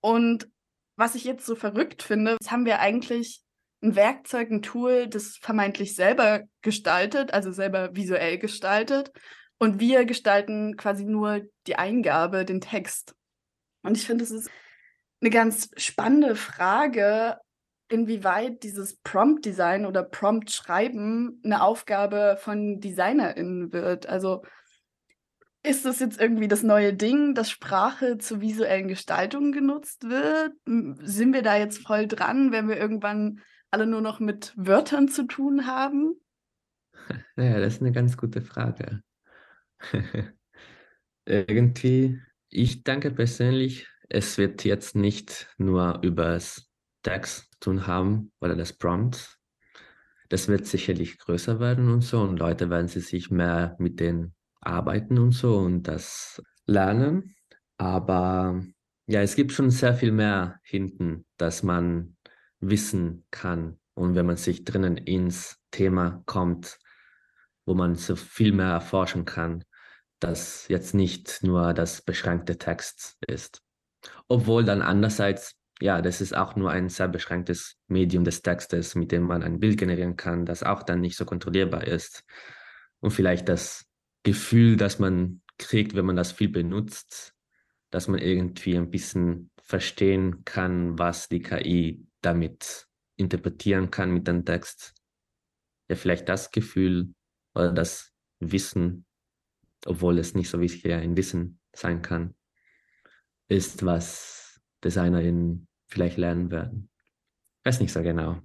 Und 0.00 0.48
was 0.96 1.14
ich 1.14 1.24
jetzt 1.24 1.44
so 1.44 1.54
verrückt 1.54 2.02
finde, 2.02 2.38
haben 2.46 2.64
wir 2.64 2.80
eigentlich 2.80 3.42
ein 3.82 3.96
Werkzeug, 3.96 4.50
ein 4.50 4.62
Tool, 4.62 5.08
das 5.08 5.36
vermeintlich 5.36 5.94
selber 5.94 6.44
gestaltet, 6.62 7.34
also 7.34 7.52
selber 7.52 7.94
visuell 7.94 8.38
gestaltet. 8.38 9.12
Und 9.58 9.80
wir 9.80 10.04
gestalten 10.04 10.76
quasi 10.76 11.04
nur 11.04 11.42
die 11.66 11.76
Eingabe, 11.76 12.44
den 12.44 12.60
Text. 12.60 13.14
Und 13.82 13.96
ich 13.96 14.06
finde, 14.06 14.24
es 14.24 14.30
ist 14.30 14.50
eine 15.20 15.30
ganz 15.30 15.70
spannende 15.76 16.36
Frage, 16.36 17.38
inwieweit 17.88 18.62
dieses 18.62 18.96
Prompt-Design 18.98 19.86
oder 19.86 20.02
Prompt-Schreiben 20.02 21.40
eine 21.44 21.62
Aufgabe 21.62 22.36
von 22.38 22.80
DesignerInnen 22.80 23.72
wird. 23.72 24.06
Also 24.06 24.42
ist 25.64 25.84
das 25.84 25.98
jetzt 25.98 26.20
irgendwie 26.20 26.48
das 26.48 26.62
neue 26.62 26.94
Ding, 26.94 27.34
dass 27.34 27.50
Sprache 27.50 28.18
zur 28.18 28.40
visuellen 28.40 28.88
Gestaltung 28.88 29.52
genutzt 29.52 30.08
wird? 30.08 30.52
Sind 30.66 31.32
wir 31.32 31.42
da 31.42 31.56
jetzt 31.56 31.78
voll 31.78 32.06
dran, 32.06 32.52
wenn 32.52 32.68
wir 32.68 32.76
irgendwann 32.76 33.40
alle 33.70 33.86
nur 33.86 34.00
noch 34.00 34.20
mit 34.20 34.52
Wörtern 34.56 35.08
zu 35.08 35.24
tun 35.24 35.66
haben? 35.66 36.14
Naja, 37.36 37.60
das 37.60 37.74
ist 37.74 37.80
eine 37.80 37.92
ganz 37.92 38.16
gute 38.16 38.42
Frage. 38.42 39.02
Irgendwie, 41.26 42.20
ich 42.50 42.84
denke 42.84 43.10
persönlich, 43.10 43.88
es 44.08 44.38
wird 44.38 44.64
jetzt 44.64 44.96
nicht 44.96 45.48
nur 45.58 46.00
über 46.02 46.24
das 46.32 46.68
Text 47.02 47.48
tun 47.60 47.86
haben 47.86 48.32
oder 48.40 48.56
das 48.56 48.72
Prompt, 48.72 49.38
Das 50.30 50.48
wird 50.48 50.66
sicherlich 50.66 51.18
größer 51.18 51.60
werden 51.60 51.90
und 51.90 52.02
so 52.02 52.20
und 52.22 52.38
Leute 52.38 52.70
werden 52.70 52.88
sich 52.88 53.30
mehr 53.30 53.76
mit 53.78 54.00
denen 54.00 54.34
arbeiten 54.60 55.18
und 55.18 55.32
so 55.32 55.56
und 55.58 55.84
das 55.84 56.42
lernen. 56.66 57.34
Aber 57.78 58.62
ja, 59.06 59.22
es 59.22 59.36
gibt 59.36 59.52
schon 59.52 59.70
sehr 59.70 59.94
viel 59.94 60.12
mehr 60.12 60.60
hinten, 60.64 61.24
dass 61.38 61.62
man 61.62 62.16
wissen 62.60 63.24
kann. 63.30 63.78
Und 63.94 64.14
wenn 64.16 64.26
man 64.26 64.36
sich 64.36 64.64
drinnen 64.64 64.96
ins 64.98 65.58
Thema 65.70 66.22
kommt, 66.26 66.78
wo 67.68 67.74
man 67.74 67.96
so 67.96 68.16
viel 68.16 68.52
mehr 68.52 68.70
erforschen 68.70 69.26
kann, 69.26 69.62
dass 70.20 70.66
jetzt 70.68 70.94
nicht 70.94 71.42
nur 71.42 71.74
das 71.74 72.00
beschränkte 72.00 72.56
Text 72.56 73.18
ist. 73.26 73.60
Obwohl 74.26 74.64
dann 74.64 74.80
andererseits, 74.80 75.54
ja, 75.80 76.00
das 76.00 76.22
ist 76.22 76.34
auch 76.34 76.56
nur 76.56 76.70
ein 76.70 76.88
sehr 76.88 77.08
beschränktes 77.08 77.76
Medium 77.86 78.24
des 78.24 78.40
Textes, 78.40 78.94
mit 78.94 79.12
dem 79.12 79.24
man 79.24 79.42
ein 79.42 79.60
Bild 79.60 79.78
generieren 79.78 80.16
kann, 80.16 80.46
das 80.46 80.62
auch 80.62 80.82
dann 80.82 81.02
nicht 81.02 81.16
so 81.16 81.26
kontrollierbar 81.26 81.86
ist. 81.86 82.24
Und 83.00 83.10
vielleicht 83.10 83.50
das 83.50 83.84
Gefühl, 84.22 84.76
das 84.76 84.98
man 84.98 85.42
kriegt, 85.58 85.94
wenn 85.94 86.06
man 86.06 86.16
das 86.16 86.32
viel 86.32 86.48
benutzt, 86.48 87.34
dass 87.90 88.08
man 88.08 88.18
irgendwie 88.18 88.78
ein 88.78 88.90
bisschen 88.90 89.50
verstehen 89.62 90.42
kann, 90.46 90.98
was 90.98 91.28
die 91.28 91.42
KI 91.42 92.06
damit 92.22 92.86
interpretieren 93.16 93.90
kann 93.90 94.10
mit 94.10 94.26
dem 94.26 94.46
Text. 94.46 94.94
Ja, 95.88 95.96
vielleicht 95.96 96.28
das 96.30 96.50
Gefühl 96.50 97.12
oder 97.58 97.72
das 97.72 98.12
Wissen, 98.40 99.04
obwohl 99.84 100.18
es 100.18 100.34
nicht 100.34 100.48
so 100.48 100.60
wichtig 100.60 100.92
ein 100.92 101.16
Wissen 101.16 101.60
sein 101.74 102.02
kann, 102.02 102.34
ist, 103.48 103.84
was 103.84 104.60
DesignerInnen 104.84 105.68
vielleicht 105.88 106.16
lernen 106.16 106.50
werden. 106.50 106.90
Weiß 107.64 107.80
nicht 107.80 107.92
so 107.92 108.02
genau. 108.02 108.38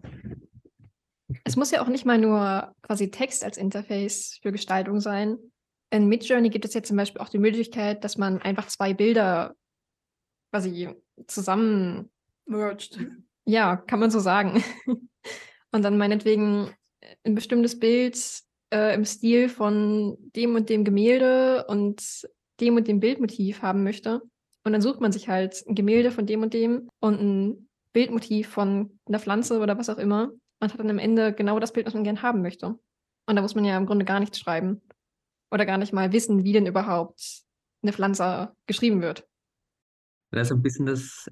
Es 1.43 1.56
muss 1.56 1.71
ja 1.71 1.82
auch 1.82 1.88
nicht 1.88 2.06
mal 2.06 2.17
nur 2.17 2.73
quasi 2.82 3.12
Text 3.12 3.43
als 3.43 3.58
Interface 3.58 4.39
für 4.41 4.52
Gestaltung 4.52 4.99
sein. 4.99 5.38
In 5.89 6.08
Midjourney 6.08 6.49
gibt 6.49 6.65
es 6.65 6.73
jetzt 6.73 6.88
zum 6.88 6.97
Beispiel 6.97 7.21
auch 7.21 7.30
die 7.30 7.39
Möglichkeit, 7.39 8.04
dass 8.04 8.17
man 8.17 8.41
einfach 8.41 8.67
zwei 8.67 8.93
Bilder 8.93 9.56
quasi 10.52 10.89
zusammen 11.28 12.12
merged. 12.45 12.99
Ja, 13.45 13.78
kann 13.78 13.99
man 13.99 14.12
so 14.12 14.19
sagen. 14.19 14.63
Und 15.71 15.82
dann 15.82 15.97
meinetwegen 15.97 16.73
ein 17.23 17.36
bestimmtes 17.36 17.80
Bild 17.80 18.15
äh, 18.74 18.96
im 18.96 19.06
Stil 19.06 19.50
von 19.50 20.18
dem 20.36 20.56
und 20.56 20.70
dem 20.70 20.84
Gemälde 20.84 21.66
und 21.68 22.28
dem 22.60 22.76
und 22.76 22.88
dem 22.88 23.00
Bildmotiv 23.00 23.62
haben 23.62 23.84
möchte. 23.84 24.22
Und 24.66 24.74
dann 24.74 24.82
sucht 24.82 25.00
man 25.00 25.12
sich 25.12 25.30
halt 25.30 25.64
ein 25.68 25.76
Gemälde 25.76 26.12
von 26.12 26.26
dem 26.26 26.42
und 26.42 26.54
dem 26.54 26.90
und 27.00 27.22
ein 27.22 27.70
Bildmotiv 27.94 28.50
von 28.50 29.00
einer 29.06 29.20
Pflanze 29.20 29.60
oder 29.60 29.78
was 29.78 29.90
auch 29.90 29.98
immer 29.98 30.32
und 30.60 30.74
hat 30.74 30.80
dann 30.80 30.90
am 30.90 31.00
Ende 31.00 31.34
genau 31.34 31.60
das 31.60 31.74
Bild, 31.74 31.86
was 31.86 31.94
man 31.94 32.04
gern 32.04 32.22
haben 32.22 32.42
möchte. 32.42 32.80
Und 33.28 33.36
da 33.36 33.42
muss 33.42 33.56
man 33.56 33.66
ja 33.66 33.78
im 33.78 33.86
Grunde 33.86 34.06
gar 34.06 34.20
nichts 34.20 34.40
schreiben. 34.40 34.82
Oder 35.52 35.66
gar 35.66 35.78
nicht 35.78 35.94
mal 35.94 36.12
wissen, 36.12 36.44
wie 36.44 36.54
denn 36.54 36.66
überhaupt 36.66 37.44
eine 37.84 37.94
Pflanze 37.94 38.56
geschrieben 38.66 39.02
wird. 39.02 39.28
Das 40.32 40.48
ist 40.48 40.54
ein 40.54 40.64
bisschen 40.64 40.88
das 40.88 41.30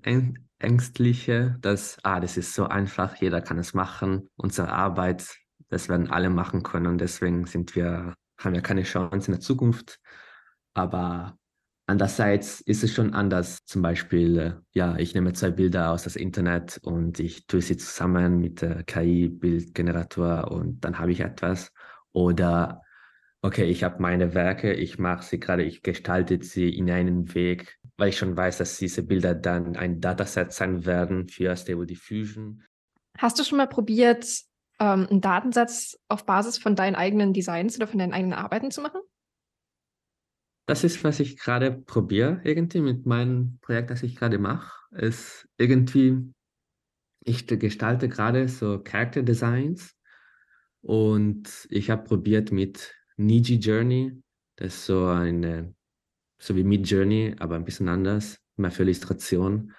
Ängstliche, 0.59 1.57
dass, 1.61 1.97
ah, 2.03 2.19
das 2.19 2.37
ist 2.37 2.53
so 2.53 2.65
einfach, 2.65 3.15
jeder 3.15 3.41
kann 3.41 3.57
es 3.57 3.73
machen. 3.73 4.29
Unsere 4.35 4.71
Arbeit, 4.71 5.39
das 5.71 5.89
werden 5.89 6.11
alle 6.11 6.29
machen 6.29 6.63
können 6.63 6.87
und 6.87 6.99
deswegen 6.99 7.45
sind 7.45 7.75
wir, 7.75 8.13
haben 8.37 8.53
wir 8.53 8.61
keine 8.61 8.83
Chance 8.83 9.27
in 9.27 9.33
der 9.33 9.39
Zukunft. 9.39 9.99
Aber 10.73 11.37
andererseits 11.87 12.59
ist 12.59 12.83
es 12.83 12.93
schon 12.93 13.13
anders. 13.13 13.63
Zum 13.65 13.81
Beispiel, 13.81 14.37
äh, 14.37 14.53
ja, 14.73 14.97
ich 14.97 15.15
nehme 15.15 15.31
zwei 15.31 15.49
Bilder 15.49 15.91
aus 15.91 16.03
das 16.03 16.17
Internet 16.17 16.79
und 16.83 17.19
ich 17.19 17.47
tue 17.47 17.61
sie 17.61 17.77
zusammen 17.77 18.39
mit 18.39 18.61
der 18.61 18.83
KI-Bildgenerator 18.83 20.51
und 20.51 20.83
dann 20.83 20.99
habe 20.99 21.13
ich 21.13 21.21
etwas. 21.21 21.71
Oder 22.11 22.81
okay, 23.41 23.63
ich 23.63 23.85
habe 23.85 24.01
meine 24.01 24.33
Werke, 24.33 24.73
ich 24.73 24.99
mache 24.99 25.23
sie 25.23 25.39
gerade, 25.39 25.63
ich 25.63 25.83
gestalte 25.83 26.43
sie 26.43 26.69
in 26.69 26.91
einen 26.91 27.33
Weg, 27.33 27.79
weil 27.95 28.09
ich 28.09 28.17
schon 28.17 28.35
weiß, 28.35 28.57
dass 28.57 28.77
diese 28.77 29.03
Bilder 29.03 29.35
dann 29.35 29.77
ein 29.77 30.01
Dataset 30.01 30.51
sein 30.51 30.85
werden 30.85 31.29
für 31.29 31.55
Stable 31.55 31.85
Diffusion. 31.85 32.61
Hast 33.17 33.39
du 33.39 33.45
schon 33.45 33.57
mal 33.57 33.67
probiert, 33.67 34.25
ähm, 34.81 35.07
einen 35.09 35.21
Datensatz 35.21 35.99
auf 36.07 36.25
Basis 36.25 36.57
von 36.57 36.75
deinen 36.75 36.95
eigenen 36.95 37.33
Designs 37.33 37.77
oder 37.77 37.87
von 37.87 37.99
deinen 37.99 38.13
eigenen 38.13 38.33
Arbeiten 38.33 38.71
zu 38.71 38.81
machen? 38.81 38.99
Das 40.65 40.83
ist, 40.83 41.03
was 41.03 41.19
ich 41.19 41.37
gerade 41.37 41.71
probiere, 41.71 42.41
irgendwie 42.43 42.81
mit 42.81 43.05
meinem 43.05 43.59
Projekt, 43.61 43.91
das 43.91 44.03
ich 44.03 44.15
gerade 44.15 44.39
mache, 44.39 44.71
ist 44.95 45.47
irgendwie, 45.57 46.33
ich 47.23 47.45
gestalte 47.45 48.09
gerade 48.09 48.47
so 48.47 48.79
Character 48.79 49.21
Designs 49.21 49.95
und 50.81 51.67
ich 51.69 51.89
habe 51.91 52.03
probiert 52.03 52.51
mit 52.51 52.95
Niji 53.17 53.55
Journey. 53.55 54.19
Das 54.55 54.73
ist 54.73 54.85
so 54.87 55.05
eine, 55.05 55.75
so 56.39 56.55
wie 56.55 56.63
Mid 56.63 56.89
Journey, 56.89 57.35
aber 57.37 57.55
ein 57.55 57.65
bisschen 57.65 57.87
anders, 57.87 58.39
mehr 58.55 58.71
für 58.71 58.83
Illustration. 58.83 59.73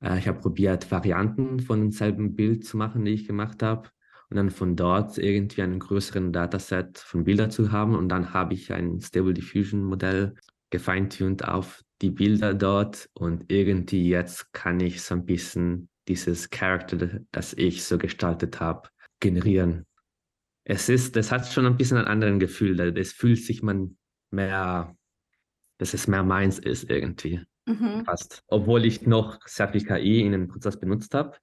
Äh, 0.00 0.18
ich 0.18 0.28
habe 0.28 0.40
probiert, 0.40 0.90
Varianten 0.90 1.58
von 1.58 1.80
demselben 1.80 2.36
Bild 2.36 2.64
zu 2.64 2.76
machen, 2.76 3.04
die 3.04 3.12
ich 3.12 3.26
gemacht 3.26 3.62
habe. 3.62 3.88
Und 4.32 4.36
dann 4.36 4.50
von 4.50 4.76
dort 4.76 5.18
irgendwie 5.18 5.62
einen 5.62 5.78
größeren 5.78 6.32
Dataset 6.32 6.98
von 6.98 7.24
Bildern 7.24 7.50
zu 7.50 7.70
haben. 7.70 7.94
Und 7.94 8.08
dann 8.08 8.32
habe 8.32 8.54
ich 8.54 8.72
ein 8.72 9.00
Stable 9.00 9.34
Diffusion 9.34 9.84
Modell 9.84 10.34
gefeintuned 10.70 11.46
auf 11.46 11.82
die 12.00 12.10
Bilder 12.10 12.54
dort. 12.54 13.10
Und 13.12 13.52
irgendwie 13.52 14.08
jetzt 14.08 14.52
kann 14.52 14.80
ich 14.80 15.02
so 15.02 15.14
ein 15.14 15.26
bisschen 15.26 15.88
dieses 16.08 16.50
Charakter, 16.50 17.20
das 17.30 17.52
ich 17.52 17.84
so 17.84 17.98
gestaltet 17.98 18.58
habe, 18.58 18.88
generieren 19.20 19.86
es 20.64 20.88
ist, 20.88 21.16
das 21.16 21.32
hat 21.32 21.46
schon 21.46 21.66
ein 21.66 21.76
bisschen 21.76 21.98
ein 21.98 22.06
anderes 22.06 22.38
Gefühl. 22.38 22.78
Es 22.96 23.12
fühlt 23.12 23.42
sich 23.42 23.62
man 23.62 23.96
mehr, 24.30 24.96
dass 25.78 25.94
es 25.94 26.06
mehr 26.06 26.22
meins 26.22 26.58
ist 26.58 26.88
irgendwie. 26.88 27.42
Mhm. 27.66 28.04
Fast. 28.04 28.42
Obwohl 28.46 28.84
ich 28.84 29.02
noch 29.02 29.40
sehr 29.46 29.68
viel 29.68 29.84
KI 29.84 30.20
in 30.20 30.32
dem 30.32 30.48
Prozess 30.48 30.78
benutzt 30.78 31.14
habe. 31.14 31.36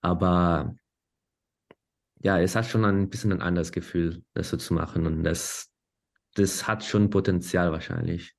Aber 0.00 0.74
ja, 2.22 2.38
es 2.38 2.54
hat 2.54 2.66
schon 2.66 2.84
ein 2.84 3.08
bisschen 3.08 3.32
ein 3.32 3.42
anderes 3.42 3.72
Gefühl, 3.72 4.22
das 4.34 4.50
so 4.50 4.56
zu 4.56 4.74
machen. 4.74 5.06
Und 5.06 5.24
das, 5.24 5.70
das 6.34 6.66
hat 6.66 6.84
schon 6.84 7.10
Potenzial 7.10 7.72
wahrscheinlich. 7.72 8.34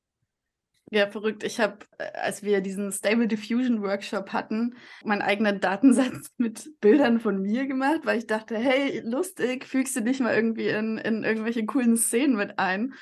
Ja, 0.93 1.07
verrückt. 1.07 1.43
Ich 1.43 1.59
habe, 1.61 1.77
äh, 1.99 2.11
als 2.17 2.43
wir 2.43 2.59
diesen 2.59 2.91
Stable 2.91 3.27
Diffusion 3.27 3.81
Workshop 3.81 4.33
hatten, 4.33 4.75
meinen 5.05 5.21
eigenen 5.21 5.61
Datensatz 5.61 6.31
mit 6.37 6.69
Bildern 6.81 7.19
von 7.19 7.41
mir 7.41 7.65
gemacht, 7.65 8.01
weil 8.03 8.17
ich 8.17 8.27
dachte, 8.27 8.57
hey, 8.57 9.01
lustig, 9.05 9.65
fügst 9.65 9.95
du 9.95 10.01
dich 10.01 10.19
mal 10.19 10.35
irgendwie 10.35 10.67
in, 10.67 10.97
in 10.97 11.23
irgendwelche 11.23 11.65
coolen 11.65 11.95
Szenen 11.95 12.35
mit 12.35 12.59
ein. 12.59 12.93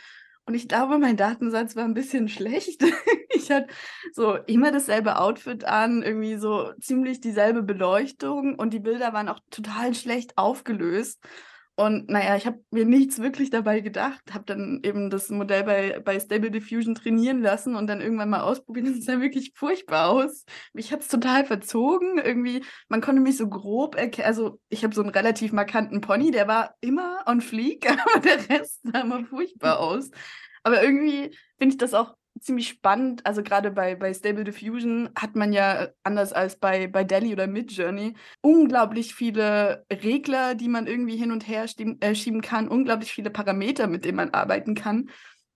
Und 0.50 0.56
ich 0.56 0.68
glaube, 0.68 0.98
mein 0.98 1.16
Datensatz 1.16 1.76
war 1.76 1.84
ein 1.84 1.94
bisschen 1.94 2.28
schlecht. 2.28 2.82
ich 3.30 3.52
hatte 3.52 3.68
so 4.14 4.34
immer 4.34 4.72
dasselbe 4.72 5.20
Outfit 5.20 5.64
an, 5.64 6.02
irgendwie 6.02 6.38
so 6.38 6.74
ziemlich 6.82 7.22
dieselbe 7.22 7.62
Beleuchtung 7.62 8.56
und 8.56 8.74
die 8.74 8.80
Bilder 8.80 9.14
waren 9.14 9.30
auch 9.30 9.40
total 9.52 9.94
schlecht 9.94 10.40
aufgelöst. 10.40 11.24
Und 11.80 12.10
naja, 12.10 12.36
ich 12.36 12.46
habe 12.46 12.62
mir 12.72 12.84
nichts 12.84 13.20
wirklich 13.20 13.52
dabei 13.52 13.80
gedacht, 13.80 14.34
habe 14.34 14.44
dann 14.46 14.82
eben 14.84 15.10
das 15.10 15.30
Modell 15.30 15.64
bei, 15.64 16.02
bei 16.02 16.20
Stable 16.20 16.52
Diffusion 16.52 16.94
trainieren 16.94 17.42
lassen 17.42 17.74
und 17.74 17.88
dann 17.88 18.02
irgendwann 18.02 18.30
mal 18.30 18.42
ausprobiert. 18.42 18.88
Das 18.88 19.06
sah 19.06 19.22
wirklich 19.22 19.54
furchtbar 19.56 20.10
aus. 20.10 20.44
Mich 20.74 20.92
hat 20.92 21.00
es 21.00 21.08
total 21.08 21.46
verzogen. 21.46 22.18
Irgendwie, 22.18 22.66
man 22.90 23.00
konnte 23.00 23.22
mich 23.22 23.38
so 23.38 23.48
grob 23.48 23.96
erkennen. 23.96 24.28
Also, 24.28 24.60
ich 24.68 24.84
habe 24.84 24.94
so 24.94 25.02
einen 25.02 25.12
relativ 25.12 25.54
markanten 25.54 26.02
Pony, 26.02 26.32
der 26.32 26.50
war 26.50 26.76
immer 26.82 27.24
on 27.26 27.40
fleek, 27.40 27.90
aber 27.90 28.20
der 28.20 28.50
Rest 28.50 28.82
sah 28.84 29.00
immer 29.00 29.24
furchtbar 29.24 29.80
aus. 29.80 30.12
Aber 30.64 30.84
irgendwie 30.84 31.34
finde 31.58 31.76
ich 31.76 31.78
das 31.78 31.94
auch 31.94 32.14
ziemlich 32.42 32.70
spannend. 32.70 33.26
Also 33.26 33.44
gerade 33.44 33.72
bei, 33.72 33.96
bei 33.96 34.14
Stable 34.14 34.44
Diffusion 34.44 35.10
hat 35.16 35.36
man 35.36 35.54
ja, 35.54 35.90
anders 36.04 36.34
als 36.34 36.58
bei, 36.58 36.88
bei 36.88 37.04
Delhi 37.04 37.34
oder 37.34 37.48
Midjourney, 37.48 38.16
unglaublich 38.42 39.16
viele 39.16 39.86
Regler, 39.92 40.56
die 40.56 40.68
man 40.68 40.88
irgendwie 40.88 41.18
hin 41.18 41.32
und 41.32 41.48
her 41.48 41.68
schieben, 41.68 42.02
äh, 42.02 42.16
schieben 42.16 42.42
kann, 42.42 42.68
unglaublich 42.68 43.12
viele 43.12 43.30
Parameter, 43.30 43.88
mit 43.88 44.06
denen 44.06 44.18
man 44.18 44.32
arbeiten 44.32 44.76
kann. 44.76 45.10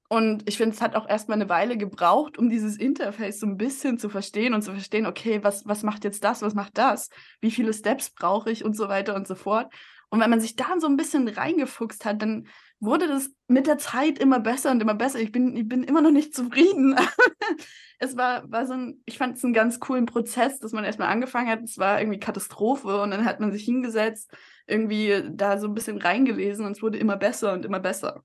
Und 0.10 0.48
ich 0.48 0.58
finde, 0.58 0.76
es 0.76 0.82
hat 0.82 0.96
auch 0.96 1.10
erstmal 1.10 1.40
eine 1.40 1.50
Weile 1.50 1.76
gebraucht, 1.76 2.38
um 2.38 2.48
dieses 2.48 2.78
Interface 2.78 3.40
so 3.40 3.48
ein 3.48 3.58
bisschen 3.58 3.98
zu 3.98 4.10
verstehen 4.10 4.54
und 4.54 4.62
zu 4.62 4.72
verstehen, 4.72 5.08
okay, 5.08 5.44
was, 5.44 5.66
was 5.66 5.82
macht 5.82 6.04
jetzt 6.04 6.24
das, 6.24 6.44
was 6.44 6.54
macht 6.54 6.78
das, 6.78 7.10
wie 7.42 7.50
viele 7.50 7.74
Steps 7.74 8.12
brauche 8.12 8.52
ich 8.52 8.64
und 8.64 8.78
so 8.78 8.90
weiter 8.90 9.16
und 9.16 9.28
so 9.28 9.34
fort. 9.34 9.74
Und 10.12 10.20
wenn 10.20 10.30
man 10.30 10.40
sich 10.40 10.56
da 10.56 10.80
so 10.80 10.86
ein 10.86 10.98
bisschen 10.98 11.28
reingefuchst 11.28 12.06
hat, 12.06 12.22
dann 12.22 12.46
wurde 12.84 13.08
das 13.08 13.32
mit 13.48 13.68
der 13.68 13.78
Zeit 13.78 14.20
immer 14.20 14.40
besser 14.40 14.72
und 14.72 14.82
immer 14.82 14.96
besser. 14.96 15.20
Ich 15.20 15.32
bin, 15.32 15.56
ich 15.56 15.68
bin 15.68 15.84
immer 15.84 16.02
noch 16.02 16.12
nicht 16.12 16.36
zufrieden. 16.36 16.96
es 18.00 18.18
war, 18.18 18.50
war 18.52 18.66
so 18.66 18.74
ein, 18.74 19.02
ich 19.06 19.18
fand 19.18 19.38
es 19.38 19.44
einen 19.44 19.54
ganz 19.54 19.80
coolen 19.80 20.06
Prozess, 20.06 20.60
dass 20.60 20.72
man 20.72 20.84
erstmal 20.84 21.10
angefangen 21.10 21.50
hat. 21.50 21.62
Es 21.64 21.78
war 21.78 22.00
irgendwie 22.00 22.20
Katastrophe 22.20 23.02
und 23.02 23.12
dann 23.12 23.26
hat 23.26 23.40
man 23.40 23.52
sich 23.52 23.64
hingesetzt, 23.64 24.32
irgendwie 24.68 25.24
da 25.32 25.58
so 25.58 25.68
ein 25.68 25.74
bisschen 25.74 25.98
reingelesen 25.98 26.66
und 26.66 26.74
es 26.74 26.82
wurde 26.82 26.98
immer 26.98 27.18
besser 27.18 27.54
und 27.54 27.66
immer 27.66 27.80
besser. 27.80 28.24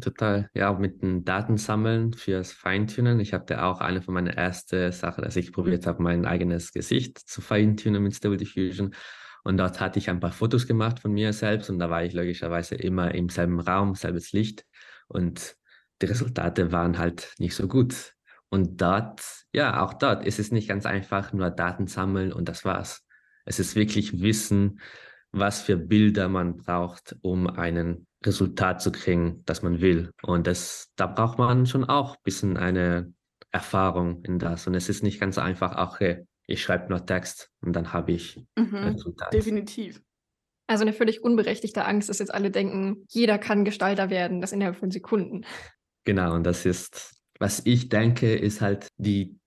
Total, 0.00 0.50
ja, 0.54 0.72
mit 0.72 1.02
dem 1.02 1.24
Datensammeln 1.24 2.14
fürs 2.14 2.52
Feintunen. 2.52 3.20
Ich 3.20 3.32
hatte 3.32 3.62
auch 3.62 3.80
eine 3.80 4.02
von 4.02 4.14
meinen 4.14 4.26
ersten 4.26 4.90
Sachen, 4.90 5.22
dass 5.22 5.36
ich 5.36 5.52
probiert 5.52 5.86
habe, 5.86 6.02
mein 6.02 6.26
eigenes 6.26 6.72
Gesicht 6.72 7.18
zu 7.18 7.40
feintunen 7.40 8.02
mit 8.02 8.14
Stable 8.14 8.36
Diffusion. 8.36 8.94
Und 9.44 9.58
dort 9.58 9.78
hatte 9.80 9.98
ich 9.98 10.10
ein 10.10 10.20
paar 10.20 10.32
Fotos 10.32 10.66
gemacht 10.66 11.00
von 11.00 11.12
mir 11.12 11.32
selbst 11.32 11.70
und 11.70 11.78
da 11.78 11.90
war 11.90 12.02
ich 12.02 12.14
logischerweise 12.14 12.74
immer 12.74 13.14
im 13.14 13.28
selben 13.28 13.60
Raum, 13.60 13.94
selbes 13.94 14.32
Licht 14.32 14.64
und 15.06 15.56
die 16.02 16.06
Resultate 16.06 16.72
waren 16.72 16.98
halt 16.98 17.34
nicht 17.38 17.54
so 17.54 17.68
gut. 17.68 18.14
Und 18.48 18.80
dort, 18.80 19.20
ja, 19.52 19.82
auch 19.82 19.94
dort 19.94 20.24
ist 20.24 20.38
es 20.38 20.50
nicht 20.50 20.68
ganz 20.68 20.86
einfach, 20.86 21.32
nur 21.32 21.50
Daten 21.50 21.86
sammeln 21.86 22.32
und 22.32 22.48
das 22.48 22.64
war's. 22.64 23.06
Es 23.44 23.58
ist 23.58 23.76
wirklich 23.76 24.22
Wissen, 24.22 24.80
was 25.30 25.60
für 25.60 25.76
Bilder 25.76 26.28
man 26.28 26.56
braucht, 26.56 27.16
um 27.20 27.46
ein 27.46 28.06
Resultat 28.24 28.80
zu 28.80 28.92
kriegen, 28.92 29.42
das 29.44 29.62
man 29.62 29.80
will. 29.80 30.12
Und 30.22 30.46
das, 30.46 30.90
da 30.96 31.06
braucht 31.06 31.38
man 31.38 31.66
schon 31.66 31.84
auch 31.84 32.14
ein 32.14 32.22
bisschen 32.22 32.56
eine 32.56 33.12
Erfahrung 33.50 34.24
in 34.24 34.38
das. 34.38 34.66
Und 34.66 34.74
es 34.74 34.88
ist 34.88 35.02
nicht 35.02 35.20
ganz 35.20 35.36
einfach, 35.36 35.76
okay, 35.76 36.26
ich 36.46 36.62
schreibe 36.62 36.88
nur 36.88 37.04
Text 37.06 37.50
und 37.60 37.74
dann 37.74 37.92
habe 37.92 38.12
ich 38.12 38.40
mhm, 38.56 38.74
Resultat. 38.74 39.32
Definitiv. 39.32 40.02
Also 40.66 40.82
eine 40.82 40.92
völlig 40.92 41.22
unberechtigte 41.22 41.84
Angst, 41.84 42.08
dass 42.08 42.18
jetzt 42.18 42.32
alle 42.32 42.50
denken, 42.50 43.04
jeder 43.08 43.38
kann 43.38 43.64
Gestalter 43.64 44.08
werden, 44.10 44.40
das 44.40 44.52
innerhalb 44.52 44.76
von 44.76 44.90
Sekunden. 44.90 45.44
Genau, 46.04 46.34
und 46.34 46.44
das 46.44 46.64
ist, 46.64 47.14
was 47.38 47.62
ich 47.64 47.88
denke, 47.88 48.34
ist 48.34 48.60
halt 48.60 48.88
die, 48.96 49.38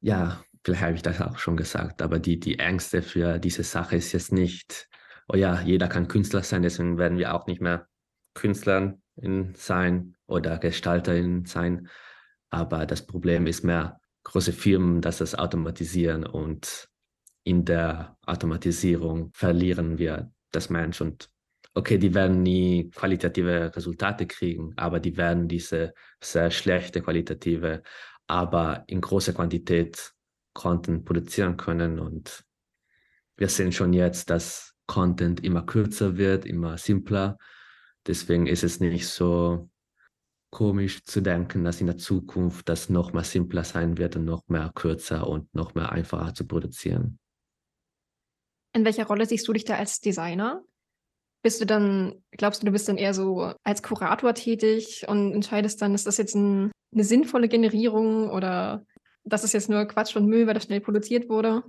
ja, 0.00 0.44
vielleicht 0.64 0.82
habe 0.82 0.94
ich 0.94 1.02
das 1.02 1.20
auch 1.20 1.38
schon 1.38 1.56
gesagt, 1.56 2.02
aber 2.02 2.18
die, 2.18 2.38
die 2.38 2.58
Ängste 2.58 3.02
für 3.02 3.38
diese 3.38 3.64
Sache 3.64 3.96
ist 3.96 4.12
jetzt 4.12 4.32
nicht, 4.32 4.88
oh 5.28 5.36
ja, 5.36 5.60
jeder 5.60 5.88
kann 5.88 6.08
Künstler 6.08 6.42
sein, 6.42 6.62
deswegen 6.62 6.98
werden 6.98 7.18
wir 7.18 7.34
auch 7.34 7.46
nicht 7.46 7.60
mehr 7.60 7.86
Künstlerin 8.34 9.02
sein 9.54 10.16
oder 10.26 10.58
Gestalterin 10.58 11.44
sein. 11.46 11.88
Aber 12.50 12.86
das 12.86 13.06
Problem 13.06 13.46
ist 13.46 13.64
mehr 13.64 14.00
große 14.30 14.52
Firmen, 14.52 15.00
dass 15.00 15.20
es 15.20 15.34
automatisieren 15.34 16.24
und 16.24 16.88
in 17.42 17.64
der 17.64 18.16
Automatisierung 18.26 19.32
verlieren 19.34 19.98
wir 19.98 20.30
das 20.52 20.70
Mensch 20.70 21.00
und 21.00 21.30
okay, 21.74 21.98
die 21.98 22.14
werden 22.14 22.42
nie 22.42 22.90
qualitative 22.90 23.72
Resultate 23.74 24.26
kriegen, 24.26 24.72
aber 24.76 25.00
die 25.00 25.16
werden 25.16 25.48
diese 25.48 25.94
sehr 26.22 26.50
schlechte 26.52 27.02
qualitative, 27.02 27.82
aber 28.28 28.84
in 28.86 29.00
großer 29.00 29.32
Quantität 29.32 30.12
Content 30.52 31.04
produzieren 31.04 31.56
können 31.56 31.98
und 31.98 32.44
wir 33.36 33.48
sehen 33.48 33.72
schon 33.72 33.92
jetzt, 33.92 34.30
dass 34.30 34.74
Content 34.86 35.42
immer 35.42 35.62
kürzer 35.62 36.16
wird, 36.16 36.44
immer 36.44 36.76
simpler. 36.78 37.36
Deswegen 38.06 38.46
ist 38.46 38.62
es 38.64 38.80
nicht 38.80 39.08
so 39.08 39.69
komisch 40.50 41.04
zu 41.04 41.20
denken, 41.20 41.64
dass 41.64 41.80
in 41.80 41.86
der 41.86 41.96
Zukunft 41.96 42.68
das 42.68 42.88
noch 42.88 43.12
mal 43.12 43.24
simpler 43.24 43.64
sein 43.64 43.98
wird 43.98 44.16
und 44.16 44.24
noch 44.24 44.48
mehr 44.48 44.72
kürzer 44.74 45.26
und 45.26 45.52
noch 45.54 45.74
mehr 45.74 45.92
einfacher 45.92 46.34
zu 46.34 46.46
produzieren. 46.46 47.18
In 48.74 48.84
welcher 48.84 49.06
Rolle 49.06 49.26
siehst 49.26 49.46
du 49.48 49.52
dich 49.52 49.64
da 49.64 49.76
als 49.76 50.00
Designer? 50.00 50.64
Bist 51.42 51.60
du 51.60 51.66
dann, 51.66 52.22
glaubst 52.32 52.62
du, 52.62 52.66
du 52.66 52.72
bist 52.72 52.88
dann 52.88 52.98
eher 52.98 53.14
so 53.14 53.54
als 53.62 53.82
Kurator 53.82 54.34
tätig 54.34 55.06
und 55.08 55.32
entscheidest 55.32 55.80
dann, 55.80 55.94
ist 55.94 56.06
das 56.06 56.18
jetzt 56.18 56.34
ein, 56.34 56.70
eine 56.92 57.04
sinnvolle 57.04 57.48
Generierung 57.48 58.30
oder 58.30 58.84
das 59.24 59.44
ist 59.44 59.54
jetzt 59.54 59.70
nur 59.70 59.84
Quatsch 59.86 60.16
und 60.16 60.26
Müll, 60.26 60.46
weil 60.46 60.54
das 60.54 60.64
schnell 60.64 60.80
produziert 60.80 61.28
wurde? 61.28 61.62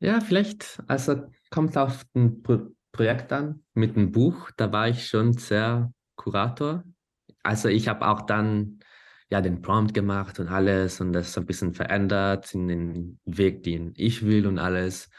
Ja, 0.00 0.20
vielleicht, 0.20 0.82
also 0.86 1.22
kommt 1.50 1.76
auf 1.76 2.04
ein 2.14 2.42
Pro 2.42 2.68
Projekt 2.92 3.32
an 3.32 3.62
mit 3.72 3.96
einem 3.96 4.10
Buch, 4.10 4.50
da 4.56 4.72
war 4.72 4.88
ich 4.88 5.06
schon 5.06 5.34
sehr 5.34 5.92
Kurator 6.16 6.82
also 7.42 7.68
ich 7.68 7.88
habe 7.88 8.06
auch 8.06 8.22
dann 8.22 8.80
ja 9.30 9.40
den 9.40 9.62
Prompt 9.62 9.94
gemacht 9.94 10.40
und 10.40 10.48
alles 10.48 11.00
und 11.00 11.12
das 11.12 11.36
ein 11.38 11.46
bisschen 11.46 11.74
verändert 11.74 12.52
in 12.54 12.68
den 12.68 13.20
Weg, 13.24 13.62
den 13.62 13.92
ich 13.96 14.24
will 14.24 14.46
und 14.46 14.58
alles. 14.58 15.10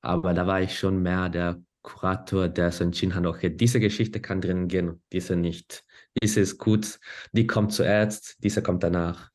Aber 0.00 0.34
da 0.34 0.46
war 0.46 0.60
ich 0.60 0.78
schon 0.78 1.02
mehr 1.02 1.28
der 1.28 1.62
Kurator, 1.82 2.48
der 2.48 2.70
so 2.72 2.84
entschieden 2.84 3.14
hat, 3.14 3.26
okay, 3.26 3.50
diese 3.50 3.80
Geschichte 3.80 4.20
kann 4.20 4.40
drin 4.40 4.68
gehen, 4.68 5.02
diese 5.12 5.36
nicht. 5.36 5.84
Diese 6.22 6.40
ist 6.40 6.58
gut, 6.58 6.98
die 7.32 7.46
kommt 7.46 7.72
zuerst, 7.72 8.42
diese 8.42 8.62
kommt 8.62 8.82
danach. 8.82 9.30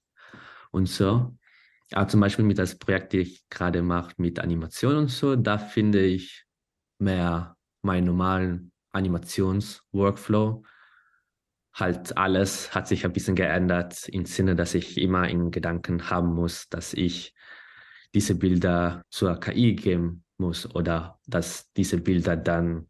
Und 0.71 0.87
so. 0.87 1.37
Aber 1.93 2.07
zum 2.07 2.19
Beispiel 2.19 2.45
mit 2.45 2.57
das 2.57 2.77
Projekt, 2.77 3.13
das 3.13 3.21
ich 3.21 3.49
gerade 3.49 3.81
mache 3.81 4.13
mit 4.17 4.39
Animation 4.39 4.95
und 4.97 5.07
so, 5.09 5.35
da 5.35 5.57
finde 5.57 6.05
ich 6.05 6.45
mehr 6.99 7.55
meinen 7.81 8.05
normalen 8.05 8.71
Animationsworkflow 8.91 10.63
halt 11.79 12.17
alles 12.17 12.73
hat 12.73 12.87
sich 12.87 13.05
ein 13.05 13.13
bisschen 13.13 13.35
geändert 13.35 14.09
im 14.09 14.25
Sinne, 14.25 14.55
dass 14.55 14.73
ich 14.73 14.97
immer 14.97 15.29
in 15.29 15.51
Gedanken 15.51 16.09
haben 16.09 16.33
muss, 16.33 16.67
dass 16.69 16.93
ich 16.93 17.35
diese 18.15 18.35
Bilder 18.35 19.03
zur 19.09 19.39
KI 19.39 19.75
geben 19.75 20.23
muss 20.37 20.73
oder 20.75 21.19
dass 21.27 21.71
diese 21.73 21.99
Bilder 21.99 22.35
dann, 22.35 22.89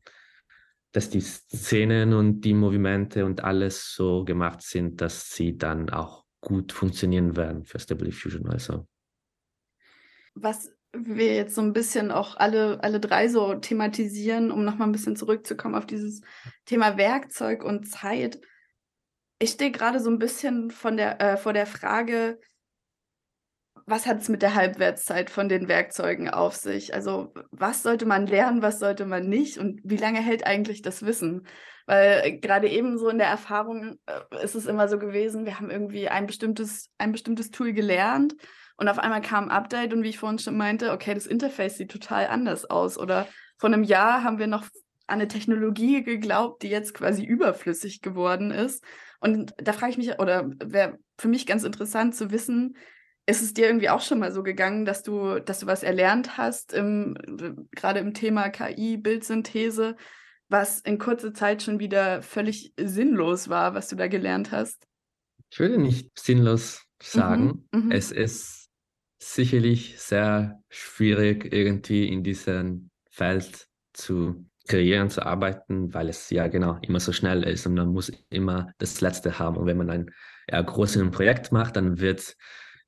dass 0.94 1.10
die 1.10 1.22
Szenen 1.22 2.14
und 2.14 2.42
die 2.42 2.54
Movimente 2.54 3.26
und 3.26 3.44
alles 3.44 3.94
so 3.94 4.24
gemacht 4.24 4.62
sind, 4.62 5.02
dass 5.02 5.32
sie 5.32 5.58
dann 5.58 5.90
auch 5.90 6.24
gut 6.40 6.72
funktionieren 6.72 7.36
werden 7.36 7.66
für 7.66 7.80
Stable 7.80 8.06
Diffusion. 8.06 8.48
Also. 8.50 8.88
Was 10.34 10.72
wir 10.94 11.36
jetzt 11.36 11.56
so 11.56 11.62
ein 11.62 11.74
bisschen 11.74 12.12
auch 12.12 12.38
alle, 12.38 12.82
alle 12.82 13.02
drei 13.02 13.28
so 13.28 13.56
thematisieren, 13.56 14.52
um 14.52 14.64
nochmal 14.64 14.88
ein 14.88 14.94
bisschen 14.94 15.18
zurückzukommen 15.18 15.76
auf 15.76 15.86
dieses 15.86 16.22
Thema 16.66 16.98
Werkzeug 16.98 17.64
und 17.64 17.86
Zeit 17.86 18.40
ich 19.40 19.52
stehe 19.52 19.72
gerade 19.72 20.00
so 20.00 20.10
ein 20.10 20.20
bisschen 20.20 20.72
von 20.72 20.98
der, 20.98 21.22
äh, 21.22 21.38
vor 21.38 21.54
der 21.54 21.66
Frage, 21.66 22.40
was 23.86 24.06
hat 24.06 24.20
es 24.22 24.28
mit 24.28 24.42
der 24.42 24.56
Halbwertszeit 24.56 25.30
von 25.30 25.48
den 25.48 25.68
Werkzeugen 25.68 26.30
auf 26.30 26.56
sich? 26.56 26.94
Also 26.94 27.34
was 27.52 27.84
sollte 27.84 28.06
man 28.06 28.28
lernen, 28.28 28.62
was 28.62 28.80
sollte 28.80 29.06
man 29.06 29.30
nicht 29.30 29.58
und 29.58 29.80
wie 29.84 29.98
lange 29.98 30.20
hält 30.20 30.46
eigentlich 30.46 30.82
das 30.82 31.06
Wissen? 31.06 31.48
Weil 31.86 32.22
äh, 32.24 32.38
gerade 32.38 32.68
eben 32.68 32.98
so 32.98 33.08
in 33.08 33.18
der 33.18 33.28
Erfahrung 33.28 33.98
äh, 34.06 34.44
ist 34.44 34.56
es 34.56 34.66
immer 34.66 34.90
so 34.90 35.00
gewesen, 35.00 35.46
wir 35.46 35.60
haben 35.60 35.70
irgendwie 35.70 36.10
ein 36.10 36.26
bestimmtes, 36.26 36.90
ein 36.98 37.14
bestimmtes 37.14 37.50
Tool 37.50 37.72
gelernt 37.72 38.36
und 38.76 38.90
auf 38.90 39.00
einmal 39.00 39.22
kam 39.22 39.46
ein 39.46 39.52
Update 39.52 39.94
und 39.94 40.04
wie 40.04 40.10
ich 40.10 40.20
vorhin 40.20 40.40
schon 40.40 40.58
meinte, 40.58 40.92
okay, 40.92 41.14
das 41.14 41.26
Interface 41.26 41.78
sieht 41.78 41.92
total 41.92 42.28
anders 42.28 42.66
aus. 42.70 42.98
Oder 42.98 43.28
vor 43.58 43.70
einem 43.70 43.84
Jahr 43.84 44.24
haben 44.24 44.38
wir 44.38 44.48
noch 44.48 44.64
an 45.08 45.20
eine 45.20 45.28
Technologie 45.28 46.04
geglaubt, 46.04 46.62
die 46.62 46.70
jetzt 46.70 46.94
quasi 46.94 47.24
überflüssig 47.24 48.02
geworden 48.02 48.52
ist. 48.52 48.84
Und 49.20 49.54
da 49.58 49.74
frage 49.74 49.92
ich 49.92 49.98
mich, 49.98 50.20
oder 50.20 50.50
wäre 50.64 51.00
für 51.18 51.28
mich 51.28 51.46
ganz 51.46 51.64
interessant 51.64 52.16
zu 52.16 52.32
wissen, 52.32 52.78
ist 53.26 53.42
es 53.42 53.54
dir 53.54 53.66
irgendwie 53.68 53.90
auch 53.90 54.02
schon 54.02 54.20
mal 54.20 54.32
so 54.32 54.42
gegangen, 54.42 54.86
dass 54.86 55.04
du, 55.04 55.40
dass 55.40 55.60
du 55.60 55.68
was 55.68 55.84
erlernt 55.84 56.38
hast, 56.38 56.74
im, 56.74 57.16
gerade 57.72 58.00
im 58.00 58.14
Thema 58.14 58.50
KI, 58.50 58.98
Bildsynthese, 58.98 59.98
was 60.50 60.80
in 60.80 60.98
kurzer 60.98 61.34
Zeit 61.34 61.62
schon 61.62 61.80
wieder 61.80 62.22
völlig 62.22 62.74
sinnlos 62.80 63.50
war, 63.50 63.74
was 63.74 63.90
du 63.90 63.98
da 63.98 64.08
gelernt 64.08 64.52
hast? 64.52 64.88
Ich 65.50 65.60
würde 65.60 65.78
nicht 65.78 66.18
sinnlos 66.18 66.84
sagen. 67.02 67.68
Mhm, 67.74 67.86
mhm. 67.86 67.92
es 67.92 68.12
ist 68.12 68.70
sicherlich 69.20 70.00
sehr 70.00 70.62
schwierig, 70.70 71.52
irgendwie 71.52 72.08
in 72.08 72.24
diesem 72.24 72.92
Feld 73.10 73.68
zu 73.94 74.46
kreieren, 74.68 75.10
zu 75.10 75.26
arbeiten, 75.26 75.94
weil 75.94 76.10
es 76.10 76.30
ja 76.30 76.48
genau 76.48 76.78
immer 76.82 77.00
so 77.00 77.12
schnell 77.12 77.44
ist 77.44 77.66
und 77.66 77.76
man 77.76 77.90
muss 77.90 78.12
immer 78.30 78.72
das 78.78 79.02
Letzte 79.02 79.40
haben. 79.40 79.58
Und 79.58 79.66
wenn 79.66 79.78
man 79.78 79.90
ein 79.90 80.12
eher 80.48 80.64
großes 80.64 81.10
Projekt 81.12 81.52
macht, 81.52 81.76
dann 81.76 82.00
wird 82.00 82.36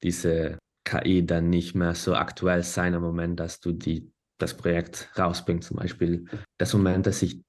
diese 0.03 0.57
KI 0.85 1.25
dann 1.25 1.49
nicht 1.49 1.75
mehr 1.75 1.95
so 1.95 2.15
aktuell 2.15 2.63
sein 2.63 2.93
im 2.93 3.01
Moment, 3.01 3.39
dass 3.39 3.59
du 3.59 3.71
die, 3.71 4.11
das 4.37 4.55
Projekt 4.55 5.09
rausbringst. 5.17 5.67
Zum 5.67 5.77
Beispiel 5.77 6.25
das 6.57 6.73
Moment, 6.73 7.05
dass 7.05 7.21
ich 7.21 7.41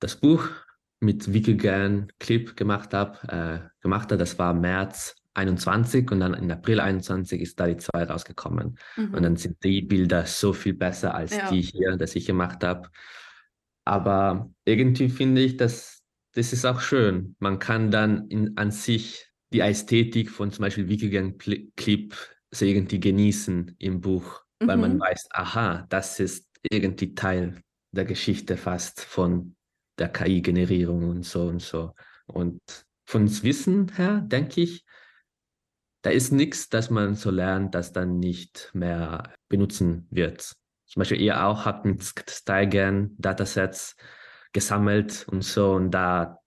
das 0.00 0.16
Buch 0.16 0.48
mit 1.00 1.32
Wikigern 1.32 2.08
Clip 2.18 2.56
gemacht 2.56 2.94
habe, 2.94 3.18
äh, 3.28 3.68
gemacht 3.80 4.10
habe, 4.10 4.18
das 4.18 4.38
war 4.38 4.54
März 4.54 5.14
21 5.36 6.10
und 6.10 6.20
dann 6.20 6.34
in 6.34 6.50
April 6.50 6.80
21 6.80 7.42
ist 7.42 7.60
da 7.60 7.66
die 7.66 7.76
2 7.76 8.04
rausgekommen. 8.04 8.78
Mhm. 8.96 9.14
Und 9.14 9.22
dann 9.22 9.36
sind 9.36 9.62
die 9.62 9.82
Bilder 9.82 10.24
so 10.24 10.52
viel 10.52 10.74
besser 10.74 11.14
als 11.14 11.36
ja. 11.36 11.50
die 11.50 11.60
hier, 11.60 11.96
das 11.96 12.16
ich 12.16 12.26
gemacht 12.26 12.64
habe. 12.64 12.88
Aber 13.86 14.50
irgendwie 14.64 15.08
finde 15.08 15.42
ich, 15.42 15.56
dass 15.56 16.02
das 16.32 16.52
ist 16.52 16.66
auch 16.66 16.80
schön. 16.80 17.34
Man 17.38 17.58
kann 17.58 17.90
dann 17.90 18.28
in, 18.28 18.58
an 18.58 18.70
sich 18.70 19.32
die 19.54 19.60
Ästhetik 19.60 20.30
von 20.30 20.50
zum 20.52 20.64
Beispiel 20.64 20.88
Wikigen 20.88 21.38
Clip 21.38 22.14
so 22.50 22.64
irgendwie 22.66 23.00
genießen 23.00 23.74
im 23.78 24.00
Buch, 24.02 24.42
mhm. 24.60 24.66
weil 24.66 24.76
man 24.76 24.94
mhm. 24.96 25.00
weiß, 25.00 25.28
aha, 25.30 25.86
das 25.88 26.20
ist 26.20 26.46
irgendwie 26.68 27.14
Teil 27.14 27.62
der 27.92 28.04
Geschichte 28.04 28.58
fast 28.58 29.00
von 29.00 29.56
der 29.98 30.08
KI-Generierung 30.08 31.08
und 31.08 31.24
so 31.24 31.46
und 31.46 31.62
so. 31.62 31.94
Und 32.26 32.60
von 33.06 33.30
Wissen 33.42 33.90
her 33.96 34.20
denke 34.20 34.60
ich, 34.60 34.84
da 36.02 36.10
ist 36.10 36.32
nichts, 36.32 36.68
das 36.68 36.90
man 36.90 37.14
so 37.14 37.30
lernt, 37.30 37.74
das 37.74 37.92
dann 37.92 38.18
nicht 38.18 38.70
mehr 38.74 39.32
benutzen 39.48 40.06
wird 40.10 40.54
zum 40.86 41.00
Beispiel 41.00 41.20
ihr 41.20 41.44
auch 41.44 41.64
habt 41.64 41.84
mit 41.84 42.02
Steigen 42.28 43.14
Datasets 43.18 43.96
gesammelt 44.52 45.26
und 45.28 45.42
so 45.42 45.72
und 45.72 45.90
da 45.90 46.38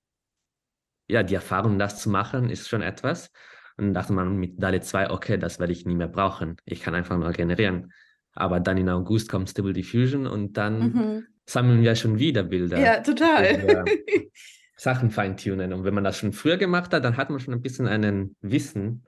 ja 1.07 1.23
die 1.23 1.35
Erfahrung, 1.35 1.79
das 1.79 2.01
zu 2.01 2.09
machen, 2.09 2.49
ist 2.49 2.69
schon 2.69 2.81
etwas. 2.81 3.31
Und 3.77 3.85
dann 3.85 3.93
dachte 3.93 4.13
man 4.13 4.37
mit 4.37 4.61
DALI 4.61 4.81
2, 4.81 5.09
okay, 5.09 5.37
das 5.37 5.59
werde 5.59 5.73
ich 5.73 5.85
nie 5.85 5.95
mehr 5.95 6.07
brauchen. 6.07 6.57
Ich 6.65 6.81
kann 6.81 6.95
einfach 6.95 7.17
nur 7.17 7.31
generieren. 7.31 7.93
Aber 8.33 8.59
dann 8.59 8.77
in 8.77 8.89
August 8.89 9.29
kommt 9.29 9.49
Stable 9.49 9.73
Diffusion 9.73 10.27
und 10.27 10.57
dann 10.57 10.79
mhm. 10.79 11.27
sammeln 11.45 11.81
wir 11.81 11.95
schon 11.95 12.19
wieder 12.19 12.43
Bilder. 12.43 12.79
Ja, 12.79 13.01
total. 13.01 13.85
Sachen 14.75 15.11
feintunen. 15.11 15.73
Und 15.73 15.83
wenn 15.83 15.93
man 15.93 16.03
das 16.03 16.17
schon 16.17 16.31
früher 16.31 16.57
gemacht 16.57 16.93
hat, 16.93 17.03
dann 17.03 17.17
hat 17.17 17.29
man 17.29 17.39
schon 17.39 17.53
ein 17.53 17.61
bisschen 17.61 17.87
einen 17.87 18.35
Wissen, 18.41 19.05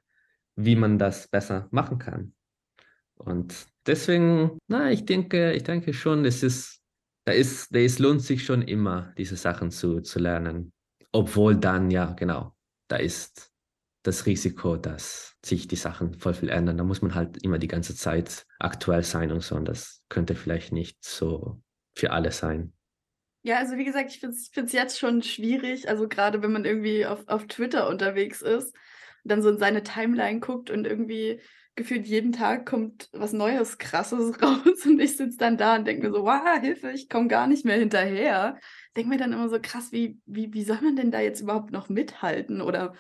wie 0.56 0.76
man 0.76 0.98
das 0.98 1.28
besser 1.28 1.68
machen 1.72 1.98
kann. 1.98 2.34
Und 3.16 3.68
deswegen, 3.86 4.58
na, 4.68 4.92
ich 4.92 5.06
denke, 5.06 5.54
ich 5.54 5.64
denke 5.64 5.94
schon, 5.94 6.26
es 6.26 6.44
ist, 6.44 6.82
da 7.26 7.34
ist, 7.34 7.74
da 7.74 7.80
lohnt 8.00 8.22
sich 8.22 8.46
schon 8.46 8.62
immer, 8.62 9.14
diese 9.18 9.36
Sachen 9.36 9.72
zu, 9.72 10.02
zu 10.02 10.20
lernen. 10.20 10.72
Obwohl 11.12 11.56
dann, 11.56 11.92
ja, 11.92 12.14
genau, 12.14 12.56
da 12.88 12.98
ist 12.98 13.52
das 14.04 14.26
Risiko, 14.26 14.78
dass 14.78 15.36
sich 15.46 15.68
die 15.68 15.76
Sachen 15.76 16.16
voll 16.16 16.34
viel 16.34 16.50
ändern. 16.50 16.78
Da 16.78 16.84
muss 16.84 17.02
man 17.02 17.14
halt 17.14 17.44
immer 17.44 17.60
die 17.60 17.68
ganze 17.68 17.96
Zeit 17.96 18.46
aktuell 18.60 19.04
sein 19.04 19.32
und 19.32 19.42
so. 19.42 19.56
Und 19.56 19.66
das 19.66 20.04
könnte 20.10 20.36
vielleicht 20.36 20.72
nicht 20.72 21.04
so 21.04 21.62
für 21.96 22.12
alle 22.12 22.32
sein. 22.32 22.74
Ja, 23.44 23.58
also 23.58 23.78
wie 23.78 23.86
gesagt, 23.86 24.12
ich 24.12 24.20
finde 24.20 24.36
es 24.36 24.72
jetzt 24.72 25.00
schon 25.00 25.24
schwierig. 25.24 25.90
Also 25.90 26.08
gerade 26.08 26.42
wenn 26.42 26.52
man 26.52 26.66
irgendwie 26.66 27.06
auf, 27.06 27.28
auf 27.28 27.48
Twitter 27.48 27.90
unterwegs 27.90 28.42
ist 28.42 28.74
und 29.24 29.32
dann 29.32 29.42
so 29.42 29.50
in 29.50 29.58
seine 29.58 29.84
Timeline 29.84 30.40
guckt 30.40 30.70
und 30.70 30.86
irgendwie 30.86 31.42
gefühlt 31.76 32.08
jeden 32.08 32.32
Tag 32.32 32.66
kommt 32.66 33.10
was 33.14 33.34
Neues, 33.34 33.78
Krasses 33.78 34.36
raus 34.42 34.86
und 34.86 35.00
ich 35.00 35.18
sitze 35.18 35.38
dann 35.38 35.58
da 35.58 35.76
und 35.76 35.86
denke 35.86 36.08
mir 36.08 36.14
so, 36.14 36.24
wow, 36.24 36.60
Hilfe, 36.60 36.92
ich 36.92 37.10
komme 37.10 37.28
gar 37.28 37.48
nicht 37.48 37.66
mehr 37.66 37.78
hinterher. 37.78 38.60
Denke 38.96 39.10
mir 39.10 39.18
dann 39.18 39.34
immer 39.34 39.50
so, 39.50 39.60
krass, 39.62 39.92
wie, 39.92 40.20
wie, 40.26 40.54
wie 40.54 40.64
soll 40.64 40.82
man 40.82 40.96
denn 40.96 41.12
da 41.12 41.20
jetzt 41.20 41.42
überhaupt 41.42 41.72
noch 41.72 41.90
mithalten? 41.90 42.62
Oder 42.62 42.94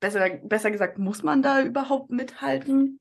besser, 0.00 0.28
besser 0.42 0.70
gesagt, 0.70 0.98
muss 0.98 1.22
man 1.22 1.42
da 1.42 1.62
überhaupt 1.62 2.10
mithalten? 2.10 3.00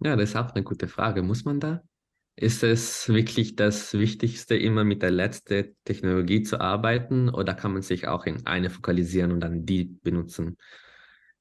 Ja, 0.00 0.14
das 0.14 0.30
ist 0.30 0.36
auch 0.36 0.52
eine 0.54 0.62
gute 0.62 0.88
Frage. 0.88 1.22
Muss 1.22 1.44
man 1.44 1.58
da? 1.58 1.82
Ist 2.38 2.62
es 2.62 3.08
wirklich 3.08 3.56
das 3.56 3.94
Wichtigste, 3.94 4.56
immer 4.56 4.84
mit 4.84 5.02
der 5.02 5.10
letzten 5.10 5.74
Technologie 5.84 6.42
zu 6.42 6.60
arbeiten 6.60 7.30
oder 7.30 7.54
kann 7.54 7.72
man 7.72 7.80
sich 7.80 8.08
auch 8.08 8.26
in 8.26 8.46
eine 8.46 8.68
fokalisieren 8.68 9.32
und 9.32 9.40
dann 9.40 9.64
die 9.64 9.84
benutzen? 9.84 10.58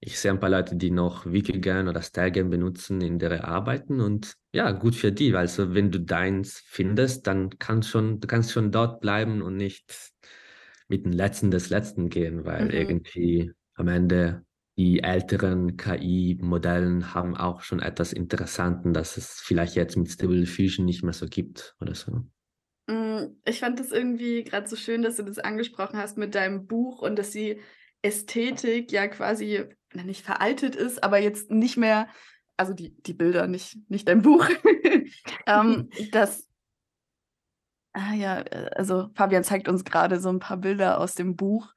Ich 0.07 0.19
sehe 0.19 0.29
ein 0.29 0.39
paar 0.39 0.51
Leute, 0.51 0.75
die 0.75 0.91
noch 0.91 1.25
Wikigen 1.25 1.87
oder 1.87 2.03
Stagen 2.03 2.51
benutzen 2.51 3.01
in 3.01 3.17
der 3.17 3.47
Arbeiten 3.47 4.01
und 4.01 4.35
ja, 4.53 4.71
gut 4.71 4.93
für 4.95 5.11
die. 5.11 5.35
Also 5.35 5.73
wenn 5.73 5.89
du 5.89 5.99
deins 5.99 6.61
findest, 6.63 7.25
dann 7.25 7.57
kannst 7.57 7.89
schon, 7.89 8.19
du 8.19 8.27
kannst 8.27 8.51
schon 8.51 8.71
dort 8.71 9.01
bleiben 9.01 9.41
und 9.41 9.57
nicht 9.57 10.13
mit 10.87 11.05
dem 11.05 11.11
Letzten 11.11 11.49
des 11.49 11.71
Letzten 11.71 12.09
gehen, 12.09 12.45
weil 12.45 12.65
mhm. 12.65 12.71
irgendwie 12.71 13.51
am 13.73 13.87
Ende 13.87 14.45
die 14.77 15.01
älteren 15.01 15.75
KI-Modellen 15.75 17.15
haben 17.15 17.35
auch 17.35 17.61
schon 17.61 17.79
etwas 17.79 18.13
Interessanten, 18.13 18.93
dass 18.93 19.17
es 19.17 19.41
vielleicht 19.41 19.73
jetzt 19.75 19.97
mit 19.97 20.11
Stable 20.11 20.39
Diffusion 20.39 20.85
nicht 20.85 21.03
mehr 21.03 21.13
so 21.13 21.25
gibt 21.25 21.75
oder 21.81 21.95
so. 21.95 22.21
Mm, 22.87 23.37
ich 23.43 23.59
fand 23.59 23.79
das 23.79 23.91
irgendwie 23.91 24.43
gerade 24.43 24.67
so 24.67 24.75
schön, 24.75 25.01
dass 25.01 25.15
du 25.15 25.23
das 25.23 25.39
angesprochen 25.39 25.97
hast 25.97 26.15
mit 26.15 26.35
deinem 26.35 26.67
Buch 26.67 27.01
und 27.01 27.17
dass 27.17 27.31
die 27.31 27.59
Ästhetik 28.05 28.91
ja 28.91 29.07
quasi 29.07 29.65
nicht 29.93 30.25
veraltet 30.25 30.75
ist, 30.75 31.03
aber 31.03 31.19
jetzt 31.19 31.51
nicht 31.51 31.77
mehr, 31.77 32.07
also 32.57 32.73
die, 32.73 32.95
die 33.01 33.13
Bilder, 33.13 33.47
nicht, 33.47 33.77
nicht 33.89 34.07
dein 34.07 34.21
Buch, 34.21 34.47
ähm, 35.47 35.89
dass 36.11 36.47
Ah 37.97 38.13
ja, 38.13 38.41
äh, 38.41 38.69
also 38.75 39.09
Fabian 39.15 39.45
zeigt 39.45 39.69
uns 39.69 39.85
gerade 39.85 40.19
so 40.19 40.27
ein 40.27 40.39
paar 40.39 40.57
Bilder 40.57 40.99
aus 40.99 41.15
dem 41.15 41.37
Buch 41.37 41.73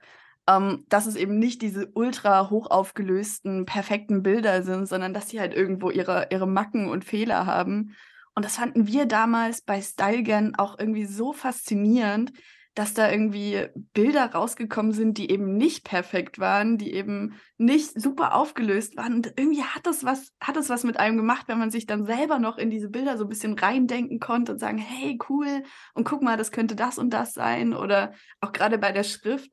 ähm, 0.48 0.86
dass 0.88 1.06
es 1.06 1.14
eben 1.14 1.38
nicht 1.38 1.60
diese 1.60 1.90
ultra 1.92 2.48
hoch 2.48 2.70
aufgelösten, 2.70 3.66
perfekten 3.66 4.22
Bilder 4.22 4.62
sind, 4.62 4.88
sondern 4.88 5.12
dass 5.12 5.28
sie 5.28 5.40
halt 5.40 5.54
irgendwo 5.54 5.90
ihre, 5.90 6.28
ihre 6.30 6.48
Macken 6.48 6.88
und 6.88 7.04
Fehler 7.04 7.44
haben. 7.44 7.94
Und 8.34 8.44
das 8.44 8.56
fanden 8.56 8.86
wir 8.86 9.04
damals 9.04 9.60
bei 9.60 9.82
StyleGAN 9.82 10.54
auch 10.54 10.78
irgendwie 10.78 11.04
so 11.04 11.34
faszinierend, 11.34 12.32
dass 12.78 12.94
da 12.94 13.10
irgendwie 13.10 13.66
Bilder 13.92 14.26
rausgekommen 14.32 14.92
sind, 14.92 15.18
die 15.18 15.30
eben 15.30 15.56
nicht 15.56 15.84
perfekt 15.84 16.38
waren, 16.38 16.78
die 16.78 16.92
eben 16.94 17.34
nicht 17.56 18.00
super 18.00 18.34
aufgelöst 18.34 18.96
waren. 18.96 19.14
Und 19.14 19.32
irgendwie 19.36 19.62
hat 19.62 19.86
das 19.86 20.04
was, 20.04 20.32
hat 20.40 20.56
das 20.56 20.68
was 20.68 20.84
mit 20.84 20.98
einem 20.98 21.16
gemacht, 21.16 21.48
wenn 21.48 21.58
man 21.58 21.70
sich 21.70 21.86
dann 21.86 22.04
selber 22.04 22.38
noch 22.38 22.56
in 22.56 22.70
diese 22.70 22.88
Bilder 22.88 23.16
so 23.18 23.24
ein 23.24 23.28
bisschen 23.28 23.58
reindenken 23.58 24.20
konnte 24.20 24.52
und 24.52 24.58
sagen, 24.58 24.78
hey, 24.78 25.18
cool, 25.28 25.64
und 25.94 26.04
guck 26.04 26.22
mal, 26.22 26.36
das 26.36 26.52
könnte 26.52 26.76
das 26.76 26.98
und 26.98 27.10
das 27.10 27.34
sein. 27.34 27.74
Oder 27.74 28.12
auch 28.40 28.52
gerade 28.52 28.78
bei 28.78 28.92
der 28.92 29.04
Schrift 29.04 29.50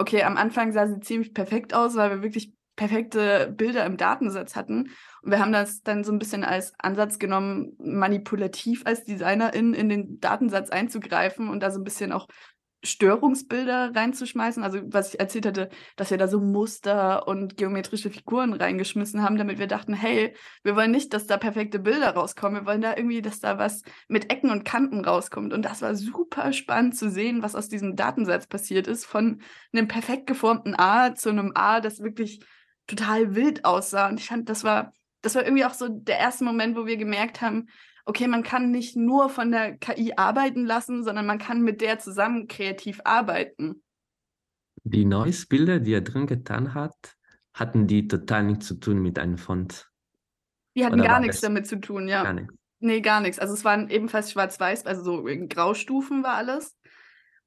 okay, 0.00 0.22
am 0.22 0.36
Anfang 0.36 0.72
sah 0.72 0.88
sie 0.88 1.00
ziemlich 1.00 1.34
perfekt 1.34 1.74
aus, 1.74 1.94
weil 1.94 2.10
wir 2.10 2.22
wirklich 2.22 2.54
perfekte 2.74 3.52
Bilder 3.54 3.84
im 3.84 3.98
Datensatz 3.98 4.56
hatten. 4.56 4.90
Und 5.22 5.30
wir 5.30 5.38
haben 5.38 5.52
das 5.52 5.82
dann 5.82 6.02
so 6.02 6.12
ein 6.12 6.18
bisschen 6.18 6.44
als 6.44 6.72
Ansatz 6.78 7.18
genommen, 7.18 7.76
manipulativ 7.78 8.86
als 8.86 9.04
Designerin 9.04 9.74
in 9.74 9.90
den 9.90 10.18
Datensatz 10.18 10.70
einzugreifen 10.70 11.50
und 11.50 11.62
da 11.62 11.70
so 11.70 11.78
ein 11.78 11.84
bisschen 11.84 12.12
auch 12.12 12.26
Störungsbilder 12.82 13.94
reinzuschmeißen. 13.94 14.62
Also 14.62 14.80
was 14.84 15.12
ich 15.14 15.20
erzählt 15.20 15.46
hatte, 15.46 15.68
dass 15.96 16.10
wir 16.10 16.18
da 16.18 16.28
so 16.28 16.40
Muster 16.40 17.28
und 17.28 17.56
geometrische 17.56 18.10
Figuren 18.10 18.54
reingeschmissen 18.54 19.22
haben, 19.22 19.36
damit 19.36 19.58
wir 19.58 19.66
dachten, 19.66 19.92
hey, 19.92 20.34
wir 20.62 20.76
wollen 20.76 20.90
nicht, 20.90 21.12
dass 21.12 21.26
da 21.26 21.36
perfekte 21.36 21.78
Bilder 21.78 22.10
rauskommen. 22.10 22.62
Wir 22.62 22.66
wollen 22.66 22.80
da 22.80 22.96
irgendwie, 22.96 23.20
dass 23.20 23.40
da 23.40 23.58
was 23.58 23.82
mit 24.08 24.32
Ecken 24.32 24.50
und 24.50 24.64
Kanten 24.64 25.04
rauskommt. 25.04 25.52
Und 25.52 25.62
das 25.64 25.82
war 25.82 25.94
super 25.94 26.52
spannend 26.52 26.96
zu 26.96 27.10
sehen, 27.10 27.42
was 27.42 27.54
aus 27.54 27.68
diesem 27.68 27.96
Datensatz 27.96 28.46
passiert 28.46 28.86
ist. 28.86 29.04
Von 29.04 29.42
einem 29.72 29.88
perfekt 29.88 30.26
geformten 30.26 30.74
A 30.78 31.14
zu 31.14 31.28
einem 31.28 31.52
A, 31.54 31.80
das 31.80 32.00
wirklich 32.00 32.40
total 32.86 33.34
wild 33.34 33.64
aussah. 33.64 34.08
Und 34.08 34.20
ich 34.20 34.26
fand, 34.26 34.48
das 34.48 34.64
war, 34.64 34.92
das 35.20 35.34
war 35.34 35.44
irgendwie 35.44 35.66
auch 35.66 35.74
so 35.74 35.88
der 35.88 36.18
erste 36.18 36.44
Moment, 36.44 36.76
wo 36.76 36.86
wir 36.86 36.96
gemerkt 36.96 37.42
haben, 37.42 37.68
okay, 38.10 38.26
man 38.26 38.42
kann 38.42 38.72
nicht 38.72 38.96
nur 38.96 39.28
von 39.28 39.52
der 39.52 39.76
KI 39.76 40.14
arbeiten 40.16 40.66
lassen, 40.66 41.04
sondern 41.04 41.26
man 41.26 41.38
kann 41.38 41.62
mit 41.62 41.80
der 41.80 42.00
zusammen 42.00 42.48
kreativ 42.48 43.00
arbeiten. 43.04 43.84
Die 44.82 45.04
Noise-Bilder, 45.04 45.78
die 45.78 45.92
er 45.92 46.00
drin 46.00 46.26
getan 46.26 46.74
hat, 46.74 47.16
hatten 47.54 47.86
die 47.86 48.08
total 48.08 48.44
nichts 48.44 48.66
zu 48.66 48.74
tun 48.74 49.00
mit 49.00 49.16
einem 49.16 49.38
Font. 49.38 49.88
Die 50.74 50.84
hatten 50.84 50.94
Oder 50.94 51.08
gar 51.08 51.20
nichts 51.20 51.40
damit 51.40 51.68
zu 51.68 51.80
tun, 51.80 52.08
ja. 52.08 52.24
Gar 52.24 52.32
nichts. 52.32 52.54
Nee, 52.80 53.00
gar 53.00 53.20
nichts. 53.20 53.38
Also 53.38 53.54
es 53.54 53.64
waren 53.64 53.88
ebenfalls 53.90 54.32
schwarz-weiß, 54.32 54.86
also 54.86 55.02
so 55.04 55.26
in 55.28 55.48
Graustufen 55.48 56.24
war 56.24 56.34
alles. 56.34 56.76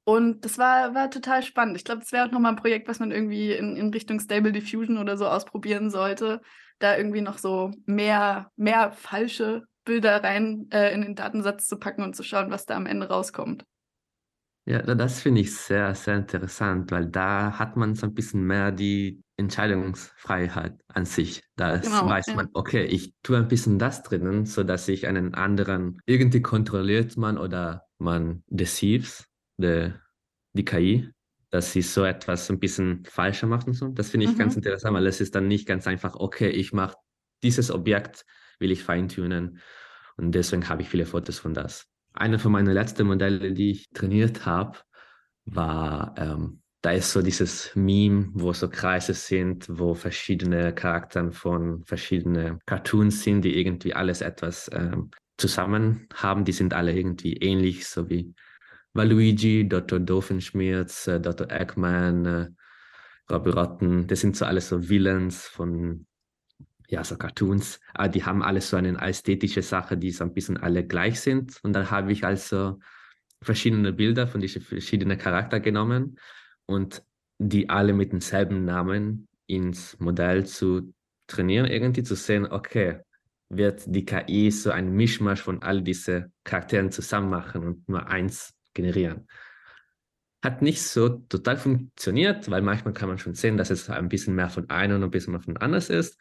Und 0.04 0.46
das 0.46 0.56
war, 0.56 0.94
war 0.94 1.10
total 1.10 1.42
spannend. 1.42 1.76
Ich 1.76 1.84
glaube, 1.84 2.00
das 2.00 2.12
wäre 2.12 2.26
auch 2.26 2.30
nochmal 2.30 2.52
ein 2.52 2.56
Projekt, 2.56 2.88
was 2.88 3.00
man 3.00 3.10
irgendwie 3.10 3.52
in, 3.52 3.76
in 3.76 3.90
Richtung 3.90 4.18
Stable 4.18 4.52
Diffusion 4.52 4.96
oder 4.96 5.18
so 5.18 5.26
ausprobieren 5.26 5.90
sollte. 5.90 6.40
Da 6.78 6.96
irgendwie 6.96 7.20
noch 7.20 7.36
so 7.36 7.70
mehr, 7.84 8.50
mehr 8.56 8.92
falsche 8.92 9.66
Bilder 9.84 10.22
rein 10.22 10.68
äh, 10.70 10.92
in 10.92 11.02
den 11.02 11.14
Datensatz 11.14 11.66
zu 11.66 11.78
packen 11.78 12.02
und 12.02 12.16
zu 12.16 12.22
schauen, 12.22 12.50
was 12.50 12.66
da 12.66 12.76
am 12.76 12.86
Ende 12.86 13.08
rauskommt. 13.08 13.64
Ja, 14.66 14.80
das 14.80 15.20
finde 15.20 15.42
ich 15.42 15.54
sehr, 15.54 15.94
sehr 15.94 16.16
interessant, 16.16 16.90
weil 16.90 17.06
da 17.06 17.58
hat 17.58 17.76
man 17.76 17.94
so 17.94 18.06
ein 18.06 18.14
bisschen 18.14 18.46
mehr 18.46 18.72
die 18.72 19.22
Entscheidungsfreiheit 19.36 20.80
an 20.88 21.04
sich. 21.04 21.42
Da 21.56 21.76
genau, 21.76 22.08
weiß 22.08 22.28
ja. 22.28 22.34
man, 22.34 22.48
okay, 22.54 22.84
ich 22.84 23.12
tue 23.22 23.36
ein 23.36 23.48
bisschen 23.48 23.78
das 23.78 24.02
drinnen, 24.02 24.46
sodass 24.46 24.88
ich 24.88 25.06
einen 25.06 25.34
anderen, 25.34 26.00
irgendwie 26.06 26.40
kontrolliert 26.40 27.18
man 27.18 27.36
oder 27.36 27.82
man 27.98 28.42
deceives 28.46 29.26
die, 29.58 29.92
die 30.54 30.64
KI, 30.64 31.10
dass 31.50 31.72
sie 31.72 31.82
so 31.82 32.04
etwas 32.04 32.48
ein 32.50 32.58
bisschen 32.58 33.04
falscher 33.04 33.46
macht 33.46 33.66
und 33.66 33.74
so. 33.74 33.88
Das 33.88 34.10
finde 34.10 34.26
ich 34.26 34.32
mhm. 34.32 34.38
ganz 34.38 34.56
interessant, 34.56 34.94
weil 34.94 35.06
es 35.06 35.20
ist 35.20 35.34
dann 35.34 35.46
nicht 35.46 35.66
ganz 35.66 35.86
einfach, 35.86 36.14
okay, 36.14 36.48
ich 36.48 36.72
mache 36.72 36.96
dieses 37.42 37.70
Objekt 37.70 38.24
will 38.58 38.70
ich 38.70 38.82
feintunen. 38.82 39.60
Und 40.16 40.32
deswegen 40.34 40.68
habe 40.68 40.82
ich 40.82 40.88
viele 40.88 41.06
Fotos 41.06 41.38
von 41.38 41.54
das. 41.54 41.86
Eine 42.12 42.38
von 42.38 42.52
meinen 42.52 42.72
letzten 42.72 43.06
Modellen, 43.06 43.54
die 43.54 43.72
ich 43.72 43.90
trainiert 43.90 44.46
habe, 44.46 44.78
war, 45.44 46.14
ähm, 46.16 46.62
da 46.80 46.90
ist 46.92 47.12
so 47.12 47.22
dieses 47.22 47.74
Meme, 47.74 48.28
wo 48.34 48.52
so 48.52 48.68
Kreise 48.68 49.14
sind, 49.14 49.66
wo 49.70 49.94
verschiedene 49.94 50.74
Charaktere 50.74 51.32
von 51.32 51.82
verschiedenen 51.84 52.58
Cartoons 52.66 53.22
sind, 53.24 53.42
die 53.42 53.58
irgendwie 53.58 53.94
alles 53.94 54.20
etwas 54.20 54.70
ähm, 54.72 55.10
zusammen 55.38 56.06
haben. 56.14 56.44
Die 56.44 56.52
sind 56.52 56.74
alle 56.74 56.94
irgendwie 56.94 57.34
ähnlich, 57.38 57.88
so 57.88 58.08
wie 58.10 58.34
Waluigi, 58.92 59.68
Dr. 59.68 59.98
Doofenschmirz, 59.98 61.08
äh, 61.08 61.20
Dr. 61.20 61.50
Eggman, 61.50 62.26
äh, 62.26 62.48
Robbie 63.30 63.50
Rotten. 63.50 64.06
Das 64.06 64.20
sind 64.20 64.36
so 64.36 64.44
alles 64.44 64.68
so 64.68 64.88
Villains 64.88 65.46
von 65.46 66.06
ja, 66.94 67.04
so 67.04 67.16
Cartoons, 67.16 67.80
äh, 67.98 68.08
die 68.08 68.24
haben 68.24 68.42
alles 68.42 68.70
so 68.70 68.76
eine 68.76 68.96
ästhetische 69.00 69.62
Sache, 69.62 69.96
die 69.96 70.10
so 70.10 70.24
ein 70.24 70.32
bisschen 70.32 70.56
alle 70.56 70.86
gleich 70.86 71.20
sind. 71.20 71.58
Und 71.62 71.72
dann 71.72 71.90
habe 71.90 72.12
ich 72.12 72.24
also 72.24 72.78
verschiedene 73.42 73.92
Bilder 73.92 74.26
von 74.26 74.40
diesen 74.40 74.62
verschiedenen 74.62 75.18
Charakteren 75.18 75.62
genommen 75.62 76.18
und 76.66 77.02
die 77.38 77.68
alle 77.68 77.92
mit 77.92 78.12
demselben 78.12 78.64
Namen 78.64 79.28
ins 79.46 79.98
Modell 79.98 80.46
zu 80.46 80.94
trainieren, 81.26 81.66
irgendwie 81.66 82.04
zu 82.04 82.14
sehen, 82.14 82.46
okay, 82.46 83.00
wird 83.48 83.82
die 83.86 84.04
KI 84.04 84.50
so 84.50 84.70
ein 84.70 84.92
Mischmasch 84.92 85.42
von 85.42 85.62
all 85.62 85.82
diesen 85.82 86.32
Charakteren 86.44 86.90
zusammen 86.90 87.28
machen 87.28 87.64
und 87.64 87.88
nur 87.88 88.06
eins 88.06 88.54
generieren. 88.72 89.26
Hat 90.42 90.62
nicht 90.62 90.82
so 90.82 91.08
total 91.08 91.56
funktioniert, 91.56 92.50
weil 92.50 92.62
manchmal 92.62 92.94
kann 92.94 93.08
man 93.08 93.18
schon 93.18 93.34
sehen, 93.34 93.56
dass 93.56 93.70
es 93.70 93.90
ein 93.90 94.08
bisschen 94.08 94.34
mehr 94.34 94.48
von 94.48 94.70
einem 94.70 94.96
und 94.96 95.04
ein 95.04 95.10
bisschen 95.10 95.32
mehr 95.32 95.42
von 95.42 95.56
anders 95.56 95.90
ist. 95.90 96.18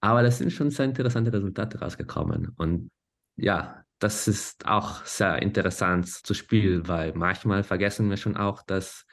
Aber 0.00 0.22
das 0.22 0.38
sind 0.38 0.52
schon 0.52 0.70
sehr 0.70 0.86
interessante 0.86 1.32
Resultate 1.32 1.80
rausgekommen. 1.80 2.52
Und 2.56 2.90
ja, 3.36 3.84
das 3.98 4.28
ist 4.28 4.66
auch 4.66 5.04
sehr 5.04 5.40
interessant 5.40 6.08
zu 6.08 6.34
spielen, 6.34 6.86
weil 6.86 7.14
manchmal 7.14 7.62
vergessen 7.62 8.10
wir 8.10 8.16
schon 8.16 8.36
auch, 8.36 8.62
dass 8.62 9.06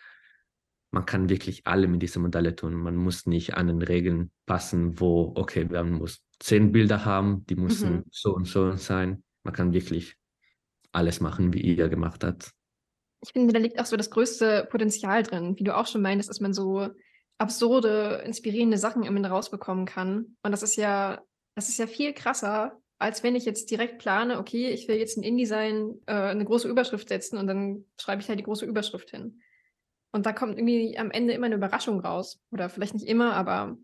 man 0.91 1.05
kann 1.05 1.29
wirklich 1.29 1.65
alle 1.65 1.87
mit 1.87 2.01
diesen 2.01 2.21
Modelle 2.21 2.55
tun. 2.55 2.75
Man 2.75 2.95
muss 2.95 3.25
nicht 3.25 3.55
an 3.55 3.67
den 3.67 3.81
Regeln 3.81 4.31
passen, 4.45 4.99
wo, 4.99 5.33
okay, 5.35 5.65
man 5.65 5.93
muss 5.93 6.23
zehn 6.39 6.71
Bilder 6.71 7.03
haben, 7.03 7.45
die 7.47 7.55
müssen 7.55 7.93
mhm. 7.93 8.03
so 8.11 8.35
und 8.35 8.45
so 8.47 8.75
sein. 8.75 9.23
Man 9.43 9.53
kann 9.53 9.73
wirklich 9.73 10.17
alles 10.91 11.19
machen, 11.19 11.51
wie 11.53 11.61
ihr 11.61 11.89
gemacht 11.89 12.23
habt. 12.23 12.51
Ich 13.21 13.31
finde, 13.31 13.53
da 13.53 13.59
liegt 13.59 13.79
auch 13.79 13.85
so 13.85 13.97
das 13.97 14.11
größte 14.11 14.67
Potenzial 14.69 15.23
drin, 15.23 15.57
wie 15.57 15.63
du 15.63 15.75
auch 15.75 15.87
schon 15.87 16.01
meintest, 16.01 16.29
dass 16.29 16.41
man 16.41 16.53
so 16.53 16.89
absurde, 17.37 18.21
inspirierende 18.25 18.77
Sachen 18.77 19.03
Ende 19.03 19.29
rausbekommen 19.29 19.85
kann. 19.85 20.37
Und 20.43 20.51
das 20.51 20.63
ist 20.63 20.75
ja, 20.75 21.21
das 21.55 21.69
ist 21.69 21.77
ja 21.77 21.87
viel 21.87 22.13
krasser, 22.13 22.79
als 22.99 23.21
wenn 23.23 23.35
ich 23.35 23.45
jetzt 23.45 23.69
direkt 23.69 23.99
plane, 23.99 24.39
okay, 24.39 24.69
ich 24.69 24.87
will 24.87 24.97
jetzt 24.97 25.17
in 25.17 25.23
InDesign 25.23 26.01
äh, 26.05 26.13
eine 26.13 26.45
große 26.45 26.69
Überschrift 26.69 27.09
setzen 27.09 27.37
und 27.37 27.47
dann 27.47 27.85
schreibe 27.99 28.21
ich 28.21 28.29
halt 28.29 28.39
die 28.39 28.43
große 28.43 28.65
Überschrift 28.65 29.09
hin. 29.09 29.41
Und 30.13 30.25
da 30.25 30.31
kommt 30.31 30.57
irgendwie 30.57 30.97
am 30.97 31.11
Ende 31.11 31.33
immer 31.33 31.47
eine 31.47 31.55
Überraschung 31.55 31.99
raus. 31.99 32.39
Oder 32.51 32.69
vielleicht 32.69 32.93
nicht 32.93 33.07
immer, 33.07 33.33
aber 33.33 33.77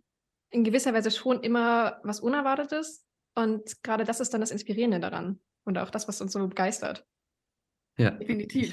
in 0.51 0.63
gewisser 0.63 0.93
Weise 0.93 1.11
schon 1.11 1.41
immer 1.41 1.99
was 2.03 2.19
Unerwartetes. 2.19 3.05
Und 3.35 3.83
gerade 3.83 4.03
das 4.03 4.19
ist 4.19 4.33
dann 4.33 4.41
das 4.41 4.51
Inspirierende 4.51 4.99
daran. 4.99 5.39
Und 5.65 5.77
auch 5.79 5.89
das, 5.89 6.07
was 6.07 6.21
uns 6.21 6.31
so 6.31 6.47
begeistert. 6.47 7.05
Ja, 7.97 8.11
definitiv. 8.11 8.71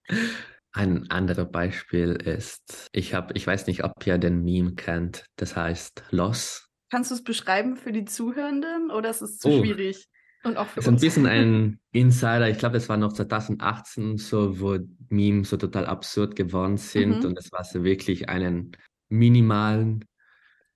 Ein 0.73 1.11
anderes 1.11 1.51
Beispiel 1.51 2.13
ist, 2.13 2.89
ich 2.93 3.13
habe, 3.13 3.35
ich 3.35 3.47
weiß 3.47 3.67
nicht, 3.67 3.85
ob 3.85 4.07
ihr 4.07 4.17
den 4.17 4.43
Meme 4.43 4.75
kennt, 4.75 5.27
das 5.37 5.55
heißt 5.55 6.05
Loss. 6.11 6.71
Kannst 6.91 7.11
du 7.11 7.15
es 7.15 7.25
beschreiben 7.25 7.77
für 7.77 7.93
die 7.93 8.07
Zuhörenden 8.07 8.91
oder 8.91 9.11
ist 9.11 9.21
es 9.21 9.39
zu 9.39 9.49
oh, 9.49 9.61
schwierig? 9.61 10.09
Und 10.45 10.57
auch 10.57 10.67
für 10.67 10.81
ist 10.81 10.89
uns. 10.89 11.01
ein 11.01 11.05
bisschen 11.07 11.27
ein 11.27 11.81
Insider. 11.93 12.49
Ich 12.49 12.59
glaube, 12.59 12.77
es 12.79 12.89
war 12.89 12.97
noch 12.97 13.13
2018 13.13 14.17
so, 14.17 14.61
wo 14.61 14.79
Memes 15.09 15.51
so 15.51 15.57
total 15.57 15.87
absurd 15.87 16.37
geworden 16.37 16.79
sind. 16.79 17.19
Mhm. 17.19 17.27
Und 17.27 17.39
es 17.39 17.53
war 17.53 17.65
so 17.65 17.85
wirklich 17.85 18.29
einen 18.29 18.73
minimalen 19.09 20.05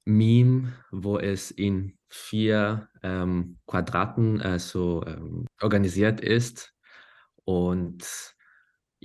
Meme, 0.05 0.73
wo 0.91 1.19
es 1.19 1.51
in 1.51 1.99
vier 2.09 2.89
ähm, 3.03 3.59
Quadraten 3.67 4.41
äh, 4.41 4.59
so 4.59 5.05
ähm, 5.07 5.47
organisiert 5.61 6.21
ist. 6.21 6.73
Und 7.45 8.36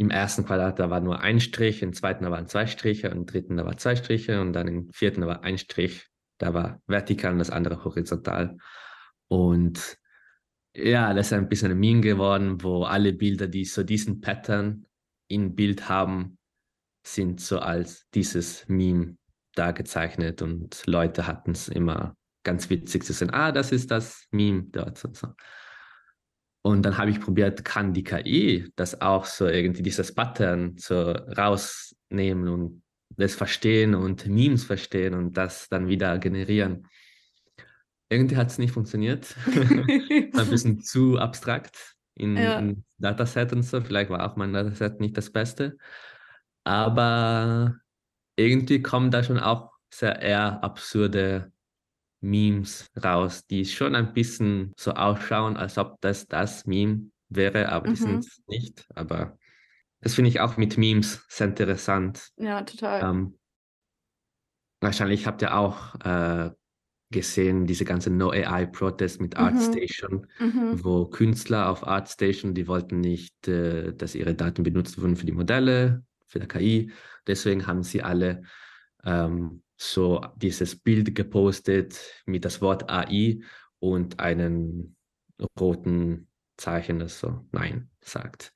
im 0.02 0.10
ersten 0.10 0.43
Quadrat 0.45 0.80
da 0.80 0.89
war 0.89 0.99
nur 0.99 1.20
ein 1.20 1.39
Strich, 1.39 1.84
im 1.84 1.93
zweiten 1.93 2.24
da 2.24 2.32
waren 2.32 2.47
zwei 2.47 2.66
Striche, 2.66 3.10
im 3.10 3.28
dritten 3.28 3.58
da 3.58 3.66
war 3.66 3.78
zwei 3.78 3.95
Striche 3.95 4.41
und 4.41 4.52
dann 4.54 4.68
im 4.68 4.91
vierten 4.91 5.22
da 5.22 5.28
war 5.28 5.43
ein 5.43 5.60
Strich, 5.60 6.08
da 6.39 6.56
war 6.56 6.82
vertikal 6.88 7.34
und 7.34 7.38
das 7.38 7.52
andere 7.52 7.84
horizontal. 7.84 8.58
Und 9.28 9.99
ja, 10.76 11.14
das 11.14 11.28
ist 11.28 11.34
ein 11.34 11.47
bisschen 11.47 11.70
ein 11.70 11.80
Meme 11.80 12.02
geworden, 12.02 12.64
wo 12.64 12.84
alle 12.84 13.14
Bilder, 13.14 13.47
die 13.47 13.64
so 13.64 13.84
diesen 13.84 14.22
Pattern 14.22 14.88
im 15.28 15.54
Bild 15.54 15.88
haben, 15.88 16.39
sind 17.06 17.39
so 17.39 17.60
als 17.60 18.08
dieses 18.16 18.68
Meme 18.68 19.18
da 19.54 19.70
gezeichnet 19.70 20.41
und 20.41 20.82
Leute 20.88 21.28
hatten 21.28 21.52
es 21.52 21.68
immer 21.68 22.16
ganz 22.43 22.72
witzig 22.72 23.04
zu 23.04 23.14
sehen, 23.14 23.30
ah, 23.30 23.52
das 23.52 23.72
ist 23.72 23.91
das 23.91 24.26
Meme 24.32 24.64
dort 24.72 25.06
und 25.06 25.16
so. 25.16 25.28
Und 26.64 26.84
dann 26.84 26.97
habe 26.97 27.09
ich 27.09 27.20
probiert, 27.20 27.66
kann 27.66 27.93
die 27.93 28.03
KI 28.03 28.72
das 28.76 29.01
auch 29.01 29.26
so 29.26 29.47
irgendwie 29.47 29.82
dieses 29.82 30.14
Pattern 30.14 30.76
so 30.78 31.12
rausnehmen 31.12 32.47
und 32.47 32.84
das 33.18 33.34
verstehen 33.34 33.95
und 33.95 34.28
Memes 34.28 34.64
verstehen 34.64 35.14
und 35.16 35.36
das 35.38 35.68
dann 35.70 35.88
wieder 35.88 36.18
generieren 36.20 36.88
irgendwie 38.12 38.36
hat 38.36 38.49
es 38.49 38.57
nicht 38.57 38.74
funktioniert. 38.74 39.36
ein 39.47 40.49
bisschen 40.49 40.82
zu 40.82 41.18
abstrakt 41.18 41.95
in, 42.16 42.36
ja. 42.36 42.59
in 42.59 42.84
Dataset 42.97 43.53
und 43.53 43.64
so. 43.64 43.82
Vielleicht 43.82 44.09
war 44.09 44.30
auch 44.30 44.36
mein 44.36 44.51
Dataset 44.51 44.99
nicht 44.99 45.16
das 45.16 45.32
Beste. 45.32 45.78
Aber 46.66 47.78
irgendwie 48.36 48.82
kommen 48.82 49.12
da 49.12 49.24
schon 49.24 49.39
auch 49.39 49.72
sehr 49.89 50.22
eher 50.22 50.62
absurde 50.62 51.51
Memes 52.22 52.88
raus, 53.03 53.45
die 53.47 53.65
schon 53.65 53.95
ein 53.95 54.13
bisschen 54.13 54.74
so 54.78 54.91
ausschauen, 54.91 55.57
als 55.57 55.78
ob 55.78 55.99
das 56.01 56.28
das 56.28 56.65
Meme 56.65 57.09
wäre, 57.30 57.69
aber 57.69 57.89
mhm. 57.89 57.93
die 57.93 57.99
sind 57.99 58.26
es 58.26 58.41
nicht. 58.47 58.86
Aber 58.95 59.38
das 60.01 60.15
finde 60.15 60.30
ich 60.30 60.39
auch 60.39 60.57
mit 60.57 60.78
Memes 60.78 61.26
sehr 61.30 61.47
interessant. 61.47 62.30
Ja, 62.38 62.61
total. 62.61 63.03
Ähm, 63.03 63.39
wahrscheinlich 64.80 65.26
habt 65.28 65.41
ihr 65.41 65.55
auch 65.55 65.95
äh, 66.03 66.51
gesehen, 67.11 67.67
diese 67.67 67.86
ganze 67.86 68.09
No-AI-Protest 68.09 69.22
mit 69.22 69.36
mhm. 69.36 69.45
ArtStation, 69.45 70.28
mhm. 70.39 70.84
wo 70.84 71.05
Künstler 71.05 71.69
auf 71.69 71.86
ArtStation, 71.86 72.53
die 72.53 72.67
wollten 72.67 72.99
nicht, 73.01 73.47
äh, 73.47 73.93
dass 73.93 74.15
ihre 74.15 74.34
Daten 74.34 74.63
benutzt 74.63 74.99
wurden 75.01 75.15
für 75.15 75.26
die 75.26 75.32
Modelle, 75.32 76.03
für 76.28 76.39
die 76.39 76.47
KI. 76.47 76.91
Deswegen 77.28 77.67
haben 77.67 77.84
sie 77.84 78.01
alle 78.01 78.43
ähm, 79.03 79.61
so 79.82 80.23
dieses 80.36 80.75
Bild 80.75 81.15
gepostet 81.15 81.99
mit 82.27 82.45
das 82.45 82.61
Wort 82.61 82.89
AI 82.89 83.39
und 83.79 84.19
einen 84.19 84.95
roten 85.59 86.27
Zeichen, 86.55 86.99
das 86.99 87.19
so 87.19 87.47
Nein 87.51 87.89
sagt. 87.99 88.53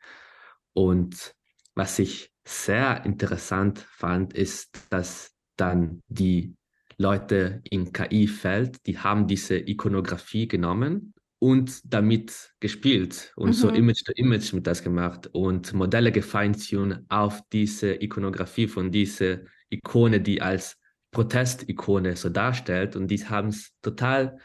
Und 0.73 1.33
was 1.73 1.97
ich 1.97 2.31
sehr 2.45 3.03
interessant 3.05 3.79
fand, 3.79 4.33
ist, 4.33 4.85
dass 4.91 5.33
dann 5.55 6.03
die 6.07 6.55
Leute 6.97 7.61
im 7.71 7.91
KI-Feld, 7.91 8.85
die 8.85 8.99
haben 8.99 9.25
diese 9.25 9.57
Ikonografie 9.57 10.47
genommen 10.47 11.15
und 11.39 11.81
damit 11.91 12.53
gespielt 12.59 13.33
und 13.35 13.49
mhm. 13.49 13.53
so 13.53 13.69
Image 13.69 14.03
to 14.05 14.11
Image 14.15 14.53
mit 14.53 14.67
das 14.67 14.83
gemacht 14.83 15.27
und 15.33 15.73
Modelle 15.73 16.11
gefeintuned 16.11 17.03
auf 17.09 17.41
diese 17.51 17.95
Ikonografie 17.95 18.67
von 18.67 18.91
dieser 18.91 19.39
Ikone, 19.69 20.21
die 20.21 20.41
als 20.41 20.79
Protestikone 21.15 22.15
so 22.15 22.29
darstellt 22.29 22.95
und 22.95 23.07
die 23.07 23.25
haben 23.27 23.49
es 23.49 23.73
total 23.81 24.37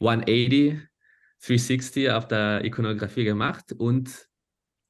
180, 0.00 0.80
360 1.40 2.10
auf 2.10 2.26
der 2.28 2.64
Ikonografie 2.64 3.24
gemacht 3.24 3.72
und 3.72 4.28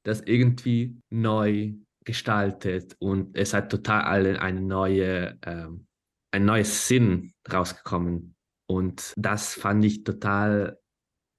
das 0.03 0.21
irgendwie 0.21 1.01
neu 1.09 1.73
gestaltet 2.05 2.95
und 2.99 3.35
es 3.35 3.53
hat 3.53 3.71
total 3.71 4.37
eine 4.37 4.61
neue 4.61 5.37
ähm, 5.43 5.87
ein 6.35 6.43
neues 6.43 6.87
Sinn 6.87 7.33
rausgekommen. 7.51 8.35
Und 8.67 9.13
das 9.15 9.53
fand 9.53 9.85
ich 9.85 10.03
total 10.03 10.77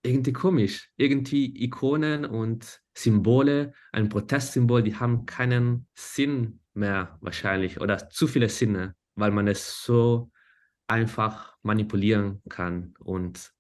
irgendwie 0.03 0.32
komisch. 0.32 0.90
Irgendwie 0.97 1.62
Ikonen 1.64 2.24
und 2.24 2.80
Symbole, 2.97 3.74
ein 3.92 4.09
Protestsymbol, 4.09 4.82
die 4.82 4.97
haben 4.97 5.26
keinen 5.26 5.86
Sinn 5.94 6.61
mehr 6.72 7.18
wahrscheinlich 7.20 7.80
oder 7.80 8.09
zu 8.09 8.26
viele 8.26 8.49
Sinne, 8.49 8.94
weil 9.17 9.33
man 9.33 9.49
es 9.49 9.83
so 9.83 10.31
einfach 10.87 11.57
manipulieren 11.62 12.43
kann. 12.49 12.95
Und 13.01 13.53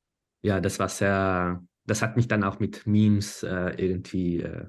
ja, 0.42 0.60
das 0.60 0.78
war 0.78 0.88
sehr, 0.88 1.62
das 1.84 2.02
hat 2.02 2.16
mich 2.16 2.28
dann 2.28 2.44
auch 2.44 2.60
mit 2.60 2.86
Memes 2.86 3.42
äh, 3.42 3.74
irgendwie, 3.76 4.40
äh, 4.40 4.66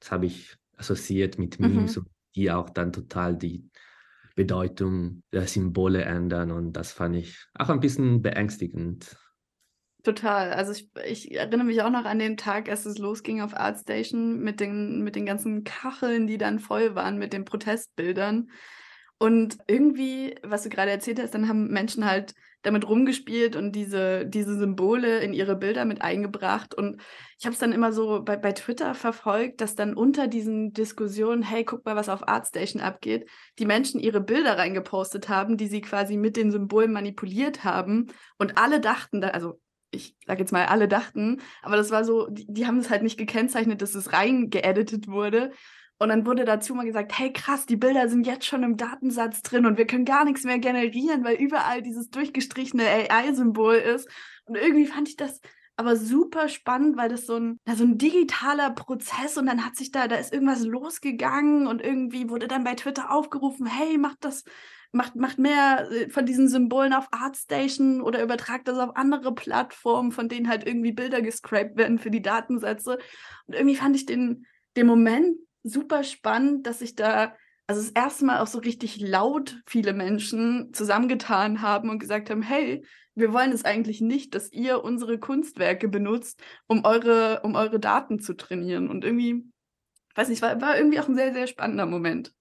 das 0.00 0.10
habe 0.10 0.26
ich 0.26 0.56
assoziiert 0.76 1.38
mit 1.38 1.58
Memes, 1.58 1.96
mhm. 1.96 2.06
die 2.34 2.50
auch 2.50 2.68
dann 2.68 2.92
total 2.92 3.36
die 3.36 3.70
Bedeutung 4.34 5.22
der 5.32 5.46
Symbole 5.46 6.04
ändern 6.04 6.50
und 6.50 6.74
das 6.74 6.92
fand 6.92 7.16
ich 7.16 7.46
auch 7.54 7.70
ein 7.70 7.80
bisschen 7.80 8.20
beängstigend. 8.20 9.16
Total. 10.02 10.52
Also 10.52 10.72
ich, 10.72 10.88
ich, 11.04 11.34
erinnere 11.34 11.64
mich 11.64 11.82
auch 11.82 11.90
noch 11.90 12.04
an 12.04 12.20
den 12.20 12.36
Tag, 12.36 12.68
als 12.68 12.86
es 12.86 12.98
losging 12.98 13.40
auf 13.40 13.56
ArtStation 13.56 14.38
mit 14.38 14.60
den, 14.60 15.02
mit 15.02 15.16
den 15.16 15.26
ganzen 15.26 15.64
Kacheln, 15.64 16.28
die 16.28 16.38
dann 16.38 16.60
voll 16.60 16.94
waren 16.94 17.18
mit 17.18 17.32
den 17.32 17.44
Protestbildern. 17.44 18.50
Und 19.18 19.58
irgendwie, 19.66 20.34
was 20.42 20.62
du 20.62 20.68
gerade 20.68 20.90
erzählt 20.90 21.20
hast, 21.20 21.34
dann 21.34 21.48
haben 21.48 21.68
Menschen 21.68 22.04
halt 22.04 22.34
damit 22.62 22.88
rumgespielt 22.88 23.54
und 23.54 23.72
diese, 23.72 24.26
diese 24.26 24.58
Symbole 24.58 25.20
in 25.20 25.32
ihre 25.32 25.54
Bilder 25.54 25.84
mit 25.84 26.02
eingebracht. 26.02 26.74
Und 26.74 27.00
ich 27.38 27.46
habe 27.46 27.54
es 27.54 27.60
dann 27.60 27.72
immer 27.72 27.92
so 27.92 28.22
bei, 28.24 28.36
bei 28.36 28.52
Twitter 28.52 28.94
verfolgt, 28.94 29.60
dass 29.60 29.76
dann 29.76 29.94
unter 29.94 30.26
diesen 30.26 30.72
Diskussionen, 30.72 31.42
hey, 31.42 31.64
guck 31.64 31.84
mal, 31.86 31.94
was 31.94 32.08
auf 32.08 32.28
ArtStation 32.28 32.82
abgeht, 32.82 33.28
die 33.60 33.66
Menschen 33.66 34.00
ihre 34.00 34.20
Bilder 34.20 34.58
reingepostet 34.58 35.28
haben, 35.28 35.56
die 35.56 35.68
sie 35.68 35.80
quasi 35.80 36.16
mit 36.16 36.36
den 36.36 36.50
Symbolen 36.50 36.92
manipuliert 36.92 37.62
haben. 37.62 38.08
Und 38.36 38.58
alle 38.58 38.80
dachten, 38.80 39.20
da, 39.20 39.28
also 39.28 39.60
ich 39.92 40.16
sage 40.26 40.40
jetzt 40.40 40.52
mal, 40.52 40.66
alle 40.66 40.88
dachten, 40.88 41.40
aber 41.62 41.76
das 41.76 41.92
war 41.92 42.04
so, 42.04 42.26
die, 42.28 42.46
die 42.48 42.66
haben 42.66 42.78
es 42.78 42.90
halt 42.90 43.02
nicht 43.02 43.16
gekennzeichnet, 43.16 43.80
dass 43.80 43.94
es 43.94 44.12
reingeeditet 44.12 45.06
wurde. 45.06 45.52
Und 45.98 46.10
dann 46.10 46.26
wurde 46.26 46.44
dazu 46.44 46.74
mal 46.74 46.84
gesagt, 46.84 47.18
hey 47.18 47.32
krass, 47.32 47.64
die 47.64 47.76
Bilder 47.76 48.08
sind 48.08 48.26
jetzt 48.26 48.46
schon 48.46 48.62
im 48.62 48.76
Datensatz 48.76 49.42
drin 49.42 49.64
und 49.64 49.78
wir 49.78 49.86
können 49.86 50.04
gar 50.04 50.24
nichts 50.24 50.44
mehr 50.44 50.58
generieren, 50.58 51.24
weil 51.24 51.36
überall 51.36 51.80
dieses 51.82 52.10
durchgestrichene 52.10 52.84
AI-Symbol 52.84 53.76
ist. 53.76 54.08
Und 54.44 54.56
irgendwie 54.56 54.86
fand 54.86 55.08
ich 55.08 55.16
das 55.16 55.40
aber 55.76 55.96
super 55.96 56.48
spannend, 56.48 56.96
weil 56.96 57.08
das 57.10 57.26
so 57.26 57.36
ein, 57.36 57.60
so 57.74 57.84
ein 57.84 57.98
digitaler 57.98 58.70
Prozess 58.70 59.36
und 59.36 59.46
dann 59.46 59.64
hat 59.64 59.76
sich 59.76 59.90
da, 59.90 60.08
da 60.08 60.16
ist 60.16 60.32
irgendwas 60.32 60.62
losgegangen 60.62 61.66
und 61.66 61.82
irgendwie 61.82 62.30
wurde 62.30 62.48
dann 62.48 62.64
bei 62.64 62.74
Twitter 62.74 63.10
aufgerufen, 63.10 63.66
hey, 63.66 63.98
macht 63.98 64.24
das, 64.24 64.44
macht, 64.92 65.16
macht 65.16 65.38
mehr 65.38 65.86
äh, 65.90 66.08
von 66.08 66.24
diesen 66.24 66.48
Symbolen 66.48 66.94
auf 66.94 67.08
ArtStation 67.10 68.00
oder 68.00 68.22
übertragt 68.22 68.68
das 68.68 68.78
auf 68.78 68.96
andere 68.96 69.34
Plattformen, 69.34 70.12
von 70.12 70.28
denen 70.28 70.48
halt 70.48 70.66
irgendwie 70.66 70.92
Bilder 70.92 71.20
gescraped 71.20 71.76
werden 71.76 71.98
für 71.98 72.10
die 72.10 72.22
Datensätze. 72.22 72.98
Und 73.46 73.54
irgendwie 73.54 73.76
fand 73.76 73.96
ich 73.96 74.06
den, 74.06 74.46
den 74.76 74.86
Moment 74.86 75.36
super 75.66 76.04
spannend, 76.04 76.66
dass 76.66 76.78
sich 76.80 76.94
da 76.94 77.34
also 77.66 77.82
das 77.82 77.90
erste 77.90 78.24
Mal 78.24 78.40
auch 78.40 78.46
so 78.46 78.58
richtig 78.58 79.00
laut 79.00 79.60
viele 79.66 79.92
Menschen 79.92 80.72
zusammengetan 80.72 81.62
haben 81.62 81.90
und 81.90 81.98
gesagt 81.98 82.30
haben, 82.30 82.42
hey, 82.42 82.84
wir 83.16 83.32
wollen 83.32 83.50
es 83.50 83.64
eigentlich 83.64 84.00
nicht, 84.00 84.34
dass 84.34 84.52
ihr 84.52 84.84
unsere 84.84 85.18
Kunstwerke 85.18 85.88
benutzt, 85.88 86.40
um 86.68 86.84
eure, 86.84 87.40
um 87.42 87.56
eure 87.56 87.80
Daten 87.80 88.20
zu 88.20 88.34
trainieren. 88.34 88.88
Und 88.88 89.04
irgendwie, 89.04 89.44
weiß 90.14 90.28
nicht, 90.28 90.42
war, 90.42 90.60
war 90.60 90.76
irgendwie 90.76 91.00
auch 91.00 91.08
ein 91.08 91.16
sehr, 91.16 91.32
sehr 91.32 91.46
spannender 91.48 91.86
Moment. 91.86 92.32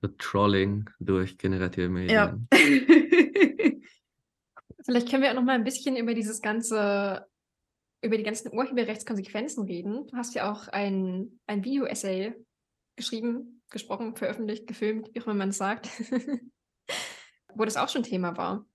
So 0.00 0.08
Trolling 0.08 0.88
durch 1.00 1.38
generative 1.38 1.88
Medien. 1.88 2.10
Ja. 2.14 2.38
Vielleicht 4.84 5.10
können 5.10 5.22
wir 5.22 5.30
auch 5.30 5.34
noch 5.34 5.42
mal 5.42 5.56
ein 5.56 5.64
bisschen 5.64 5.96
über 5.96 6.14
dieses 6.14 6.40
ganze, 6.40 7.26
über 8.02 8.16
die 8.16 8.22
ganzen 8.22 8.52
Urheberrechtskonsequenzen 8.52 9.64
reden. 9.64 10.06
Du 10.06 10.16
hast 10.16 10.34
ja 10.34 10.50
auch 10.50 10.68
ein, 10.68 11.40
ein 11.46 11.64
Video-Essay 11.64 12.34
geschrieben, 12.96 13.62
gesprochen, 13.70 14.16
veröffentlicht, 14.16 14.66
gefilmt, 14.66 15.10
wie 15.12 15.20
auch 15.20 15.26
immer 15.26 15.34
man 15.34 15.50
es 15.50 15.58
sagt, 15.58 15.88
wo 17.54 17.64
das 17.64 17.76
auch 17.76 17.88
schon 17.88 18.02
Thema 18.02 18.36
war. 18.36 18.66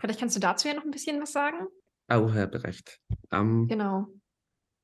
Vielleicht 0.00 0.20
kannst 0.20 0.36
du 0.36 0.40
dazu 0.40 0.68
ja 0.68 0.74
noch 0.74 0.84
ein 0.84 0.90
bisschen 0.90 1.20
was 1.20 1.32
sagen? 1.32 1.66
Ah, 2.08 2.18
Urheberrecht. 2.18 3.00
Um, 3.30 3.66
genau. 3.66 4.06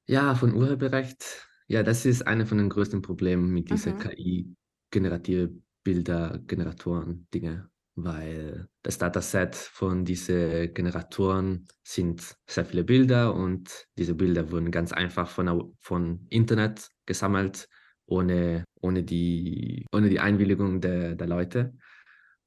Ja, 0.07 0.35
von 0.35 0.55
Urheberrecht. 0.55 1.49
Ja, 1.69 1.83
das 1.83 2.05
ist 2.05 2.27
eine 2.27 2.47
von 2.47 2.59
den 2.59 2.69
größten 2.69 3.03
Problemen 3.03 3.53
mit 3.53 3.71
dieser 3.71 3.95
mhm. 3.95 3.99
KI-generative 3.99 5.55
Bilder-Generatoren-Dinge, 5.85 7.71
weil 7.95 8.69
das 8.83 8.99
Dataset 8.99 9.55
von 9.55 10.05
diesen 10.05 10.73
Generatoren 10.73 11.67
sind 11.83 12.37
sehr 12.47 12.65
viele 12.65 12.85
Bilder 12.85 13.35
und 13.35 13.87
diese 13.99 14.15
Bilder 14.15 14.51
wurden 14.51 14.71
ganz 14.71 14.93
einfach 14.93 15.29
von, 15.29 15.75
von 15.81 16.27
Internet 16.31 16.89
gesammelt 17.07 17.69
ohne, 18.07 18.65
ohne, 18.81 19.03
die, 19.03 19.87
ohne 19.93 20.09
die 20.09 20.21
Einwilligung 20.21 20.81
der, 20.81 21.15
der 21.15 21.27
Leute. 21.27 21.75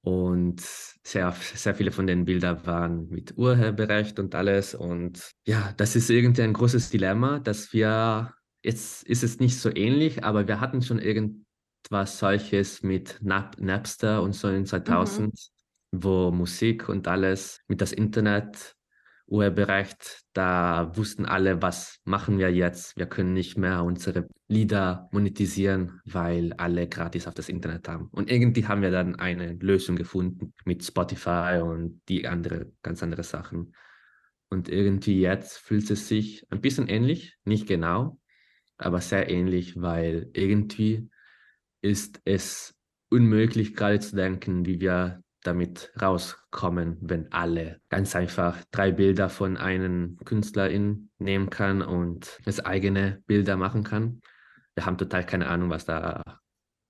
Und 0.01 0.61
sehr, 0.61 1.31
sehr 1.31 1.73
viele 1.73 1.91
von 1.91 2.05
den 2.05 2.25
Bildern 2.25 2.63
waren 2.67 3.09
mit 3.09 3.37
Urheberrecht 3.37 4.19
und 4.19 4.35
alles. 4.35 4.75
Und 4.75 5.31
ja, 5.47 5.73
das 5.77 5.95
ist 5.95 6.09
irgendwie 6.11 6.43
ein 6.43 6.53
großes 6.53 6.91
Dilemma, 6.91 7.39
dass 7.39 7.73
wir, 7.73 8.33
jetzt 8.63 9.03
ist 9.03 9.23
es 9.23 9.39
nicht 9.39 9.57
so 9.57 9.71
ähnlich, 9.73 10.23
aber 10.23 10.47
wir 10.47 10.59
hatten 10.59 10.83
schon 10.83 10.99
irgendwas 11.85 12.17
solches 12.17 12.83
mit 12.83 13.19
Nap 13.21 13.57
Napster 13.59 14.21
und 14.21 14.33
so 14.33 14.49
in 14.49 14.65
2000, 14.65 15.27
mhm. 15.91 16.03
wo 16.03 16.31
Musik 16.31 16.89
und 16.89 17.07
alles 17.07 17.61
mit 17.67 17.81
das 17.81 17.91
Internet 17.91 18.75
Urheberrecht, 19.27 20.21
da 20.33 20.95
wussten 20.95 21.25
alle, 21.25 21.59
was 21.61 21.99
machen 22.03 22.37
wir 22.37 22.53
jetzt? 22.53 22.95
Wir 22.95 23.07
können 23.07 23.33
nicht 23.33 23.57
mehr 23.57 23.83
unsere 23.83 24.27
Lieder 24.47 25.09
monetisieren, 25.11 25.99
weil 26.05 26.53
alle 26.53 26.87
gratis 26.87 27.25
auf 27.25 27.33
das 27.33 27.49
Internet 27.49 27.87
haben. 27.87 28.07
Und 28.11 28.29
irgendwie 28.29 28.67
haben 28.67 28.83
wir 28.83 28.91
dann 28.91 29.15
eine 29.15 29.53
Lösung 29.53 29.95
gefunden 29.95 30.53
mit 30.63 30.83
Spotify 30.83 31.59
und 31.63 32.01
die 32.07 32.27
andere, 32.27 32.71
ganz 32.83 33.01
andere 33.01 33.23
Sachen. 33.23 33.73
Und 34.49 34.69
irgendwie 34.69 35.19
jetzt 35.19 35.57
fühlt 35.57 35.89
es 35.89 36.07
sich 36.07 36.45
ein 36.51 36.61
bisschen 36.61 36.87
ähnlich, 36.87 37.35
nicht 37.45 37.67
genau, 37.67 38.19
aber 38.77 39.01
sehr 39.01 39.31
ähnlich, 39.31 39.81
weil 39.81 40.29
irgendwie 40.33 41.09
ist 41.81 42.21
es 42.25 42.73
unmöglich 43.09 43.75
gerade 43.75 43.99
zu 43.99 44.15
denken, 44.15 44.65
wie 44.65 44.79
wir 44.79 45.21
damit 45.43 45.91
rauskommen, 46.01 46.97
wenn 47.01 47.31
alle 47.31 47.79
ganz 47.89 48.15
einfach 48.15 48.57
drei 48.71 48.91
Bilder 48.91 49.29
von 49.29 49.57
einem 49.57 50.17
Künstlerin 50.25 51.11
nehmen 51.19 51.49
kann 51.49 51.81
und 51.81 52.39
das 52.45 52.59
eigene 52.59 53.21
Bilder 53.27 53.55
machen 53.55 53.83
kann. 53.83 54.21
Wir 54.73 54.85
haben 54.85 54.97
total 54.97 55.25
keine 55.25 55.47
Ahnung, 55.47 55.69
was 55.69 55.85
da 55.85 56.23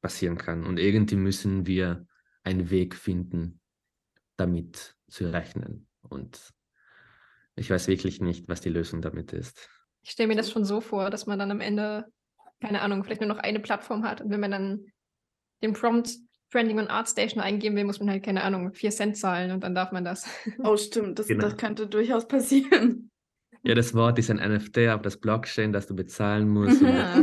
passieren 0.02 0.38
kann. 0.38 0.66
Und 0.66 0.80
irgendwie 0.80 1.18
müssen 1.18 1.68
wir 1.68 2.08
einen 2.44 2.70
Weg 2.70 2.96
finden, 2.96 3.60
damit 4.38 4.96
zu 5.08 5.32
rechnen. 5.32 5.88
Und 6.02 6.54
ich 7.56 7.70
weiß 7.70 7.88
wirklich 7.88 8.22
nicht, 8.22 8.48
was 8.48 8.62
die 8.62 8.70
Lösung 8.70 9.02
damit 9.02 9.34
ist. 9.34 9.70
Ich 10.02 10.12
stelle 10.12 10.28
mir 10.28 10.36
das 10.36 10.52
schon 10.52 10.66
so 10.66 10.82
vor, 10.82 11.10
dass 11.10 11.26
man 11.26 11.40
dann 11.40 11.52
am 11.52 11.62
Ende, 11.62 12.06
keine 12.62 12.82
Ahnung, 12.82 13.04
vielleicht 13.04 13.22
nur 13.22 13.30
noch 13.30 13.40
eine 13.40 13.60
Plattform 13.60 14.04
hat. 14.04 14.22
Und 14.22 14.30
wenn 14.32 14.40
man 14.40 14.52
dann 14.52 14.86
den 15.64 15.74
Prompt 15.74 16.12
Trending 16.52 16.80
und 16.80 16.90
Artstation 16.90 17.42
eingeben 17.42 17.76
will, 17.76 17.84
muss 17.84 18.00
man 18.00 18.10
halt, 18.10 18.24
keine 18.24 18.44
Ahnung, 18.44 18.72
4 18.74 18.92
Cent 18.92 19.18
zahlen 19.18 19.52
und 19.52 19.64
dann 19.64 19.76
darf 19.76 19.92
man 19.92 20.06
das. 20.06 20.26
Oh, 20.64 20.78
stimmt, 20.78 21.20
das, 21.20 21.28
genau. 21.28 21.42
das 21.42 21.58
könnte 21.58 21.88
durchaus 21.88 22.28
passieren. 22.28 23.12
Ja, 23.64 23.74
das 23.74 23.94
Wort 23.96 24.20
ist 24.20 24.30
ein 24.30 24.38
NFT 24.38 24.78
auf 24.90 25.02
das 25.02 25.18
Blockchain, 25.18 25.74
das 25.74 25.88
du 25.88 25.96
bezahlen 25.96 26.48
musst. 26.48 26.82
Ja. 26.82 27.16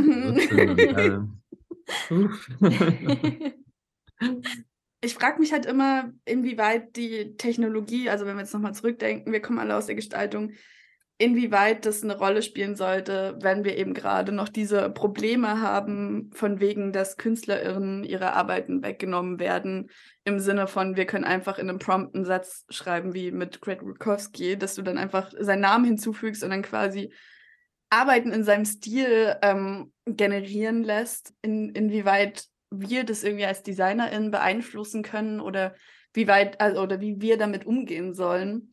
ich 5.01 5.13
frage 5.13 5.39
mich 5.39 5.53
halt 5.53 5.65
immer, 5.65 6.11
inwieweit 6.25 6.95
die 6.97 7.35
Technologie, 7.37 8.09
also 8.09 8.25
wenn 8.25 8.35
wir 8.35 8.41
jetzt 8.41 8.53
nochmal 8.53 8.73
zurückdenken, 8.73 9.31
wir 9.31 9.41
kommen 9.41 9.59
alle 9.59 9.75
aus 9.75 9.85
der 9.85 9.95
Gestaltung, 9.95 10.51
inwieweit 11.23 11.85
das 11.85 12.03
eine 12.03 12.17
Rolle 12.17 12.41
spielen 12.41 12.75
sollte, 12.75 13.37
wenn 13.39 13.63
wir 13.63 13.77
eben 13.77 13.93
gerade 13.93 14.33
noch 14.33 14.49
diese 14.49 14.89
Probleme 14.89 15.61
haben, 15.61 16.29
von 16.33 16.59
wegen, 16.59 16.91
dass 16.91 17.15
KünstlerInnen 17.15 18.03
ihre 18.03 18.33
Arbeiten 18.33 18.83
weggenommen 18.83 19.39
werden, 19.39 19.89
im 20.25 20.39
Sinne 20.39 20.67
von, 20.67 20.97
wir 20.97 21.05
können 21.05 21.23
einfach 21.23 21.59
in 21.59 21.69
einem 21.69 21.79
Prompt 21.79 22.13
einen 22.13 22.25
Satz 22.25 22.65
schreiben, 22.69 23.13
wie 23.13 23.31
mit 23.31 23.61
Greg 23.61 23.81
Rukowski, 23.81 24.57
dass 24.57 24.75
du 24.75 24.81
dann 24.81 24.97
einfach 24.97 25.31
seinen 25.39 25.61
Namen 25.61 25.85
hinzufügst 25.85 26.43
und 26.43 26.49
dann 26.49 26.61
quasi 26.61 27.13
Arbeiten 27.89 28.33
in 28.33 28.43
seinem 28.43 28.65
Stil 28.65 29.37
ähm, 29.41 29.93
generieren 30.05 30.83
lässt, 30.83 31.33
in, 31.41 31.69
inwieweit 31.69 32.47
wir 32.69 33.05
das 33.05 33.23
irgendwie 33.23 33.45
als 33.45 33.63
DesignerInnen 33.63 34.29
beeinflussen 34.29 35.03
können 35.03 35.39
oder 35.39 35.73
wie 36.13 36.27
weit, 36.27 36.59
also, 36.59 36.81
oder 36.81 36.99
wie 36.99 37.21
wir 37.21 37.37
damit 37.37 37.65
umgehen 37.65 38.13
sollen 38.13 38.72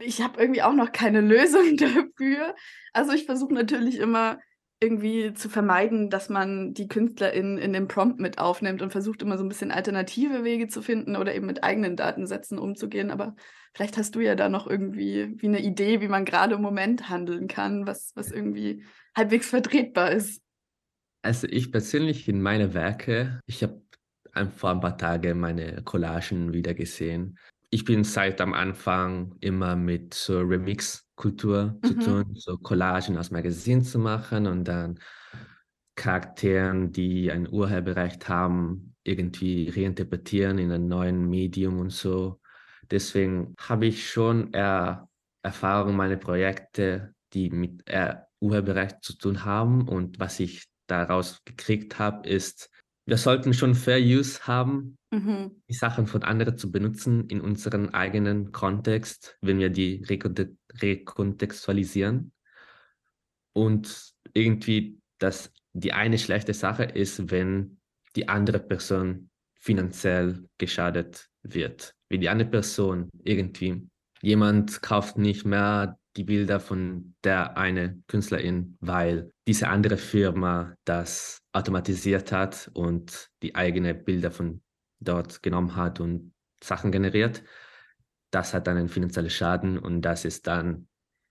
ich 0.00 0.20
habe 0.20 0.40
irgendwie 0.40 0.62
auch 0.62 0.74
noch 0.74 0.92
keine 0.92 1.20
Lösung 1.20 1.76
dafür. 1.76 2.54
Also 2.92 3.12
ich 3.12 3.26
versuche 3.26 3.54
natürlich 3.54 3.98
immer 3.98 4.38
irgendwie 4.78 5.32
zu 5.32 5.48
vermeiden, 5.48 6.10
dass 6.10 6.28
man 6.28 6.74
die 6.74 6.86
KünstlerInnen 6.86 7.56
in 7.56 7.72
den 7.72 7.88
Prompt 7.88 8.20
mit 8.20 8.38
aufnimmt 8.38 8.82
und 8.82 8.90
versucht 8.90 9.22
immer 9.22 9.38
so 9.38 9.44
ein 9.44 9.48
bisschen 9.48 9.70
alternative 9.70 10.44
Wege 10.44 10.68
zu 10.68 10.82
finden 10.82 11.16
oder 11.16 11.34
eben 11.34 11.46
mit 11.46 11.64
eigenen 11.64 11.96
Datensätzen 11.96 12.58
umzugehen. 12.58 13.10
Aber 13.10 13.36
vielleicht 13.74 13.96
hast 13.96 14.14
du 14.14 14.20
ja 14.20 14.34
da 14.34 14.50
noch 14.50 14.66
irgendwie 14.66 15.32
wie 15.40 15.46
eine 15.46 15.60
Idee, 15.60 16.02
wie 16.02 16.08
man 16.08 16.26
gerade 16.26 16.56
im 16.56 16.62
Moment 16.62 17.08
handeln 17.08 17.48
kann, 17.48 17.86
was, 17.86 18.12
was 18.16 18.30
irgendwie 18.30 18.84
halbwegs 19.16 19.48
vertretbar 19.48 20.12
ist. 20.12 20.42
Also 21.22 21.46
ich 21.48 21.72
persönlich 21.72 22.28
in 22.28 22.42
meine 22.42 22.74
Werke, 22.74 23.40
ich 23.46 23.62
habe 23.62 23.80
vor 24.54 24.70
ein 24.70 24.80
paar 24.80 24.98
Tagen 24.98 25.40
meine 25.40 25.82
Collagen 25.84 26.52
wieder 26.52 26.74
gesehen 26.74 27.38
ich 27.76 27.84
bin 27.84 28.04
seit 28.04 28.40
am 28.40 28.54
Anfang 28.54 29.34
immer 29.40 29.76
mit 29.76 30.14
so 30.14 30.40
Remix-Kultur 30.40 31.78
mhm. 31.82 31.86
zu 31.86 31.94
tun, 31.98 32.34
so 32.34 32.56
Collagen 32.56 33.18
aus 33.18 33.30
Magazinen 33.30 33.84
zu 33.84 33.98
machen 33.98 34.46
und 34.46 34.64
dann 34.64 34.98
Charakteren, 35.94 36.90
die 36.90 37.30
ein 37.30 37.46
Urheberrecht 37.46 38.30
haben, 38.30 38.94
irgendwie 39.04 39.68
reinterpretieren 39.68 40.56
in 40.56 40.72
einem 40.72 40.88
neuen 40.88 41.28
Medium 41.28 41.78
und 41.78 41.90
so. 41.90 42.40
Deswegen 42.90 43.54
habe 43.60 43.84
ich 43.84 44.10
schon 44.10 44.54
eher 44.54 45.10
Erfahrung, 45.42 45.96
meine 45.96 46.16
Projekte, 46.16 47.14
die 47.34 47.50
mit 47.50 47.84
Urheberrecht 48.40 49.02
zu 49.02 49.18
tun 49.18 49.44
haben. 49.44 49.86
Und 49.86 50.18
was 50.18 50.40
ich 50.40 50.64
daraus 50.86 51.42
gekriegt 51.44 51.98
habe, 51.98 52.26
ist, 52.26 52.70
wir 53.06 53.16
sollten 53.16 53.54
schon 53.54 53.74
Fair 53.76 54.00
Use 54.00 54.40
haben, 54.46 54.98
mhm. 55.12 55.62
die 55.68 55.74
Sachen 55.74 56.08
von 56.08 56.24
anderen 56.24 56.58
zu 56.58 56.72
benutzen 56.72 57.28
in 57.28 57.40
unserem 57.40 57.90
eigenen 57.90 58.50
Kontext, 58.50 59.38
wenn 59.40 59.58
wir 59.58 59.70
die 59.70 60.04
rekontextualisieren. 60.08 62.32
Und 63.52 64.12
irgendwie, 64.34 64.98
dass 65.18 65.52
die 65.72 65.92
eine 65.92 66.18
schlechte 66.18 66.52
Sache 66.52 66.82
ist, 66.82 67.30
wenn 67.30 67.78
die 68.16 68.28
andere 68.28 68.58
Person 68.58 69.30
finanziell 69.60 70.44
geschadet 70.58 71.28
wird. 71.42 71.94
Wie 72.08 72.18
die 72.18 72.28
andere 72.28 72.50
Person 72.50 73.08
irgendwie. 73.22 73.88
Jemand 74.20 74.82
kauft 74.82 75.16
nicht 75.16 75.44
mehr 75.44 75.96
die 76.16 76.24
Bilder 76.24 76.58
von 76.60 77.14
der 77.22 77.56
eine 77.56 78.02
Künstlerin, 78.08 78.76
weil 78.80 79.30
diese 79.46 79.68
andere 79.68 79.96
Firma 79.96 80.74
das 80.84 81.45
automatisiert 81.56 82.32
hat 82.32 82.70
und 82.74 83.30
die 83.42 83.54
eigene 83.54 83.94
Bilder 83.94 84.30
von 84.30 84.62
dort 85.00 85.42
genommen 85.42 85.74
hat 85.74 86.00
und 86.00 86.34
Sachen 86.62 86.92
generiert. 86.92 87.42
Das 88.30 88.52
hat 88.52 88.66
dann 88.66 88.76
einen 88.76 88.88
finanziellen 88.88 89.30
Schaden 89.30 89.78
und 89.78 90.02
das 90.02 90.26
ist 90.26 90.46
dann 90.46 90.88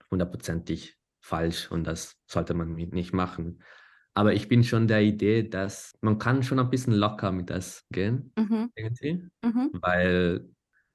hundertprozentig 0.09 0.97
falsch 1.21 1.69
und 1.71 1.85
das 1.85 2.15
sollte 2.25 2.55
man 2.55 2.73
nicht 2.73 3.13
machen. 3.13 3.61
Aber 4.15 4.33
ich 4.33 4.47
bin 4.47 4.63
schon 4.63 4.87
der 4.87 5.01
Idee, 5.01 5.43
dass 5.43 5.93
man 6.01 6.17
kann 6.17 6.41
schon 6.41 6.59
ein 6.59 6.69
bisschen 6.69 6.93
locker 6.93 7.31
mit 7.31 7.49
das 7.49 7.85
gehen, 7.91 8.33
mhm. 8.35 8.71
mhm. 9.43 9.69
weil 9.73 10.49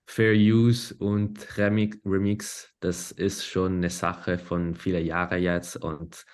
Fair 0.06 0.34
Use 0.34 0.92
und 0.98 1.56
Remix, 1.56 1.98
Remix, 2.04 2.74
das 2.80 3.12
ist 3.12 3.46
schon 3.46 3.76
eine 3.76 3.90
Sache 3.90 4.38
von 4.38 4.74
vielen 4.74 5.06
Jahren 5.06 5.40
jetzt 5.40 5.76
und 5.76 6.24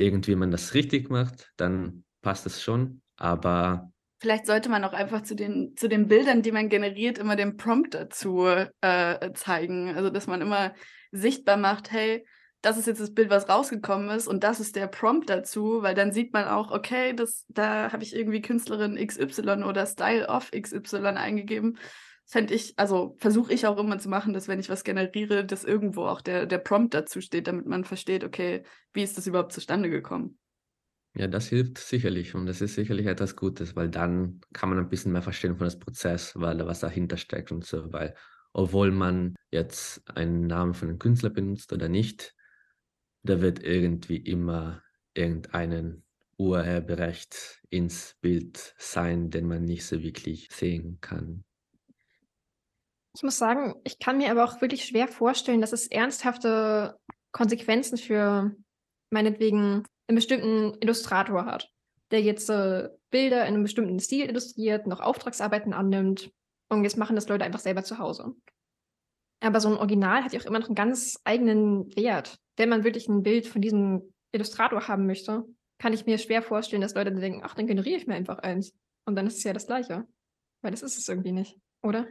irgendwie, 0.00 0.34
man 0.34 0.50
das 0.50 0.74
richtig 0.74 1.10
macht, 1.10 1.52
dann 1.56 2.04
passt 2.22 2.46
es 2.46 2.62
schon, 2.62 3.02
aber 3.16 3.92
Vielleicht 4.22 4.44
sollte 4.44 4.68
man 4.68 4.84
auch 4.84 4.92
einfach 4.92 5.22
zu 5.22 5.34
den, 5.34 5.74
zu 5.76 5.88
den 5.88 6.06
Bildern, 6.06 6.42
die 6.42 6.52
man 6.52 6.68
generiert, 6.68 7.16
immer 7.16 7.36
den 7.36 7.56
Prompt 7.56 7.94
dazu 7.94 8.44
äh, 8.82 9.32
zeigen. 9.32 9.96
Also, 9.96 10.10
dass 10.10 10.26
man 10.26 10.42
immer 10.42 10.74
sichtbar 11.10 11.56
macht, 11.56 11.90
hey, 11.90 12.26
das 12.60 12.76
ist 12.76 12.86
jetzt 12.86 13.00
das 13.00 13.14
Bild, 13.14 13.30
was 13.30 13.48
rausgekommen 13.48 14.10
ist 14.10 14.28
und 14.28 14.44
das 14.44 14.60
ist 14.60 14.76
der 14.76 14.86
Prompt 14.86 15.30
dazu, 15.30 15.82
weil 15.82 15.94
dann 15.94 16.12
sieht 16.12 16.34
man 16.34 16.46
auch, 16.46 16.70
okay, 16.70 17.14
das, 17.14 17.46
da 17.48 17.90
habe 17.92 18.02
ich 18.02 18.14
irgendwie 18.14 18.42
Künstlerin 18.42 18.96
XY 18.96 19.64
oder 19.64 19.86
Style 19.86 20.26
of 20.28 20.50
XY 20.50 20.98
eingegeben. 21.16 21.78
Fände 22.30 22.54
ich, 22.54 22.78
also 22.78 23.16
versuche 23.18 23.52
ich 23.52 23.66
auch 23.66 23.76
immer 23.76 23.98
zu 23.98 24.08
machen, 24.08 24.32
dass 24.32 24.46
wenn 24.46 24.60
ich 24.60 24.68
was 24.68 24.84
generiere, 24.84 25.44
dass 25.44 25.64
irgendwo 25.64 26.06
auch 26.06 26.20
der, 26.20 26.46
der 26.46 26.58
Prompt 26.58 26.94
dazu 26.94 27.20
steht, 27.20 27.48
damit 27.48 27.66
man 27.66 27.84
versteht, 27.84 28.22
okay, 28.22 28.62
wie 28.92 29.02
ist 29.02 29.18
das 29.18 29.26
überhaupt 29.26 29.52
zustande 29.52 29.90
gekommen. 29.90 30.38
Ja, 31.16 31.26
das 31.26 31.48
hilft 31.48 31.78
sicherlich 31.78 32.36
und 32.36 32.46
das 32.46 32.60
ist 32.60 32.76
sicherlich 32.76 33.06
etwas 33.06 33.34
Gutes, 33.34 33.74
weil 33.74 33.88
dann 33.88 34.40
kann 34.52 34.68
man 34.68 34.78
ein 34.78 34.88
bisschen 34.88 35.10
mehr 35.10 35.22
verstehen 35.22 35.56
von 35.56 35.64
das 35.64 35.80
Prozess, 35.80 36.32
weil 36.36 36.64
was 36.64 36.78
dahinter 36.78 37.16
steckt 37.16 37.50
und 37.50 37.64
so, 37.64 37.92
weil 37.92 38.14
obwohl 38.52 38.92
man 38.92 39.34
jetzt 39.50 40.08
einen 40.08 40.46
Namen 40.46 40.74
von 40.74 40.88
einem 40.88 41.00
Künstler 41.00 41.30
benutzt 41.30 41.72
oder 41.72 41.88
nicht, 41.88 42.36
da 43.24 43.40
wird 43.40 43.60
irgendwie 43.60 44.18
immer 44.18 44.84
irgendeinen 45.14 46.04
Urheberrecht 46.36 47.60
ins 47.70 48.14
Bild 48.20 48.76
sein, 48.78 49.30
den 49.30 49.48
man 49.48 49.64
nicht 49.64 49.84
so 49.84 50.00
wirklich 50.00 50.46
sehen 50.52 50.98
kann. 51.00 51.42
Ich 53.14 53.22
muss 53.22 53.38
sagen, 53.38 53.74
ich 53.84 53.98
kann 53.98 54.18
mir 54.18 54.30
aber 54.30 54.44
auch 54.44 54.60
wirklich 54.60 54.84
schwer 54.84 55.08
vorstellen, 55.08 55.60
dass 55.60 55.72
es 55.72 55.88
ernsthafte 55.88 56.98
Konsequenzen 57.32 57.98
für 57.98 58.54
meinetwegen 59.10 59.84
einen 60.06 60.16
bestimmten 60.16 60.76
Illustrator 60.80 61.44
hat, 61.44 61.70
der 62.10 62.22
jetzt 62.22 62.48
äh, 62.50 62.88
Bilder 63.10 63.42
in 63.42 63.54
einem 63.54 63.62
bestimmten 63.64 63.98
Stil 63.98 64.28
illustriert, 64.28 64.86
noch 64.86 65.00
Auftragsarbeiten 65.00 65.72
annimmt 65.72 66.30
und 66.68 66.84
jetzt 66.84 66.96
machen 66.96 67.16
das 67.16 67.28
Leute 67.28 67.44
einfach 67.44 67.58
selber 67.58 67.82
zu 67.82 67.98
Hause. 67.98 68.34
Aber 69.40 69.60
so 69.60 69.68
ein 69.68 69.78
Original 69.78 70.22
hat 70.22 70.32
ja 70.32 70.40
auch 70.40 70.44
immer 70.44 70.58
noch 70.58 70.68
einen 70.68 70.74
ganz 70.74 71.18
eigenen 71.24 71.94
Wert 71.96 72.38
wenn 72.60 72.68
man 72.68 72.84
wirklich 72.84 73.08
ein 73.08 73.22
Bild 73.22 73.46
von 73.46 73.62
diesem 73.62 74.12
Illustrator 74.32 74.86
haben 74.86 75.06
möchte, 75.06 75.46
kann 75.78 75.94
ich 75.94 76.04
mir 76.04 76.18
schwer 76.18 76.42
vorstellen, 76.42 76.82
dass 76.82 76.94
Leute 76.94 77.10
denken, 77.10 77.40
ach, 77.42 77.54
dann 77.54 77.66
generiere 77.66 77.96
ich 77.96 78.06
mir 78.06 78.14
einfach 78.14 78.38
eins. 78.40 78.74
Und 79.06 79.16
dann 79.16 79.26
ist 79.26 79.38
es 79.38 79.44
ja 79.44 79.54
das 79.54 79.66
Gleiche. 79.66 80.06
Weil 80.60 80.72
das 80.72 80.82
ist 80.82 80.98
es 80.98 81.08
irgendwie 81.08 81.32
nicht, 81.32 81.56
oder? 81.82 82.06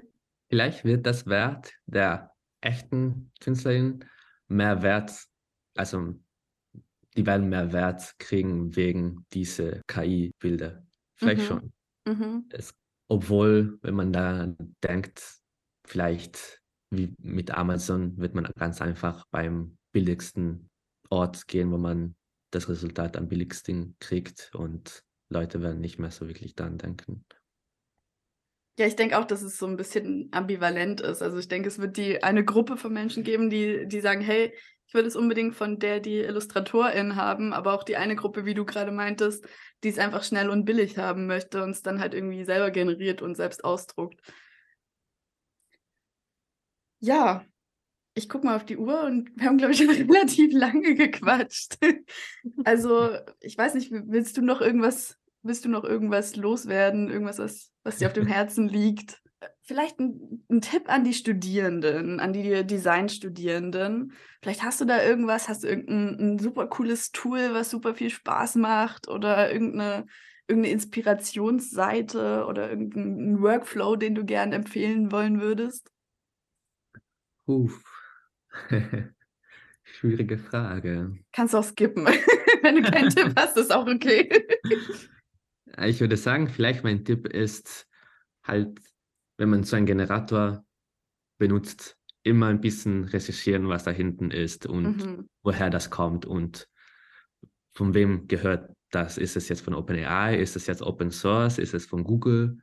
Vielleicht 0.50 0.84
wird 0.84 1.06
das 1.06 1.26
Wert 1.28 1.74
der 1.86 2.32
echten 2.62 3.32
Künstlerin 3.40 4.06
mehr 4.48 4.82
Wert, 4.82 5.12
also 5.76 6.16
die 7.16 7.26
werden 7.26 7.50
mehr 7.50 7.72
Wert 7.72 8.16
kriegen 8.18 8.76
wegen 8.76 9.26
dieser 9.34 9.82
KI-Bilder. 9.88 10.86
Vielleicht 11.16 11.42
mhm. 11.44 11.46
schon. 11.46 11.74
Mhm. 12.08 12.46
Es, 12.50 12.74
obwohl, 13.08 13.78
wenn 13.82 13.96
man 13.96 14.14
da 14.14 14.54
denkt, 14.84 15.40
vielleicht 15.86 16.60
wie 16.92 17.14
mit 17.20 17.52
Amazon 17.52 18.18
wird 18.18 18.34
man 18.34 18.50
ganz 18.58 18.82
einfach 18.82 19.26
beim 19.32 19.78
billigsten 19.92 20.70
Ort 21.10 21.48
gehen, 21.48 21.72
wo 21.72 21.78
man 21.78 22.16
das 22.52 22.68
Resultat 22.68 23.16
am 23.16 23.28
billigsten 23.28 23.96
kriegt 24.00 24.52
und 24.56 25.04
Leute 25.30 25.62
werden 25.62 25.82
nicht 25.82 26.00
mehr 26.00 26.12
so 26.12 26.28
wirklich 26.28 26.56
daran 26.56 26.78
denken. 26.80 27.26
Ja, 28.80 28.86
ich 28.86 28.96
denke 28.96 29.20
auch, 29.20 29.26
dass 29.26 29.42
es 29.42 29.58
so 29.58 29.68
ein 29.68 29.76
bisschen 29.76 30.30
ambivalent 30.32 31.02
ist. 31.02 31.22
Also 31.22 31.38
ich 31.38 31.50
denke, 31.50 31.68
es 31.68 31.80
wird 31.80 31.98
die 31.98 32.24
eine 32.24 32.46
Gruppe 32.46 32.78
von 32.78 32.94
Menschen 32.94 33.26
geben, 33.26 33.50
die, 33.50 33.86
die 33.86 34.00
sagen, 34.00 34.22
hey, 34.22 34.54
ich 34.88 34.94
will 34.94 35.06
es 35.06 35.18
unbedingt 35.18 35.54
von 35.54 35.80
der, 35.80 36.00
die 36.00 36.20
Illustratorin 36.20 37.18
haben, 37.18 37.52
aber 37.52 37.74
auch 37.74 37.84
die 37.84 37.98
eine 37.98 38.16
Gruppe, 38.16 38.46
wie 38.46 38.54
du 38.54 38.64
gerade 38.64 38.94
meintest, 38.94 39.46
die 39.84 39.90
es 39.90 40.00
einfach 40.00 40.24
schnell 40.24 40.50
und 40.50 40.64
billig 40.64 40.98
haben 40.98 41.28
möchte 41.28 41.62
und 41.62 41.72
es 41.72 41.82
dann 41.82 42.00
halt 42.00 42.14
irgendwie 42.14 42.46
selber 42.46 42.72
generiert 42.72 43.22
und 43.22 43.36
selbst 43.36 43.66
ausdruckt. 43.66 44.22
Ja, 47.02 47.46
ich 48.14 48.30
gucke 48.30 48.46
mal 48.46 48.56
auf 48.56 48.66
die 48.66 48.78
Uhr 48.78 49.04
und 49.04 49.30
wir 49.36 49.48
haben, 49.48 49.58
glaube 49.58 49.74
ich, 49.74 49.82
relativ 49.90 50.54
lange 50.54 50.96
gequatscht. 50.96 51.78
also, 52.64 53.10
ich 53.42 53.58
weiß 53.58 53.74
nicht, 53.74 53.92
willst 53.92 54.38
du 54.38 54.42
noch 54.42 54.62
irgendwas, 54.62 55.18
willst 55.42 55.66
du 55.66 55.70
noch 55.70 55.84
irgendwas 55.84 56.38
loswerden, 56.38 57.10
irgendwas, 57.10 57.40
was, 57.40 57.74
was 57.90 57.98
dir 57.98 58.08
auf 58.08 58.14
dem 58.14 58.28
Herzen 58.28 58.68
liegt? 58.68 59.22
Vielleicht 59.62 60.00
ein, 60.00 60.44
ein 60.50 60.62
Tipp 60.62 60.84
an 60.88 61.04
die 61.04 61.14
Studierenden, 61.14 62.20
an 62.20 62.34
die 62.34 62.66
Designstudierenden. 62.66 64.14
Vielleicht 64.42 64.64
hast 64.64 64.82
du 64.82 64.86
da 64.86 65.04
irgendwas, 65.04 65.50
hast 65.50 65.64
du 65.64 65.68
irgendein 65.68 66.34
ein 66.34 66.40
super 66.40 66.68
cooles 66.68 67.12
Tool, 67.12 67.54
was 67.54 67.70
super 67.70 67.94
viel 67.94 68.10
Spaß 68.10 68.56
macht 68.56 69.08
oder 69.08 69.52
irgendeine, 69.52 70.06
irgendeine 70.48 70.74
Inspirationsseite 70.74 72.46
oder 72.48 72.70
irgendeinen 72.70 73.42
Workflow, 73.42 73.96
den 73.96 74.16
du 74.16 74.26
gern 74.26 74.54
empfehlen 74.54 75.12
wollen 75.12 75.42
würdest? 75.42 75.92
Uff, 77.46 77.84
Schwierige 79.84 80.38
Frage. 80.38 81.18
Kannst 81.32 81.56
auch 81.56 81.64
skippen. 81.64 82.06
Wenn 82.62 82.76
du 82.76 82.90
keinen 82.90 83.10
Tipp 83.10 83.34
hast, 83.38 83.58
ist 83.58 83.74
auch 83.74 83.88
okay. 83.88 84.30
Ich 85.88 86.00
würde 86.00 86.18
sagen, 86.18 86.48
vielleicht 86.50 86.84
mein 86.84 87.06
Tipp 87.06 87.28
ist 87.28 87.88
halt, 88.44 88.80
wenn 89.38 89.50
man 89.50 89.64
so 89.64 89.76
einen 89.76 89.86
Generator 89.86 90.66
benutzt, 91.38 91.98
immer 92.24 92.48
ein 92.48 92.62
bisschen 92.62 93.06
recherchieren, 93.06 93.70
was 93.70 93.84
da 93.86 93.92
hinten 93.92 94.32
ist 94.32 94.66
und 94.66 95.06
mhm. 95.06 95.30
woher 95.42 95.70
das 95.70 95.90
kommt 95.90 96.26
und 96.26 96.68
von 97.74 97.94
wem 97.94 98.28
gehört 98.28 98.74
das. 98.92 99.18
Ist 99.18 99.38
es 99.38 99.48
jetzt 99.50 99.62
von 99.62 99.74
OpenAI? 99.74 100.38
Ist 100.38 100.56
es 100.56 100.68
jetzt 100.68 100.82
Open 100.82 101.12
Source? 101.12 101.60
Ist 101.60 101.74
es 101.74 101.86
von 101.86 102.04
Google? 102.04 102.58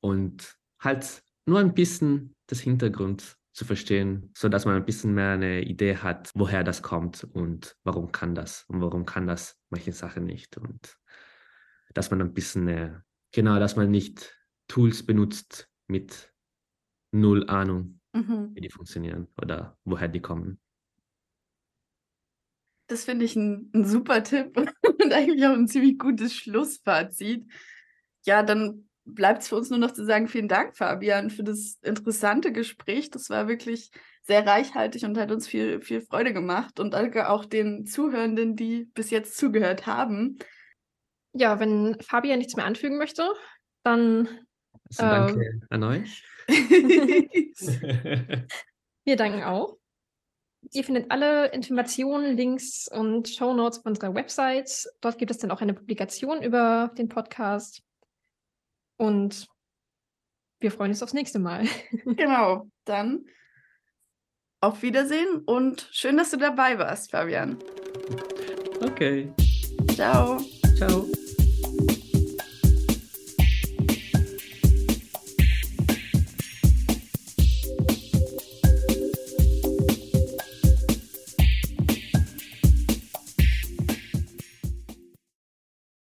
Und 0.00 0.56
halt 0.80 1.22
nur 1.46 1.60
ein 1.60 1.74
bisschen 1.74 2.34
das 2.46 2.60
Hintergrund 2.60 3.36
zu 3.52 3.64
verstehen, 3.64 4.32
so 4.36 4.48
dass 4.48 4.64
man 4.64 4.74
ein 4.74 4.84
bisschen 4.84 5.14
mehr 5.14 5.30
eine 5.30 5.62
Idee 5.62 5.96
hat, 5.98 6.30
woher 6.34 6.64
das 6.64 6.82
kommt 6.82 7.22
und 7.22 7.76
warum 7.84 8.10
kann 8.10 8.34
das 8.34 8.64
und 8.66 8.80
warum 8.80 9.06
kann 9.06 9.26
das 9.26 9.56
manche 9.70 9.92
Sachen 9.92 10.24
nicht 10.24 10.56
und 10.58 10.96
dass 11.94 12.10
man 12.10 12.20
ein 12.20 12.34
bisschen, 12.34 12.68
äh, 12.68 12.92
genau, 13.32 13.58
dass 13.58 13.76
man 13.76 13.90
nicht 13.90 14.36
Tools 14.68 15.04
benutzt 15.04 15.70
mit 15.86 16.32
null 17.12 17.48
Ahnung, 17.48 18.00
mhm. 18.12 18.50
wie 18.54 18.60
die 18.60 18.70
funktionieren 18.70 19.28
oder 19.40 19.78
woher 19.84 20.08
die 20.08 20.20
kommen. 20.20 20.60
Das 22.88 23.04
finde 23.04 23.24
ich 23.24 23.34
ein, 23.36 23.70
ein 23.72 23.86
super 23.86 24.22
Tipp 24.22 24.56
und 25.02 25.12
eigentlich 25.12 25.46
auch 25.46 25.54
ein 25.54 25.68
ziemlich 25.68 25.98
gutes 25.98 26.34
Schlussfazit. 26.34 27.46
Ja, 28.26 28.42
dann 28.42 28.88
bleibt 29.04 29.42
es 29.42 29.48
für 29.48 29.56
uns 29.56 29.70
nur 29.70 29.78
noch 29.78 29.92
zu 29.92 30.04
sagen, 30.04 30.28
vielen 30.28 30.48
Dank, 30.48 30.76
Fabian, 30.76 31.30
für 31.30 31.44
das 31.44 31.78
interessante 31.82 32.52
Gespräch. 32.52 33.10
Das 33.10 33.30
war 33.30 33.48
wirklich 33.48 33.90
sehr 34.22 34.46
reichhaltig 34.46 35.04
und 35.04 35.18
hat 35.18 35.30
uns 35.30 35.46
viel, 35.46 35.80
viel 35.80 36.00
Freude 36.00 36.32
gemacht. 36.32 36.80
Und 36.80 36.94
danke 36.94 37.28
auch 37.28 37.44
den 37.44 37.86
Zuhörenden, 37.86 38.56
die 38.56 38.86
bis 38.94 39.10
jetzt 39.10 39.36
zugehört 39.36 39.86
haben. 39.86 40.38
Ja, 41.34 41.60
wenn 41.60 42.00
Fabian 42.00 42.38
nichts 42.38 42.56
mehr 42.56 42.64
anfügen 42.64 42.96
möchte, 42.96 43.28
dann. 43.82 44.28
Also 44.88 45.02
danke 45.02 45.60
an 45.70 45.82
euch. 45.82 46.24
Wir 49.04 49.16
danken 49.16 49.42
auch. 49.42 49.76
Ihr 50.72 50.84
findet 50.84 51.10
alle 51.10 51.48
Informationen, 51.52 52.36
Links 52.36 52.88
und 52.88 53.28
Shownotes 53.28 53.80
auf 53.80 53.86
unserer 53.86 54.14
Website. 54.14 54.86
Dort 55.00 55.18
gibt 55.18 55.30
es 55.30 55.38
dann 55.38 55.50
auch 55.50 55.60
eine 55.60 55.74
Publikation 55.74 56.42
über 56.42 56.90
den 56.96 57.08
Podcast. 57.08 57.82
Und 58.96 59.46
wir 60.60 60.70
freuen 60.70 60.92
uns 60.92 61.02
aufs 61.02 61.12
nächste 61.12 61.38
Mal. 61.38 61.66
genau, 62.04 62.68
dann 62.84 63.26
auf 64.60 64.82
Wiedersehen 64.82 65.42
und 65.44 65.88
schön, 65.92 66.16
dass 66.16 66.30
du 66.30 66.38
dabei 66.38 66.78
warst, 66.78 67.10
Fabian. 67.10 67.58
Okay. 68.80 69.30
Ciao. 69.94 70.40
Ciao. 70.76 71.06